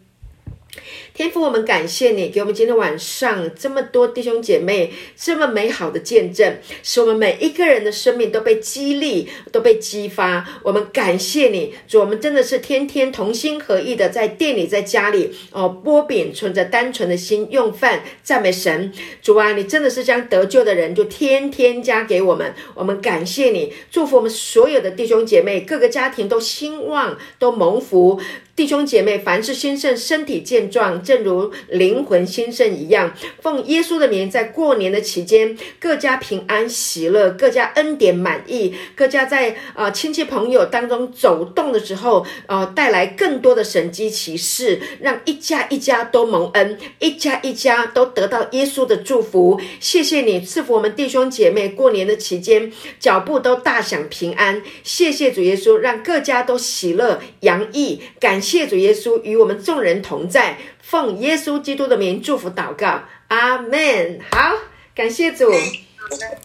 [1.17, 10.47] 天父，我们感谢你，给我们今天晚上这么多弟兄姐妹这么美好的见证，使我们每一个人的生命都被激励，都被激发。
[10.63, 18.93] 我们感谢你，主，我们真的是天天同心合意的在店里，在家里哦剥饼，存着单纯的心用饭，赞美神。
[19.23, 28.21] 主啊，你真的是将得救的人就天天加给我们，我们感谢你，祝福我们所有的弟兄姐妹，各个家庭都兴旺，都蒙福。
[28.55, 33.15] 弟兄姐妹，凡是兴盛，身体健壮，正如灵魂兴盛一样。
[33.41, 49.61] 奉耶稣的名，在过年的期间，各家平安喜乐，各家恩典满意，各家在啊亲戚朋友当中走动的时候，呃，带来更多的神机骑士，让一家一家都蒙恩，一家一家都得到耶稣的祝福。
[49.79, 54.61] 谢谢你赐福我们弟兄姐妹，过年的期间脚步都大享平安。
[54.83, 58.43] 谢谢主耶稣，让各家都喜乐洋溢，感。
[58.47, 64.21] 谢主耶稣与我们众人同在，奉耶稣基督的名祝福祷告，阿门。
[64.31, 64.53] 好，
[64.95, 65.51] 感谢主，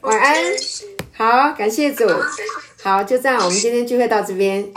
[0.02, 0.44] 晚安。
[1.14, 2.08] 好，感谢主。
[2.82, 4.68] 好，就这样，我们今天聚会到这边。